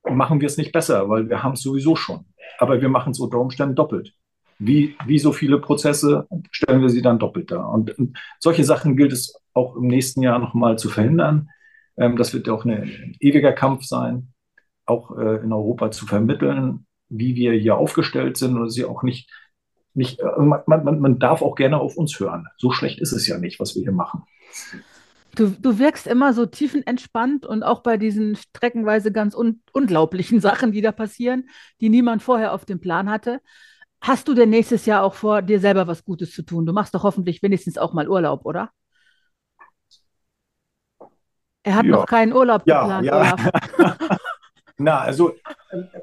machen 0.09 0.41
wir 0.41 0.47
es 0.47 0.57
nicht 0.57 0.73
besser, 0.73 1.09
weil 1.09 1.29
wir 1.29 1.43
haben 1.43 1.55
es 1.55 1.63
sowieso 1.63 1.97
schon. 1.97 2.27
Aber 2.59 2.81
wir 2.81 2.89
machen 2.89 3.11
es 3.11 3.19
unter 3.19 3.39
Umständen 3.41 3.75
doppelt. 3.75 4.15
Wie, 4.59 4.97
wie 5.05 5.19
so 5.19 5.33
viele 5.33 5.59
Prozesse 5.59 6.27
stellen 6.51 6.81
wir 6.81 6.89
sie 6.89 7.03
dann 7.03 7.19
doppelt 7.19 7.51
dar. 7.51 7.69
Und, 7.71 7.99
und 7.99 8.17
solche 8.39 8.65
Sachen 8.65 8.97
gilt 8.97 9.13
es 9.13 9.35
auch 9.53 9.77
im 9.77 9.89
nächsten 9.89 10.23
Jahr 10.23 10.39
nochmal 10.39 10.79
zu 10.79 10.89
verhindern. 10.89 11.51
Ähm, 11.97 12.17
das 12.17 12.33
wird 12.33 12.49
auch 12.49 12.65
eine, 12.65 12.83
ein 12.83 13.17
ewiger 13.21 13.53
Kampf 13.53 13.85
sein 13.85 14.33
auch 14.87 15.17
äh, 15.17 15.37
in 15.43 15.53
Europa 15.53 15.91
zu 15.91 16.07
vermitteln, 16.07 16.87
wie 17.09 17.35
wir 17.35 17.53
hier 17.53 17.77
aufgestellt 17.77 18.37
sind 18.37 18.57
und 18.57 18.71
sie 18.71 18.85
auch 18.85 19.03
nicht, 19.03 19.31
nicht 19.95 20.21
äh, 20.21 20.39
man, 20.39 20.63
man, 20.67 21.01
man 21.01 21.19
darf 21.19 21.43
auch 21.43 21.55
gerne 21.55 21.79
auf 21.79 21.97
uns 21.97 22.19
hören. 22.19 22.47
So 22.57 22.71
schlecht 22.73 23.01
ist 23.01 23.13
es 23.13 23.27
ja 23.27 23.39
nicht, 23.39 23.61
was 23.61 23.75
wir 23.75 23.83
hier 23.83 23.93
machen. 23.93 24.25
Du, 25.35 25.51
du 25.51 25.79
wirkst 25.79 26.07
immer 26.07 26.33
so 26.33 26.47
tiefenentspannt 26.47 27.45
und 27.45 27.63
auch 27.63 27.83
bei 27.83 27.99
diesen 27.99 28.37
streckenweise 28.37 29.13
ganz 29.13 29.35
un 29.35 29.63
unglaublichen 29.73 30.41
Sachen, 30.41 30.73
die 30.73 30.81
da 30.81 30.93
passieren, 30.93 31.49
die 31.81 31.91
niemand 31.91 32.23
vorher 32.23 32.53
auf 32.53 32.65
dem 32.65 32.81
Plan 32.81 33.11
hatte. 33.11 33.41
Hast 34.01 34.29
du 34.29 34.35
denn 34.35 34.51
nächstes 34.51 34.87
Jahr 34.87 35.03
auch 35.03 35.15
vor, 35.15 35.43
dir 35.43 35.61
selber 35.61 35.87
was 35.87 36.05
Gutes 36.05 36.33
zu 36.33 36.43
tun? 36.43 36.65
Du 36.65 36.73
machst 36.73 36.95
doch 36.95 37.03
hoffentlich 37.03 37.43
wenigstens 37.43 37.77
auch 37.77 37.93
mal 37.93 38.09
Urlaub, 38.09 38.45
oder? 38.45 38.71
Er 41.65 41.75
hat 41.75 41.85
ja. 41.85 41.91
noch 41.91 42.07
keinen 42.07 42.33
Urlaub 42.33 42.63
ja, 42.67 43.01
geplant, 43.01 43.07
ja. 43.07 44.17
Na, 44.79 45.01
also, 45.01 45.35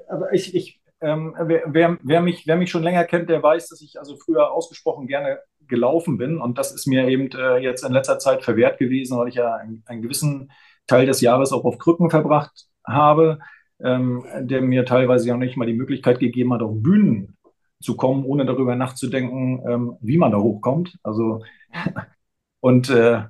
aber 0.08 0.34
ich, 0.34 0.56
ich 0.56 0.82
ähm, 1.04 1.36
wer, 1.38 1.98
wer, 2.02 2.22
mich, 2.22 2.48
wer 2.48 2.56
mich 2.56 2.72
schon 2.72 2.84
länger 2.84 3.04
kennt, 3.04 3.30
der 3.30 3.44
weiß, 3.44 3.68
dass 3.68 3.82
ich 3.82 4.00
also 4.00 4.16
früher 4.16 4.52
ausgesprochen 4.52 5.06
gerne 5.06 5.40
gelaufen 5.68 6.18
bin. 6.18 6.40
Und 6.40 6.58
das 6.58 6.74
ist 6.74 6.88
mir 6.88 7.08
eben 7.10 7.30
äh, 7.32 7.58
jetzt 7.58 7.84
in 7.84 7.92
letzter 7.92 8.20
Zeit 8.20 8.44
verwehrt 8.44 8.80
gewesen, 8.80 9.18
weil 9.18 9.28
ich 9.28 9.36
ja 9.36 9.54
einen, 9.56 9.84
einen, 9.86 10.02
gewissen 10.02 10.52
Teil 10.88 11.06
des 11.06 11.20
Jahres 11.22 11.52
auch 11.52 11.66
auf 11.66 11.78
Krücken 11.78 12.10
verbracht 12.10 12.68
habe. 12.86 13.40
ähm, 13.84 14.26
der 14.40 14.62
mir 14.62 14.86
teilweise 14.86 15.28
ja 15.28 15.36
nicht 15.36 15.58
mal 15.58 15.66
die 15.66 15.74
Möglichkeit 15.74 16.20
gegeben 16.20 16.54
hat, 16.54 16.62
auf 16.62 16.74
Bühnen 16.76 17.38
zu 17.82 17.98
kommen, 17.98 18.24
ohne 18.24 18.46
darüber 18.46 18.76
nachzudenken, 18.76 19.62
ähm, 19.68 19.98
wie 20.02 20.18
man 20.18 20.32
da 20.32 20.38
hochkommt. 20.38 20.98
Also 21.04 21.44
und 22.62 22.90
äh, 22.90 23.24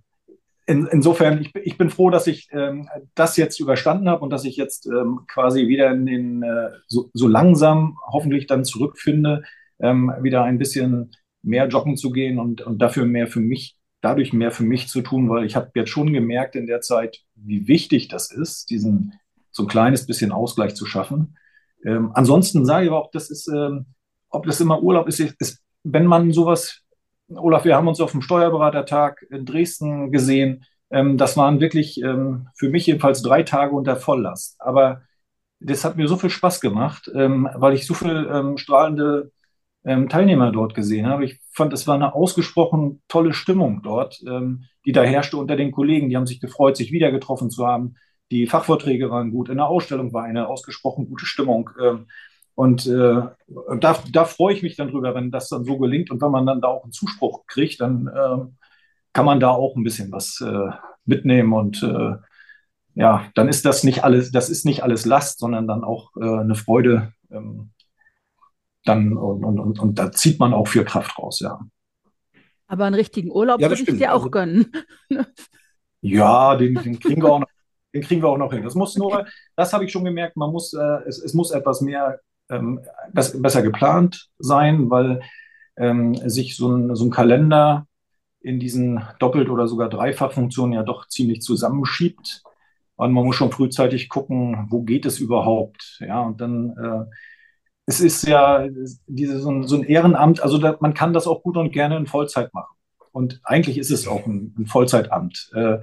in, 0.66 0.88
insofern, 0.88 1.41
ich, 1.41 1.53
ich, 1.55 1.78
bin 1.78 1.89
froh, 1.89 2.09
dass 2.09 2.28
ich 2.28 2.47
ähm, 2.51 2.89
das 3.16 3.38
jetzt 3.38 3.59
überstanden 3.59 4.09
habe 4.09 4.24
und 4.24 4.30
dass 4.30 4.45
ich 4.45 4.55
jetzt 4.55 4.88
ähm, 4.88 5.22
quasi 5.28 5.68
wieder 5.68 5.91
in 5.91 6.05
den, 6.05 6.43
äh, 6.43 6.70
so, 6.88 7.09
so, 7.14 7.28
langsam 7.28 7.97
hoffentlich 8.07 8.47
dann 8.47 8.64
zurückfinde, 8.64 9.43
ähm, 9.80 10.11
wieder 10.22 10.43
ein 10.43 10.57
bisschen 10.57 11.11
mehr 11.41 11.68
joggen 11.68 11.97
zu 11.97 12.11
gehen 12.11 12.39
und, 12.39 12.61
und 12.61 12.82
dafür 12.82 13.05
mehr 13.05 13.28
für 13.28 13.41
mich, 13.41 13.78
dadurch 14.01 14.32
mehr 14.32 14.51
für 14.51 14.64
mich 14.64 14.88
zu 14.88 15.01
tun, 15.01 15.30
weil 15.30 15.45
ich 15.45 15.55
habe 15.55 15.72
jetzt 15.76 15.89
schon 15.89 16.14
gemerkt 16.14 16.55
in 16.55 16.68
der 16.68 16.82
Zeit, 16.82 17.20
wie 17.36 17.68
wichtig 17.68 18.07
das 18.07 18.32
ist, 18.32 18.70
diesen 18.70 19.14
so 19.51 19.64
ein 19.64 19.70
kleines 19.70 20.05
bisschen 20.05 20.32
Ausgleich 20.32 20.76
zu 20.76 20.86
schaffen. 20.86 21.38
Ähm, 21.86 22.11
ansonsten 22.14 22.66
sage 22.66 22.86
ich 22.86 22.91
aber 22.91 23.01
auch, 23.01 23.11
das 23.11 23.30
ist, 23.30 23.47
ähm, 23.49 23.88
ob 24.30 24.45
das 24.45 24.61
immer 24.61 24.82
Urlaub 24.82 25.07
ist, 25.07 25.20
ist, 25.20 25.61
wenn 25.84 26.05
man 26.05 26.32
sowas 26.32 26.82
Olaf, 27.30 27.65
wir 27.65 27.76
haben 27.76 27.88
uns 27.88 28.01
auf 28.01 28.11
dem 28.11 28.21
Steuerberatertag 28.21 29.26
in 29.30 29.45
Dresden 29.45 30.11
gesehen. 30.11 30.65
Ähm, 30.91 31.17
das 31.17 31.38
waren 31.38 31.59
wirklich 31.59 32.01
ähm, 32.01 32.47
für 32.55 32.69
mich 32.69 32.86
jedenfalls 32.88 33.21
drei 33.21 33.43
Tage 33.43 33.76
unter 33.76 33.95
Volllast. 33.95 34.55
Aber 34.59 35.01
das 35.59 35.86
hat 35.86 35.95
mir 35.97 36.07
so 36.07 36.17
viel 36.17 36.30
Spaß 36.30 36.59
gemacht, 36.61 37.09
ähm, 37.15 37.49
weil 37.55 37.74
ich 37.74 37.88
so 37.88 37.93
viel 37.93 38.53
strahlende 38.57 39.32
Teilnehmer 39.86 40.53
dort 40.53 40.76
gesehen 40.76 41.07
habe. 41.07 41.26
Ich 41.26 41.41
fand, 41.51 41.74
es 41.74 41.88
war 41.88 41.95
eine 41.95 42.15
ausgesprochen 42.15 43.01
tolle 43.09 43.34
Stimmung 43.34 43.82
dort, 43.84 44.21
die 44.86 44.91
da 44.93 45.03
herrschte 45.03 45.36
unter 45.36 45.57
den 45.57 45.74
Kollegen. 45.74 46.07
Die 46.07 46.15
haben 46.15 46.26
sich 46.26 46.39
gefreut, 46.39 46.78
sich 46.78 46.93
wieder 46.93 47.11
getroffen 47.11 47.49
zu 47.49 47.67
haben. 47.67 47.95
Die 48.32 48.47
Fachvorträge 48.47 49.09
waren 49.09 49.32
gut. 49.32 49.49
In 49.49 49.57
der 49.57 49.67
Ausstellung 49.67 50.13
war 50.13 50.24
eine 50.24 50.47
ausgesprochen 50.47 51.09
gute 51.09 51.26
Stimmung. 51.26 51.69
Und 52.55 52.85
äh, 52.85 53.21
da, 53.79 54.03
da 54.11 54.25
freue 54.25 54.53
ich 54.53 54.61
mich 54.61 54.75
dann 54.75 54.89
drüber, 54.89 55.15
wenn 55.15 55.31
das 55.31 55.49
dann 55.49 55.65
so 55.65 55.77
gelingt 55.79 56.11
und 56.11 56.21
wenn 56.21 56.31
man 56.31 56.45
dann 56.45 56.61
da 56.61 56.67
auch 56.67 56.83
einen 56.83 56.91
Zuspruch 56.91 57.45
kriegt, 57.47 57.81
dann 57.81 58.07
äh, 58.07 58.45
kann 59.11 59.25
man 59.25 59.39
da 59.39 59.49
auch 59.49 59.75
ein 59.75 59.83
bisschen 59.83 60.11
was 60.11 60.39
äh, 60.41 60.69
mitnehmen 61.05 61.53
und 61.53 61.81
äh, 61.81 62.15
ja, 62.95 63.25
dann 63.33 63.47
ist 63.47 63.65
das 63.65 63.83
nicht 63.83 64.03
alles, 64.03 64.31
das 64.31 64.49
ist 64.49 64.65
nicht 64.65 64.83
alles 64.83 65.05
Last, 65.05 65.39
sondern 65.39 65.67
dann 65.67 65.83
auch 65.83 66.11
äh, 66.15 66.23
eine 66.23 66.55
Freude. 66.55 67.13
Ähm, 67.31 67.71
dann 68.85 69.17
und, 69.17 69.43
und, 69.43 69.59
und, 69.59 69.79
und 69.79 69.97
da 69.97 70.11
zieht 70.11 70.39
man 70.39 70.53
auch 70.53 70.67
viel 70.67 70.83
Kraft 70.83 71.17
raus, 71.17 71.39
ja. 71.39 71.59
Aber 72.67 72.85
einen 72.85 72.95
richtigen 72.95 73.31
Urlaub 73.31 73.61
ja, 73.61 73.69
würde 73.69 73.81
ich 73.81 73.97
dir 73.97 74.13
auch 74.13 74.17
also, 74.17 74.29
gönnen. 74.29 74.71
ja, 76.01 76.55
den, 76.55 76.75
den 76.75 76.99
kriegen 76.99 77.21
wir 77.23 77.31
auch 77.31 77.39
noch 77.39 77.47
den 77.93 78.01
kriegen 78.01 78.23
wir 78.23 78.29
auch 78.29 78.37
noch 78.37 78.51
hin. 78.51 78.63
Das 78.63 78.73
muss 78.73 78.97
nur, 78.97 79.25
das 79.55 79.71
habe 79.71 79.85
ich 79.85 79.91
schon 79.91 80.03
gemerkt, 80.03 80.35
man 80.35 80.51
muss, 80.51 80.73
äh, 80.73 80.99
es, 81.07 81.19
es 81.19 81.33
muss 81.35 81.51
etwas 81.51 81.81
mehr 81.81 82.19
besser 83.13 83.61
geplant 83.61 84.29
sein, 84.39 84.89
weil 84.89 85.21
ähm, 85.77 86.15
sich 86.29 86.55
so 86.55 86.71
ein, 86.71 86.95
so 86.95 87.05
ein 87.05 87.11
Kalender 87.11 87.87
in 88.41 88.59
diesen 88.59 89.01
Doppelt- 89.19 89.49
oder 89.49 89.67
sogar 89.67 89.89
Dreifachfunktionen 89.89 90.73
ja 90.73 90.83
doch 90.83 91.07
ziemlich 91.07 91.41
zusammenschiebt. 91.41 92.43
Und 92.95 93.11
man 93.13 93.25
muss 93.25 93.35
schon 93.35 93.51
frühzeitig 93.51 94.09
gucken, 94.09 94.67
wo 94.69 94.83
geht 94.83 95.05
es 95.05 95.19
überhaupt. 95.19 95.99
Ja, 95.99 96.21
und 96.21 96.41
dann, 96.41 96.69
äh, 96.77 97.05
es 97.85 97.99
ist 97.99 98.27
ja 98.27 98.67
diese, 99.07 99.39
so, 99.39 99.49
ein, 99.49 99.67
so 99.67 99.77
ein 99.77 99.83
Ehrenamt, 99.83 100.41
also 100.41 100.57
da, 100.57 100.77
man 100.79 100.93
kann 100.93 101.13
das 101.13 101.27
auch 101.27 101.41
gut 101.41 101.57
und 101.57 101.71
gerne 101.71 101.97
in 101.97 102.05
Vollzeit 102.05 102.53
machen. 102.53 102.75
Und 103.11 103.39
eigentlich 103.43 103.77
ist 103.77 103.91
es 103.91 104.07
auch 104.07 104.25
ein, 104.25 104.53
ein 104.57 104.65
Vollzeitamt. 104.67 105.51
Äh, 105.53 105.79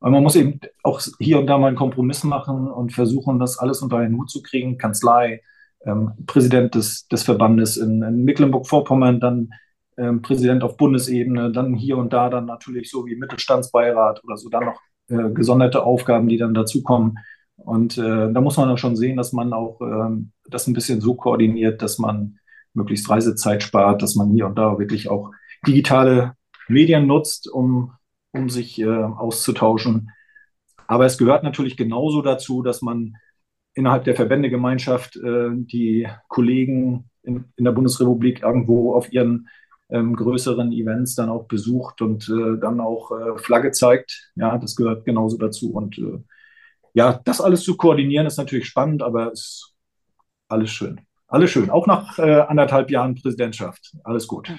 aber 0.00 0.10
man 0.10 0.22
muss 0.22 0.36
eben 0.36 0.60
auch 0.82 1.00
hier 1.18 1.38
und 1.38 1.46
da 1.46 1.58
mal 1.58 1.68
einen 1.68 1.76
Kompromiss 1.76 2.22
machen 2.24 2.68
und 2.68 2.92
versuchen, 2.92 3.38
das 3.38 3.58
alles 3.58 3.82
unter 3.82 3.98
einen 3.98 4.16
Hut 4.16 4.30
zu 4.30 4.42
kriegen. 4.42 4.78
Kanzlei, 4.78 5.42
ähm, 5.86 6.12
Präsident 6.26 6.74
des, 6.74 7.06
des 7.08 7.22
Verbandes 7.22 7.76
in, 7.76 8.02
in 8.02 8.24
Mecklenburg-Vorpommern, 8.24 9.20
dann 9.20 9.50
ähm, 9.96 10.20
Präsident 10.20 10.62
auf 10.62 10.76
Bundesebene, 10.76 11.52
dann 11.52 11.74
hier 11.74 11.96
und 11.96 12.12
da 12.12 12.28
dann 12.28 12.46
natürlich 12.46 12.90
so 12.90 13.06
wie 13.06 13.16
Mittelstandsbeirat 13.16 14.22
oder 14.24 14.36
so, 14.36 14.48
dann 14.48 14.66
noch 14.66 14.80
äh, 15.08 15.30
gesonderte 15.30 15.82
Aufgaben, 15.84 16.28
die 16.28 16.36
dann 16.36 16.54
dazukommen. 16.54 17.18
Und 17.56 17.96
äh, 17.96 18.32
da 18.32 18.40
muss 18.40 18.56
man 18.58 18.68
dann 18.68 18.78
schon 18.78 18.96
sehen, 18.96 19.16
dass 19.16 19.32
man 19.32 19.52
auch 19.52 19.80
ähm, 19.80 20.32
das 20.48 20.66
ein 20.66 20.74
bisschen 20.74 21.00
so 21.00 21.14
koordiniert, 21.14 21.80
dass 21.80 21.98
man 21.98 22.38
möglichst 22.74 23.08
Reisezeit 23.08 23.62
spart, 23.62 24.02
dass 24.02 24.14
man 24.14 24.30
hier 24.30 24.46
und 24.46 24.58
da 24.58 24.78
wirklich 24.78 25.08
auch 25.08 25.30
digitale 25.66 26.34
Medien 26.68 27.06
nutzt, 27.06 27.50
um, 27.50 27.92
um 28.32 28.50
sich 28.50 28.78
äh, 28.78 28.86
auszutauschen. 28.86 30.10
Aber 30.86 31.06
es 31.06 31.18
gehört 31.18 31.42
natürlich 31.42 31.76
genauso 31.76 32.22
dazu, 32.22 32.62
dass 32.62 32.82
man 32.82 33.14
innerhalb 33.76 34.04
der 34.04 34.16
Verbändegemeinschaft 34.16 35.16
äh, 35.16 35.50
die 35.52 36.08
Kollegen 36.28 37.10
in, 37.22 37.44
in, 37.56 37.64
der 37.64 37.72
Bundesrepublik 37.72 38.42
irgendwo 38.42 38.94
auf 38.94 39.12
ihren 39.12 39.48
ähm, 39.90 40.16
größeren 40.16 40.72
Events 40.72 41.14
dann 41.14 41.28
auch 41.28 41.44
besucht 41.44 42.00
und 42.00 42.28
äh, 42.28 42.58
dann 42.58 42.80
auch 42.80 43.12
äh, 43.12 43.38
Flagge 43.38 43.70
zeigt. 43.70 44.32
Ja, 44.34 44.56
das 44.58 44.74
gehört 44.74 45.04
genauso 45.04 45.36
dazu. 45.36 45.72
Und 45.72 45.98
äh, 45.98 46.18
ja, 46.94 47.20
das 47.24 47.40
alles 47.40 47.62
zu 47.62 47.76
koordinieren 47.76 48.26
ist 48.26 48.38
natürlich 48.38 48.66
spannend, 48.66 49.02
aber 49.02 49.30
ist 49.30 49.74
alles 50.48 50.70
schön. 50.70 51.02
Alles 51.28 51.50
schön. 51.50 51.70
Auch 51.70 51.86
nach 51.86 52.18
äh, 52.18 52.40
anderthalb 52.40 52.90
Jahren 52.90 53.14
Präsidentschaft. 53.14 53.92
Alles 54.04 54.26
gut. 54.26 54.50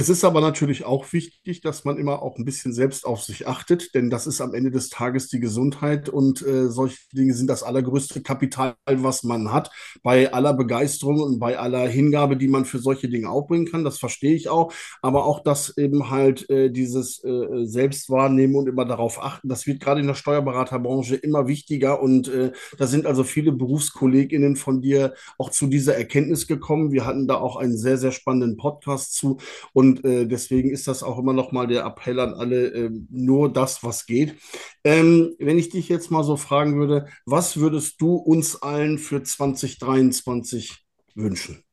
Es 0.00 0.08
ist 0.08 0.24
aber 0.24 0.40
natürlich 0.40 0.86
auch 0.86 1.12
wichtig, 1.12 1.60
dass 1.60 1.84
man 1.84 1.98
immer 1.98 2.22
auch 2.22 2.38
ein 2.38 2.46
bisschen 2.46 2.72
selbst 2.72 3.04
auf 3.04 3.22
sich 3.22 3.46
achtet, 3.46 3.94
denn 3.94 4.08
das 4.08 4.26
ist 4.26 4.40
am 4.40 4.54
Ende 4.54 4.70
des 4.70 4.88
Tages 4.88 5.28
die 5.28 5.40
Gesundheit 5.40 6.08
und 6.08 6.40
äh, 6.40 6.70
solche 6.70 6.96
Dinge 7.12 7.34
sind 7.34 7.48
das 7.48 7.62
allergrößte 7.62 8.22
Kapital, 8.22 8.76
was 8.86 9.24
man 9.24 9.52
hat. 9.52 9.70
Bei 10.02 10.32
aller 10.32 10.54
Begeisterung 10.54 11.20
und 11.20 11.38
bei 11.38 11.58
aller 11.58 11.86
Hingabe, 11.86 12.38
die 12.38 12.48
man 12.48 12.64
für 12.64 12.78
solche 12.78 13.10
Dinge 13.10 13.28
aufbringen 13.28 13.66
kann, 13.66 13.84
das 13.84 13.98
verstehe 13.98 14.34
ich 14.34 14.48
auch. 14.48 14.72
Aber 15.02 15.26
auch 15.26 15.42
das 15.42 15.76
eben 15.76 16.08
halt 16.08 16.48
äh, 16.48 16.70
dieses 16.70 17.22
äh, 17.22 17.66
Selbstwahrnehmen 17.66 18.56
und 18.56 18.70
immer 18.70 18.86
darauf 18.86 19.22
achten, 19.22 19.50
das 19.50 19.66
wird 19.66 19.80
gerade 19.80 20.00
in 20.00 20.06
der 20.06 20.14
Steuerberaterbranche 20.14 21.16
immer 21.16 21.46
wichtiger 21.46 22.00
und 22.00 22.26
äh, 22.28 22.52
da 22.78 22.86
sind 22.86 23.04
also 23.04 23.22
viele 23.22 23.52
BerufskollegInnen 23.52 24.56
von 24.56 24.80
dir 24.80 25.12
auch 25.36 25.50
zu 25.50 25.66
dieser 25.66 25.94
Erkenntnis 25.94 26.46
gekommen. 26.46 26.90
Wir 26.90 27.04
hatten 27.04 27.28
da 27.28 27.34
auch 27.34 27.56
einen 27.56 27.76
sehr, 27.76 27.98
sehr 27.98 28.12
spannenden 28.12 28.56
Podcast 28.56 29.12
zu 29.12 29.36
und 29.74 29.89
äh, 30.04 30.26
deswegen 30.26 30.70
ist 30.70 30.88
das 30.88 31.02
auch 31.02 31.18
immer 31.18 31.32
noch 31.32 31.52
mal 31.52 31.66
der 31.66 31.84
Appell 31.84 32.20
an 32.20 32.34
alle, 32.34 32.68
äh, 32.68 32.90
nur 33.10 33.52
das, 33.52 33.82
was 33.82 34.06
geht. 34.06 34.36
Ähm, 34.84 35.34
wenn 35.38 35.58
ich 35.58 35.68
dich 35.70 35.88
jetzt 35.88 36.10
mal 36.10 36.24
so 36.24 36.36
fragen 36.36 36.78
würde, 36.78 37.06
was 37.26 37.56
würdest 37.58 38.00
du 38.00 38.14
uns 38.14 38.62
allen 38.62 38.98
für 38.98 39.22
2023 39.22 40.84
wünschen? 41.14 41.64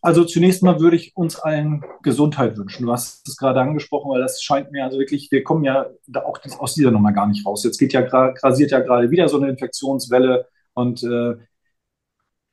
Also 0.00 0.24
zunächst 0.24 0.62
mal 0.62 0.78
würde 0.78 0.96
ich 0.96 1.16
uns 1.16 1.36
allen 1.36 1.84
Gesundheit 2.02 2.56
wünschen. 2.56 2.86
Du 2.86 2.92
hast 2.92 3.26
es 3.26 3.36
gerade 3.36 3.60
angesprochen, 3.60 4.10
weil 4.10 4.20
das 4.20 4.42
scheint 4.42 4.70
mir 4.70 4.84
also 4.84 4.98
wirklich, 4.98 5.30
wir 5.32 5.42
kommen 5.42 5.64
ja 5.64 5.86
auch 6.24 6.38
aus 6.58 6.74
dieser 6.74 6.92
Nummer 6.92 7.12
gar 7.12 7.26
nicht 7.26 7.44
raus. 7.44 7.64
Jetzt 7.64 7.78
geht 7.78 7.92
ja 7.92 8.02
grasiert 8.02 8.70
ja 8.70 8.78
gerade 8.78 9.10
wieder 9.10 9.28
so 9.28 9.38
eine 9.38 9.50
Infektionswelle 9.50 10.46
und 10.74 11.02
äh, 11.02 11.34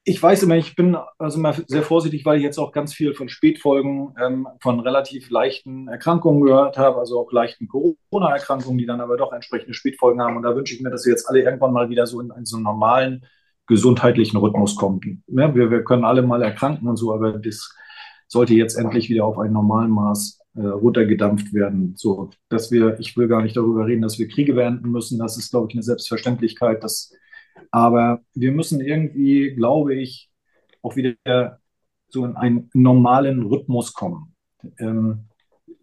ich 0.07 0.21
weiß 0.21 0.43
immer, 0.43 0.55
ich 0.55 0.75
bin 0.75 0.95
also 1.17 1.39
immer 1.39 1.53
sehr 1.65 1.81
vorsichtig, 1.81 2.25
weil 2.25 2.37
ich 2.37 2.43
jetzt 2.43 2.59
auch 2.59 2.71
ganz 2.71 2.93
viel 2.93 3.15
von 3.15 3.27
Spätfolgen 3.27 4.13
ähm, 4.23 4.47
von 4.61 4.79
relativ 4.79 5.31
leichten 5.31 5.87
Erkrankungen 5.87 6.43
gehört 6.43 6.77
habe, 6.77 6.99
also 6.99 7.19
auch 7.19 7.31
leichten 7.31 7.67
Corona-Erkrankungen, 7.67 8.77
die 8.77 8.85
dann 8.85 9.01
aber 9.01 9.17
doch 9.17 9.33
entsprechende 9.33 9.73
Spätfolgen 9.73 10.21
haben. 10.21 10.37
Und 10.37 10.43
da 10.43 10.55
wünsche 10.55 10.75
ich 10.75 10.81
mir, 10.81 10.91
dass 10.91 11.05
wir 11.05 11.11
jetzt 11.11 11.27
alle 11.27 11.41
irgendwann 11.41 11.73
mal 11.73 11.89
wieder 11.89 12.05
so 12.05 12.21
in, 12.21 12.31
in 12.37 12.45
so 12.45 12.57
einen 12.57 12.65
normalen 12.65 13.25
gesundheitlichen 13.65 14.37
Rhythmus 14.37 14.75
kommen. 14.75 15.23
Ja, 15.25 15.55
wir, 15.55 15.71
wir 15.71 15.83
können 15.83 16.05
alle 16.05 16.21
mal 16.21 16.43
erkranken 16.43 16.87
und 16.87 16.97
so, 16.97 17.11
aber 17.11 17.39
das 17.39 17.73
sollte 18.27 18.53
jetzt 18.53 18.77
endlich 18.77 19.09
wieder 19.09 19.25
auf 19.25 19.39
ein 19.39 19.53
normalen 19.53 19.89
Maß 19.89 20.39
äh, 20.53 20.67
runtergedampft 20.67 21.51
werden. 21.51 21.95
So, 21.97 22.29
dass 22.49 22.71
wir, 22.71 22.99
ich 22.99 23.17
will 23.17 23.27
gar 23.27 23.41
nicht 23.41 23.57
darüber 23.57 23.87
reden, 23.87 24.03
dass 24.03 24.19
wir 24.19 24.27
Kriege 24.27 24.53
beenden 24.53 24.91
müssen. 24.91 25.17
Das 25.17 25.35
ist, 25.35 25.49
glaube 25.49 25.67
ich, 25.69 25.75
eine 25.75 25.81
Selbstverständlichkeit, 25.81 26.83
dass 26.83 27.11
aber 27.71 28.21
wir 28.33 28.51
müssen 28.51 28.81
irgendwie, 28.81 29.55
glaube 29.55 29.95
ich, 29.95 30.29
auch 30.81 30.95
wieder 30.95 31.59
so 32.07 32.25
in 32.25 32.35
einen 32.35 32.69
normalen 32.73 33.43
Rhythmus 33.43 33.93
kommen. 33.93 34.35
Ähm, 34.79 35.25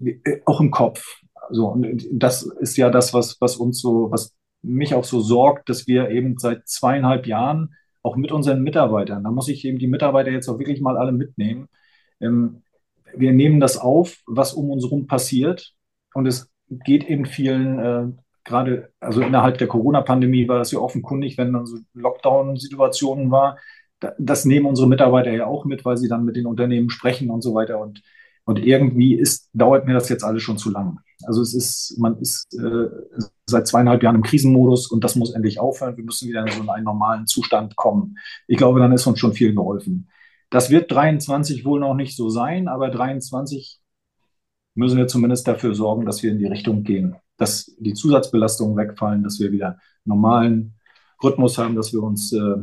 äh, 0.00 0.40
auch 0.46 0.60
im 0.60 0.70
Kopf. 0.70 1.04
So, 1.50 1.68
und 1.68 2.06
das 2.12 2.42
ist 2.42 2.76
ja 2.76 2.90
das, 2.90 3.12
was, 3.12 3.40
was 3.40 3.56
uns 3.56 3.80
so, 3.80 4.10
was 4.10 4.34
mich 4.62 4.94
auch 4.94 5.04
so 5.04 5.20
sorgt, 5.20 5.68
dass 5.68 5.86
wir 5.86 6.10
eben 6.10 6.38
seit 6.38 6.68
zweieinhalb 6.68 7.26
Jahren 7.26 7.74
auch 8.02 8.16
mit 8.16 8.32
unseren 8.32 8.62
Mitarbeitern, 8.62 9.22
da 9.22 9.30
muss 9.30 9.48
ich 9.48 9.64
eben 9.64 9.78
die 9.78 9.86
Mitarbeiter 9.86 10.30
jetzt 10.30 10.48
auch 10.48 10.58
wirklich 10.58 10.80
mal 10.80 10.96
alle 10.96 11.12
mitnehmen. 11.12 11.68
Ähm, 12.20 12.62
wir 13.14 13.32
nehmen 13.32 13.60
das 13.60 13.76
auf, 13.76 14.22
was 14.26 14.54
um 14.54 14.70
uns 14.70 14.84
herum 14.84 15.06
passiert. 15.06 15.74
Und 16.14 16.26
es 16.26 16.50
geht 16.68 17.04
eben 17.04 17.26
vielen 17.26 17.78
äh, 17.78 18.08
gerade, 18.44 18.92
also 19.00 19.20
innerhalb 19.22 19.58
der 19.58 19.68
Corona-Pandemie 19.68 20.48
war 20.48 20.58
das 20.58 20.72
ja 20.72 20.78
offenkundig, 20.78 21.38
wenn 21.38 21.52
dann 21.52 21.66
so 21.66 21.78
Lockdown-Situationen 21.94 23.30
war. 23.30 23.58
Das 24.18 24.44
nehmen 24.44 24.66
unsere 24.66 24.88
Mitarbeiter 24.88 25.32
ja 25.32 25.46
auch 25.46 25.64
mit, 25.64 25.84
weil 25.84 25.96
sie 25.96 26.08
dann 26.08 26.24
mit 26.24 26.36
den 26.36 26.46
Unternehmen 26.46 26.90
sprechen 26.90 27.30
und 27.30 27.42
so 27.42 27.54
weiter. 27.54 27.78
Und 27.80 28.02
Und 28.44 28.58
irgendwie 28.58 29.14
ist, 29.14 29.48
dauert 29.52 29.86
mir 29.86 29.94
das 29.94 30.08
jetzt 30.08 30.24
alles 30.24 30.42
schon 30.42 30.58
zu 30.58 30.70
lang. 30.70 30.98
Also 31.24 31.40
es 31.42 31.54
ist, 31.54 31.96
man 31.98 32.18
ist 32.18 32.52
äh, 32.58 32.88
seit 33.46 33.68
zweieinhalb 33.68 34.02
Jahren 34.02 34.16
im 34.16 34.22
Krisenmodus 34.22 34.88
und 34.90 35.04
das 35.04 35.14
muss 35.14 35.32
endlich 35.32 35.60
aufhören. 35.60 35.96
Wir 35.96 36.04
müssen 36.04 36.28
wieder 36.28 36.42
in 36.42 36.50
so 36.50 36.68
einen 36.68 36.84
normalen 36.84 37.26
Zustand 37.26 37.76
kommen. 37.76 38.18
Ich 38.48 38.56
glaube, 38.58 38.80
dann 38.80 38.92
ist 38.92 39.06
uns 39.06 39.20
schon 39.20 39.34
viel 39.34 39.54
geholfen. 39.54 40.08
Das 40.50 40.70
wird 40.70 40.90
23 40.90 41.64
wohl 41.64 41.80
noch 41.80 41.94
nicht 41.94 42.16
so 42.16 42.28
sein, 42.28 42.68
aber 42.68 42.90
23 42.90 43.80
müssen 44.74 44.98
wir 44.98 45.06
zumindest 45.06 45.46
dafür 45.48 45.74
sorgen, 45.74 46.06
dass 46.06 46.22
wir 46.22 46.32
in 46.32 46.38
die 46.38 46.46
Richtung 46.46 46.82
gehen, 46.82 47.16
dass 47.36 47.74
die 47.78 47.94
Zusatzbelastungen 47.94 48.76
wegfallen, 48.76 49.22
dass 49.22 49.40
wir 49.40 49.52
wieder 49.52 49.78
normalen 50.04 50.74
Rhythmus 51.22 51.58
haben, 51.58 51.74
dass 51.74 51.92
wir 51.92 52.02
uns 52.02 52.32
äh, 52.32 52.56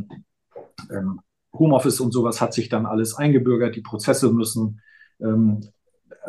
ähm, 0.91 1.21
Homeoffice 1.53 1.99
und 1.99 2.11
sowas 2.11 2.41
hat 2.41 2.53
sich 2.53 2.69
dann 2.69 2.85
alles 2.85 3.15
eingebürgert. 3.15 3.75
Die 3.75 3.81
Prozesse 3.81 4.31
müssen 4.31 4.81
ähm, 5.19 5.61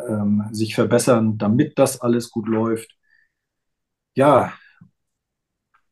ähm, 0.07 0.47
sich 0.51 0.75
verbessern, 0.75 1.37
damit 1.37 1.77
das 1.77 2.01
alles 2.01 2.31
gut 2.31 2.47
läuft. 2.47 2.97
Ja, 4.15 4.53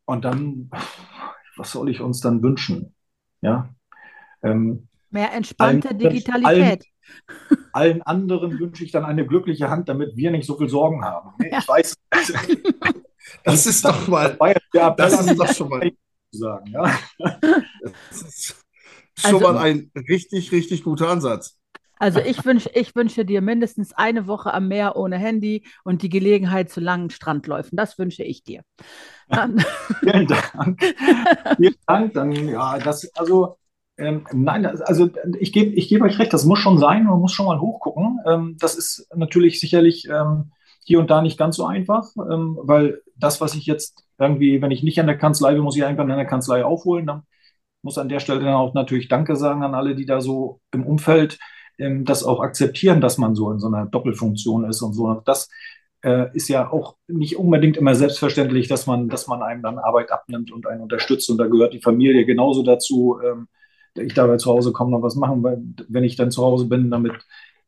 und 0.10 0.26
dann, 0.26 0.72
was 1.56 1.72
soll 1.72 1.90
ich 1.90 2.02
uns 2.02 2.20
dann 2.20 2.42
wünschen? 2.42 2.96
Ja. 3.42 3.70
Ähm, 4.42 4.88
Mehr 5.12 5.32
entspannte 5.34 5.90
allen, 5.90 6.00
Digitalität. 6.00 6.48
Allen, 6.48 6.80
allen, 7.72 8.02
anderen 8.02 8.60
wünsche 8.60 8.84
ich 8.84 8.92
dann 8.92 9.06
eine 9.06 9.26
glückliche 9.26 9.70
Hand, 9.70 9.90
damit 9.90 10.16
wir 10.16 10.32
nicht 10.32 10.46
so 10.46 10.58
viel 10.58 10.70
Sorgen 10.70 11.04
haben. 11.04 11.32
Ja. 11.52 11.60
Ich 11.60 11.68
weiß. 11.68 11.96
Das 13.44 13.66
ist 13.68 13.86
doch 13.86 14.08
mal. 14.08 14.38
Das, 14.74 14.96
das 14.98 15.28
ist 15.28 15.40
doch 15.40 15.54
schon 15.54 15.70
mal. 15.70 15.92
Sagen, 16.32 16.72
ja. 16.72 17.00
Das 17.18 18.22
ist 18.22 18.56
schon 19.18 19.36
also, 19.36 19.40
mal 19.40 19.58
ein 19.58 19.92
richtig, 20.08 20.52
richtig 20.52 20.84
guter 20.84 21.10
Ansatz. 21.10 21.60
Also 22.00 22.22
ich 22.22 22.46
wünsche 22.46 22.72
ich 22.74 22.96
wünsche 22.96 23.26
dir 23.26 23.42
mindestens 23.42 23.92
eine 23.94 24.26
Woche 24.26 24.54
am 24.54 24.70
Meer 24.70 24.96
ohne 24.96 25.18
Handy 25.18 25.66
und 25.84 26.02
die 26.02 26.10
Gelegenheit 26.10 26.70
zu 26.70 26.80
langen 26.80 27.10
Strandläufen. 27.10 27.76
Das 27.76 28.00
wünsche 28.00 28.24
ich 28.24 28.44
dir. 28.44 28.64
Vielen 29.30 30.28
Dank. 30.28 30.96
Vielen 31.58 31.76
Dank. 31.86 32.14
Dann, 32.14 32.32
ja, 32.32 32.80
das, 32.80 33.14
also, 33.18 33.59
ähm, 34.00 34.26
nein, 34.34 34.66
also 34.66 35.10
ich 35.40 35.52
gebe 35.52 35.76
ich 35.76 35.90
geb 35.90 36.02
euch 36.02 36.18
recht, 36.20 36.34
das 36.34 36.46
muss 36.46 36.60
schon 36.60 36.78
sein, 36.78 37.04
man 37.04 37.20
muss 37.20 37.34
schon 37.34 37.46
mal 37.46 37.60
hochgucken. 37.60 38.20
Ähm, 38.26 38.58
das 38.60 38.76
ist 38.76 39.08
natürlich 39.16 39.60
sicherlich 39.60 40.08
ähm, 40.10 40.52
hier 40.86 41.00
und 41.00 41.10
da 41.10 41.22
nicht 41.22 41.38
ganz 41.38 41.58
so 41.58 41.66
einfach, 41.66 42.08
ähm, 42.18 42.58
weil 42.62 43.02
das, 43.16 43.42
was 43.42 43.56
ich 43.56 43.66
jetzt 43.66 44.04
irgendwie, 44.18 44.62
wenn 44.62 44.72
ich 44.72 44.84
nicht 44.84 45.00
an 45.00 45.08
der 45.08 45.18
Kanzlei 45.18 45.54
bin, 45.54 45.64
muss 45.64 45.76
ich 45.76 45.84
einfach 45.84 46.04
an 46.04 46.10
der 46.10 46.26
Kanzlei 46.26 46.64
aufholen. 46.64 47.08
Dann 47.08 47.24
muss 47.82 47.98
an 47.98 48.10
der 48.10 48.20
Stelle 48.20 48.40
dann 48.40 48.54
auch 48.54 48.74
natürlich 48.74 49.08
Danke 49.08 49.36
sagen 49.36 49.64
an 49.64 49.76
alle, 49.76 49.96
die 49.96 50.06
da 50.06 50.22
so 50.22 50.62
im 50.74 50.86
Umfeld 50.86 51.38
ähm, 51.78 52.06
das 52.06 52.24
auch 52.24 52.42
akzeptieren, 52.42 53.02
dass 53.02 53.18
man 53.18 53.36
so 53.36 53.52
in 53.52 53.60
so 53.60 53.68
einer 53.68 53.86
Doppelfunktion 53.86 54.66
ist 54.66 54.82
und 54.82 54.94
so. 54.94 55.22
Das 55.26 55.50
äh, 56.04 56.28
ist 56.34 56.48
ja 56.50 56.72
auch 56.72 56.96
nicht 57.08 57.38
unbedingt 57.38 57.78
immer 57.78 57.96
selbstverständlich, 57.96 58.68
dass 58.68 58.88
man, 58.88 59.10
dass 59.10 59.28
man 59.28 59.42
einem 59.42 59.62
dann 59.62 59.78
Arbeit 59.80 60.12
abnimmt 60.12 60.52
und 60.52 60.68
einen 60.68 60.82
unterstützt. 60.82 61.30
Und 61.30 61.38
da 61.38 61.48
gehört 61.48 61.74
die 61.74 61.82
Familie 61.82 62.26
genauso 62.26 62.64
dazu. 62.64 63.20
Ähm, 63.24 63.48
ich 64.00 64.14
dabei 64.14 64.38
zu 64.38 64.52
Hause 64.52 64.72
komme 64.72 64.92
noch 64.92 65.02
was 65.02 65.16
machen, 65.16 65.44
weil 65.44 65.62
wenn 65.88 66.04
ich 66.04 66.16
dann 66.16 66.32
zu 66.32 66.44
Hause 66.44 66.66
bin, 66.66 66.92
damit 66.92 67.14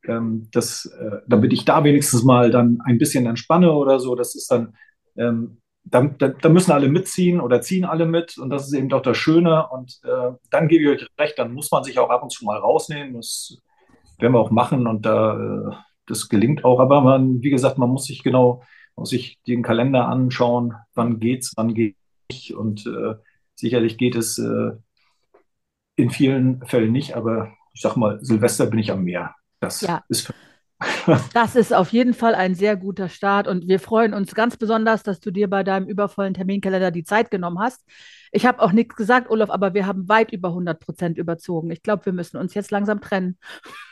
ähm, 0.08 0.48
das, 0.52 0.86
äh, 0.86 1.18
damit 1.28 1.54
ich 1.54 1.66
da 1.66 1.84
wenigstens 1.84 2.24
mal 2.24 2.52
dann 2.52 2.80
ein 2.84 2.98
bisschen 2.98 3.26
entspanne 3.26 3.72
oder 3.72 4.00
so, 4.00 4.16
das 4.16 4.36
ist 4.36 4.52
dann, 4.52 4.76
ähm, 5.18 5.58
da, 5.84 6.04
da, 6.04 6.30
da, 6.30 6.50
müssen 6.50 6.72
alle 6.72 6.90
mitziehen 6.90 7.40
oder 7.42 7.62
ziehen 7.62 7.86
alle 7.86 8.06
mit 8.06 8.38
und 8.38 8.50
das 8.50 8.68
ist 8.68 8.74
eben 8.74 8.90
doch 8.90 9.02
das 9.02 9.18
Schöne 9.18 9.68
und 9.70 10.00
äh, 10.04 10.32
dann 10.50 10.68
gebe 10.68 10.84
ich 10.84 11.02
euch 11.02 11.08
recht, 11.20 11.40
dann 11.40 11.54
muss 11.54 11.72
man 11.72 11.84
sich 11.84 11.98
auch 12.00 12.10
ab 12.10 12.24
und 12.24 12.32
zu 12.32 12.46
mal 12.46 12.58
rausnehmen, 12.58 13.16
das 13.16 13.58
werden 14.22 14.34
wir 14.34 14.40
auch 14.40 14.52
machen 14.52 14.88
und 14.88 15.06
da, 15.06 15.38
äh, 15.38 15.76
das 16.06 16.30
gelingt 16.30 16.64
auch. 16.64 16.80
Aber 16.80 17.02
man, 17.02 17.42
wie 17.42 17.50
gesagt, 17.50 17.78
man 17.78 17.90
muss 17.90 18.06
sich 18.06 18.24
genau, 18.24 18.64
muss 18.96 19.10
sich 19.10 19.40
den 19.48 19.64
Kalender 19.64 20.08
anschauen, 20.08 20.74
wann 20.94 21.20
geht's, 21.20 21.54
wann 21.56 21.74
geht 21.74 21.96
nicht. 22.30 22.54
Und 22.54 22.86
äh, 22.86 23.16
sicherlich 23.56 23.98
geht 23.98 24.16
es 24.16 24.38
äh, 24.38 24.72
in 25.96 26.10
vielen 26.10 26.66
Fällen 26.66 26.92
nicht, 26.92 27.16
aber 27.16 27.54
ich 27.74 27.82
sag 27.82 27.96
mal, 27.96 28.20
Silvester 28.22 28.66
bin 28.66 28.80
ich 28.80 28.92
am 28.92 29.04
Meer. 29.04 29.36
Das 29.60 29.82
ja. 29.82 30.04
ist 30.10 30.28
für 30.28 30.34
das 31.34 31.56
ist 31.56 31.74
auf 31.74 31.92
jeden 31.92 32.14
Fall 32.14 32.36
ein 32.36 32.56
sehr 32.56 32.76
guter 32.76 33.10
Start 33.10 33.48
und 33.48 33.68
wir 33.68 33.80
freuen 33.80 34.14
uns 34.14 34.34
ganz 34.34 34.58
besonders, 34.58 35.04
dass 35.04 35.20
du 35.20 35.32
dir 35.32 35.50
bei 35.50 35.64
deinem 35.64 35.88
übervollen 35.88 36.34
Terminkalender 36.34 36.92
die 36.92 37.04
Zeit 37.04 37.32
genommen 37.32 37.60
hast. 37.60 37.84
Ich 38.32 38.46
habe 38.46 38.62
auch 38.62 38.72
nichts 38.72 38.96
gesagt, 38.96 39.30
Olaf, 39.30 39.50
aber 39.50 39.74
wir 39.74 39.86
haben 39.86 40.08
weit 40.10 40.32
über 40.32 40.50
100 40.50 40.80
Prozent 40.80 41.18
überzogen. 41.18 41.70
Ich 41.72 41.84
glaube, 41.84 42.06
wir 42.06 42.14
müssen 42.14 42.38
uns 42.38 42.54
jetzt 42.54 42.72
langsam 42.72 43.02
trennen. 43.02 43.38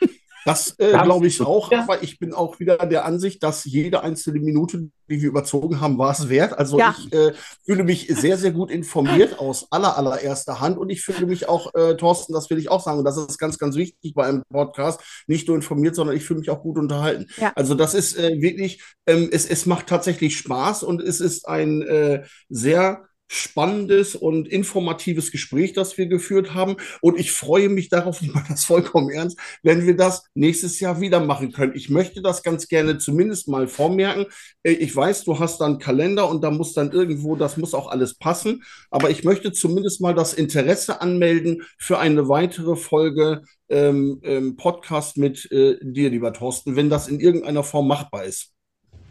Das 0.44 0.74
äh, 0.78 0.90
glaube 0.90 1.26
ich 1.26 1.40
auch, 1.40 1.70
ja. 1.70 1.82
aber 1.82 2.02
ich 2.02 2.18
bin 2.18 2.32
auch 2.32 2.60
wieder 2.60 2.76
der 2.78 3.04
Ansicht, 3.04 3.42
dass 3.42 3.64
jede 3.64 4.02
einzelne 4.02 4.40
Minute, 4.40 4.90
die 5.08 5.20
wir 5.20 5.28
überzogen 5.28 5.80
haben, 5.80 5.98
war 5.98 6.12
es 6.12 6.28
wert. 6.28 6.58
Also 6.58 6.78
ja. 6.78 6.94
ich 6.98 7.12
äh, 7.12 7.32
fühle 7.64 7.84
mich 7.84 8.08
sehr, 8.08 8.38
sehr 8.38 8.52
gut 8.52 8.70
informiert 8.70 9.38
aus 9.38 9.66
aller, 9.70 9.96
allererster 9.96 10.60
Hand 10.60 10.78
und 10.78 10.90
ich 10.90 11.02
fühle 11.02 11.26
mich 11.26 11.48
auch, 11.48 11.74
äh, 11.74 11.96
Thorsten, 11.96 12.32
das 12.32 12.48
will 12.50 12.58
ich 12.58 12.70
auch 12.70 12.82
sagen, 12.82 12.98
und 12.98 13.04
das 13.04 13.16
ist 13.16 13.38
ganz, 13.38 13.58
ganz 13.58 13.76
wichtig 13.76 14.14
bei 14.14 14.26
einem 14.26 14.42
Podcast, 14.50 15.00
nicht 15.26 15.48
nur 15.48 15.56
informiert, 15.56 15.94
sondern 15.94 16.16
ich 16.16 16.24
fühle 16.24 16.40
mich 16.40 16.50
auch 16.50 16.62
gut 16.62 16.78
unterhalten. 16.78 17.26
Ja. 17.36 17.52
Also 17.54 17.74
das 17.74 17.94
ist 17.94 18.16
äh, 18.18 18.40
wirklich, 18.40 18.82
ähm, 19.06 19.28
es, 19.30 19.46
es 19.46 19.66
macht 19.66 19.86
tatsächlich 19.86 20.36
Spaß 20.36 20.82
und 20.82 21.02
es 21.02 21.20
ist 21.20 21.46
ein 21.48 21.82
äh, 21.82 22.24
sehr 22.48 23.09
spannendes 23.32 24.16
und 24.16 24.48
informatives 24.48 25.30
Gespräch, 25.30 25.72
das 25.72 25.96
wir 25.96 26.06
geführt 26.06 26.52
haben. 26.52 26.76
Und 27.00 27.18
ich 27.18 27.30
freue 27.30 27.68
mich 27.68 27.88
darauf, 27.88 28.20
ich 28.22 28.34
meine 28.34 28.48
das 28.48 28.64
vollkommen 28.64 29.08
ernst, 29.10 29.38
wenn 29.62 29.86
wir 29.86 29.96
das 29.96 30.24
nächstes 30.34 30.80
Jahr 30.80 31.00
wieder 31.00 31.20
machen 31.20 31.52
können. 31.52 31.72
Ich 31.76 31.88
möchte 31.90 32.22
das 32.22 32.42
ganz 32.42 32.66
gerne 32.66 32.98
zumindest 32.98 33.46
mal 33.46 33.68
vormerken. 33.68 34.26
Äh, 34.64 34.72
ich 34.72 34.94
weiß, 34.94 35.24
du 35.24 35.38
hast 35.38 35.60
dann 35.60 35.78
Kalender 35.78 36.28
und 36.28 36.42
da 36.42 36.50
muss 36.50 36.74
dann 36.74 36.90
irgendwo, 36.90 37.36
das 37.36 37.56
muss 37.56 37.72
auch 37.72 37.88
alles 37.88 38.16
passen. 38.16 38.64
Aber 38.90 39.10
ich 39.10 39.22
möchte 39.22 39.52
zumindest 39.52 40.00
mal 40.00 40.14
das 40.14 40.34
Interesse 40.34 41.00
anmelden 41.00 41.62
für 41.78 41.98
eine 42.00 42.28
weitere 42.28 42.74
Folge 42.74 43.42
ähm, 43.68 44.20
ähm, 44.24 44.56
Podcast 44.56 45.16
mit 45.16 45.50
äh, 45.52 45.78
dir, 45.80 46.10
lieber 46.10 46.32
Thorsten, 46.32 46.74
wenn 46.74 46.90
das 46.90 47.06
in 47.06 47.20
irgendeiner 47.20 47.62
Form 47.62 47.86
machbar 47.86 48.24
ist. 48.24 48.52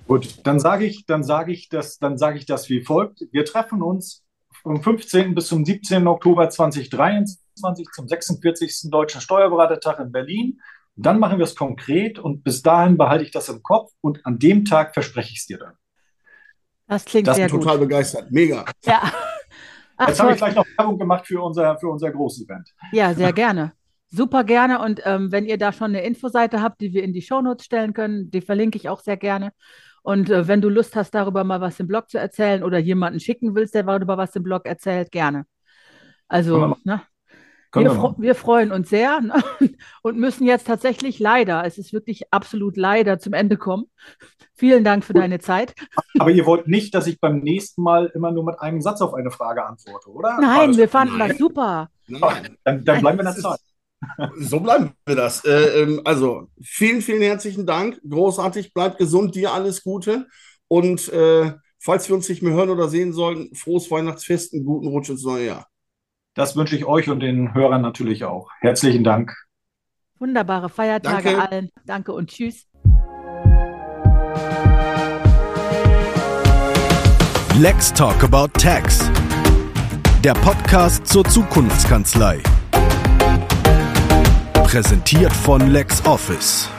Gut, 0.10 0.40
dann 0.44 0.60
sage 0.60 0.86
ich, 0.86 1.06
dann 1.06 1.24
sage 1.24 1.52
ich 1.52 1.70
das, 1.70 2.00
dann 2.00 2.18
sage 2.18 2.40
ich 2.40 2.48
das 2.48 2.68
wie 2.68 2.82
folgt. 2.82 3.22
Wir 3.32 3.46
treffen 3.46 3.84
uns 3.84 4.26
vom 4.64 4.82
15. 4.82 5.36
bis 5.36 5.46
zum 5.46 5.64
17. 5.64 6.08
Oktober 6.08 6.50
2023 6.50 7.86
zum 7.94 8.08
46. 8.08 8.90
Deutschen 8.90 9.22
Steuerberatertag 9.22 10.00
in 10.00 10.12
Berlin. 10.12 10.62
Dann 10.96 11.20
machen 11.20 11.38
wir 11.38 11.44
es 11.44 11.56
konkret 11.56 12.18
und 12.18 12.44
bis 12.44 12.64
dahin 12.64 12.98
behalte 12.98 13.24
ich 13.24 13.30
das 13.30 13.50
im 13.50 13.62
Kopf 13.62 13.92
und 14.02 14.26
an 14.26 14.40
dem 14.40 14.66
Tag 14.66 14.96
verspreche 14.96 15.32
ich 15.32 15.42
es 15.42 15.46
dir 15.46 15.60
dann. 15.60 15.74
Das 16.88 17.06
klingt 17.06 17.28
das 17.28 17.36
sehr 17.36 17.48
gut. 17.48 17.62
total 17.62 17.78
begeistert. 17.78 18.32
Mega. 18.32 18.66
Ja. 18.86 19.14
Ach, 19.96 20.08
Jetzt 20.08 20.20
habe 20.22 20.32
ich 20.32 20.38
gleich 20.40 20.56
noch 20.56 20.66
Werbung 20.76 20.98
gemacht 20.98 21.28
für 21.28 21.40
unser, 21.40 21.78
für 21.78 21.88
unser 21.88 22.10
Großevent. 22.10 22.68
Ja, 22.94 23.14
sehr 23.14 23.32
gerne. 23.32 23.74
Super 24.08 24.44
gerne. 24.44 24.82
Und 24.82 25.02
ähm, 25.06 25.32
wenn 25.32 25.46
ihr 25.46 25.60
da 25.60 25.72
schon 25.72 25.90
eine 25.90 26.02
Infoseite 26.02 26.64
habt, 26.64 26.82
die 26.82 26.94
wir 26.94 27.04
in 27.04 27.14
die 27.14 27.22
Shownotes 27.22 27.64
stellen 27.64 27.94
können, 27.94 28.32
die 28.32 28.42
verlinke 28.42 28.80
ich 28.80 28.90
auch 28.90 29.02
sehr 29.02 29.18
gerne. 29.18 29.52
Und 30.02 30.30
äh, 30.30 30.48
wenn 30.48 30.62
du 30.62 30.70
Lust 30.70 30.96
hast, 30.96 31.12
darüber 31.12 31.44
mal 31.44 31.62
was 31.62 31.80
im 31.80 31.88
Blog 31.88 32.10
zu 32.10 32.18
erzählen 32.18 32.64
oder 32.64 32.78
jemanden 32.78 33.20
schicken 33.20 33.56
willst, 33.56 33.76
der 33.76 33.84
darüber 33.84 34.18
was 34.18 34.36
im 34.36 34.44
Blog 34.44 34.66
erzählt, 34.66 35.12
gerne. 35.12 35.46
Also, 36.28 36.76
ne? 36.84 37.02
Wir, 37.72 37.84
wir, 37.84 38.16
wir, 38.18 38.36
freuen 38.36 38.72
uns 38.72 38.90
sehr 38.90 39.22
ne? 39.22 39.44
und 40.02 40.18
müssen 40.18 40.48
jetzt 40.48 40.66
tatsächlich 40.66 41.20
leider, 41.20 41.66
es 41.66 41.78
ist 41.78 41.94
wirklich 41.94 42.24
absolut 42.34 42.78
leider 42.78 43.20
zum 43.20 43.34
Ende 43.34 43.58
kommen. 43.58 43.86
Vielen 44.56 44.84
Dank 44.84 45.06
für 45.06 45.14
deine 45.14 45.40
Zeit. 45.40 45.76
Aber 46.20 46.32
ihr 46.32 46.48
wollt 46.48 46.68
nicht, 46.68 46.96
dass 46.96 47.06
ich 47.06 47.20
beim 47.20 47.40
nächsten 47.40 47.84
Mal 47.84 48.08
immer 48.16 48.32
nur 48.32 48.44
mit 48.44 48.60
einem 48.60 48.82
Satz 48.82 49.02
auf 49.02 49.14
eine 49.14 49.30
Frage 49.30 49.66
antworte, 49.66 50.10
oder? 50.10 50.40
Nein, 50.42 50.76
wir 50.78 50.90
fanden 50.90 51.20
das 51.20 51.38
super. 51.38 51.90
Nein. 52.08 52.58
Dann, 52.64 52.84
dann 52.84 53.02
bleiben 53.02 53.20
wir 53.20 53.28
in 53.28 53.34
der 53.34 53.36
Zeit. 53.36 53.60
So 54.38 54.60
bleiben 54.60 54.92
wir 55.06 55.16
das. 55.16 55.44
Äh, 55.44 55.82
ähm, 55.82 56.02
also 56.06 56.50
vielen, 56.62 57.02
vielen 57.02 57.22
herzlichen 57.22 57.66
Dank. 57.66 58.00
Großartig. 58.08 58.74
Bleibt 58.74 58.98
gesund. 58.98 59.36
Dir 59.36 59.54
alles 59.54 59.84
Gute. 59.84 60.28
Und 60.68 61.12
äh, 61.12 61.54
falls 61.80 62.08
wir 62.08 62.16
uns 62.16 62.30
nicht 62.30 62.42
mehr 62.42 62.54
hören 62.54 62.70
oder 62.70 62.88
sehen 62.88 63.14
sollten, 63.14 63.54
frohes 63.56 63.90
Weihnachtsfest, 63.92 64.54
einen 64.54 64.66
guten 64.66 64.88
Rutsch 64.88 65.10
ins 65.10 65.24
neue 65.24 65.48
Jahr. 65.48 65.68
Das 66.36 66.56
wünsche 66.56 66.76
ich 66.76 66.86
euch 66.86 67.10
und 67.10 67.20
den 67.20 67.54
Hörern 67.54 67.82
natürlich 67.82 68.24
auch. 68.24 68.50
Herzlichen 68.60 69.04
Dank. 69.04 69.36
Wunderbare 70.20 70.70
Feiertage 70.70 71.32
Danke. 71.32 71.42
allen. 71.42 71.70
Danke 71.86 72.14
und 72.14 72.30
tschüss. 72.30 72.68
Let's 77.58 77.92
Talk 77.92 78.24
About 78.24 78.48
Tax. 78.60 79.10
Der 80.24 80.34
Podcast 80.34 81.08
zur 81.08 81.26
Zukunftskanzlei. 81.26 82.42
Präsentiert 84.70 85.34
von 85.34 85.72
LexOffice. 85.72 86.70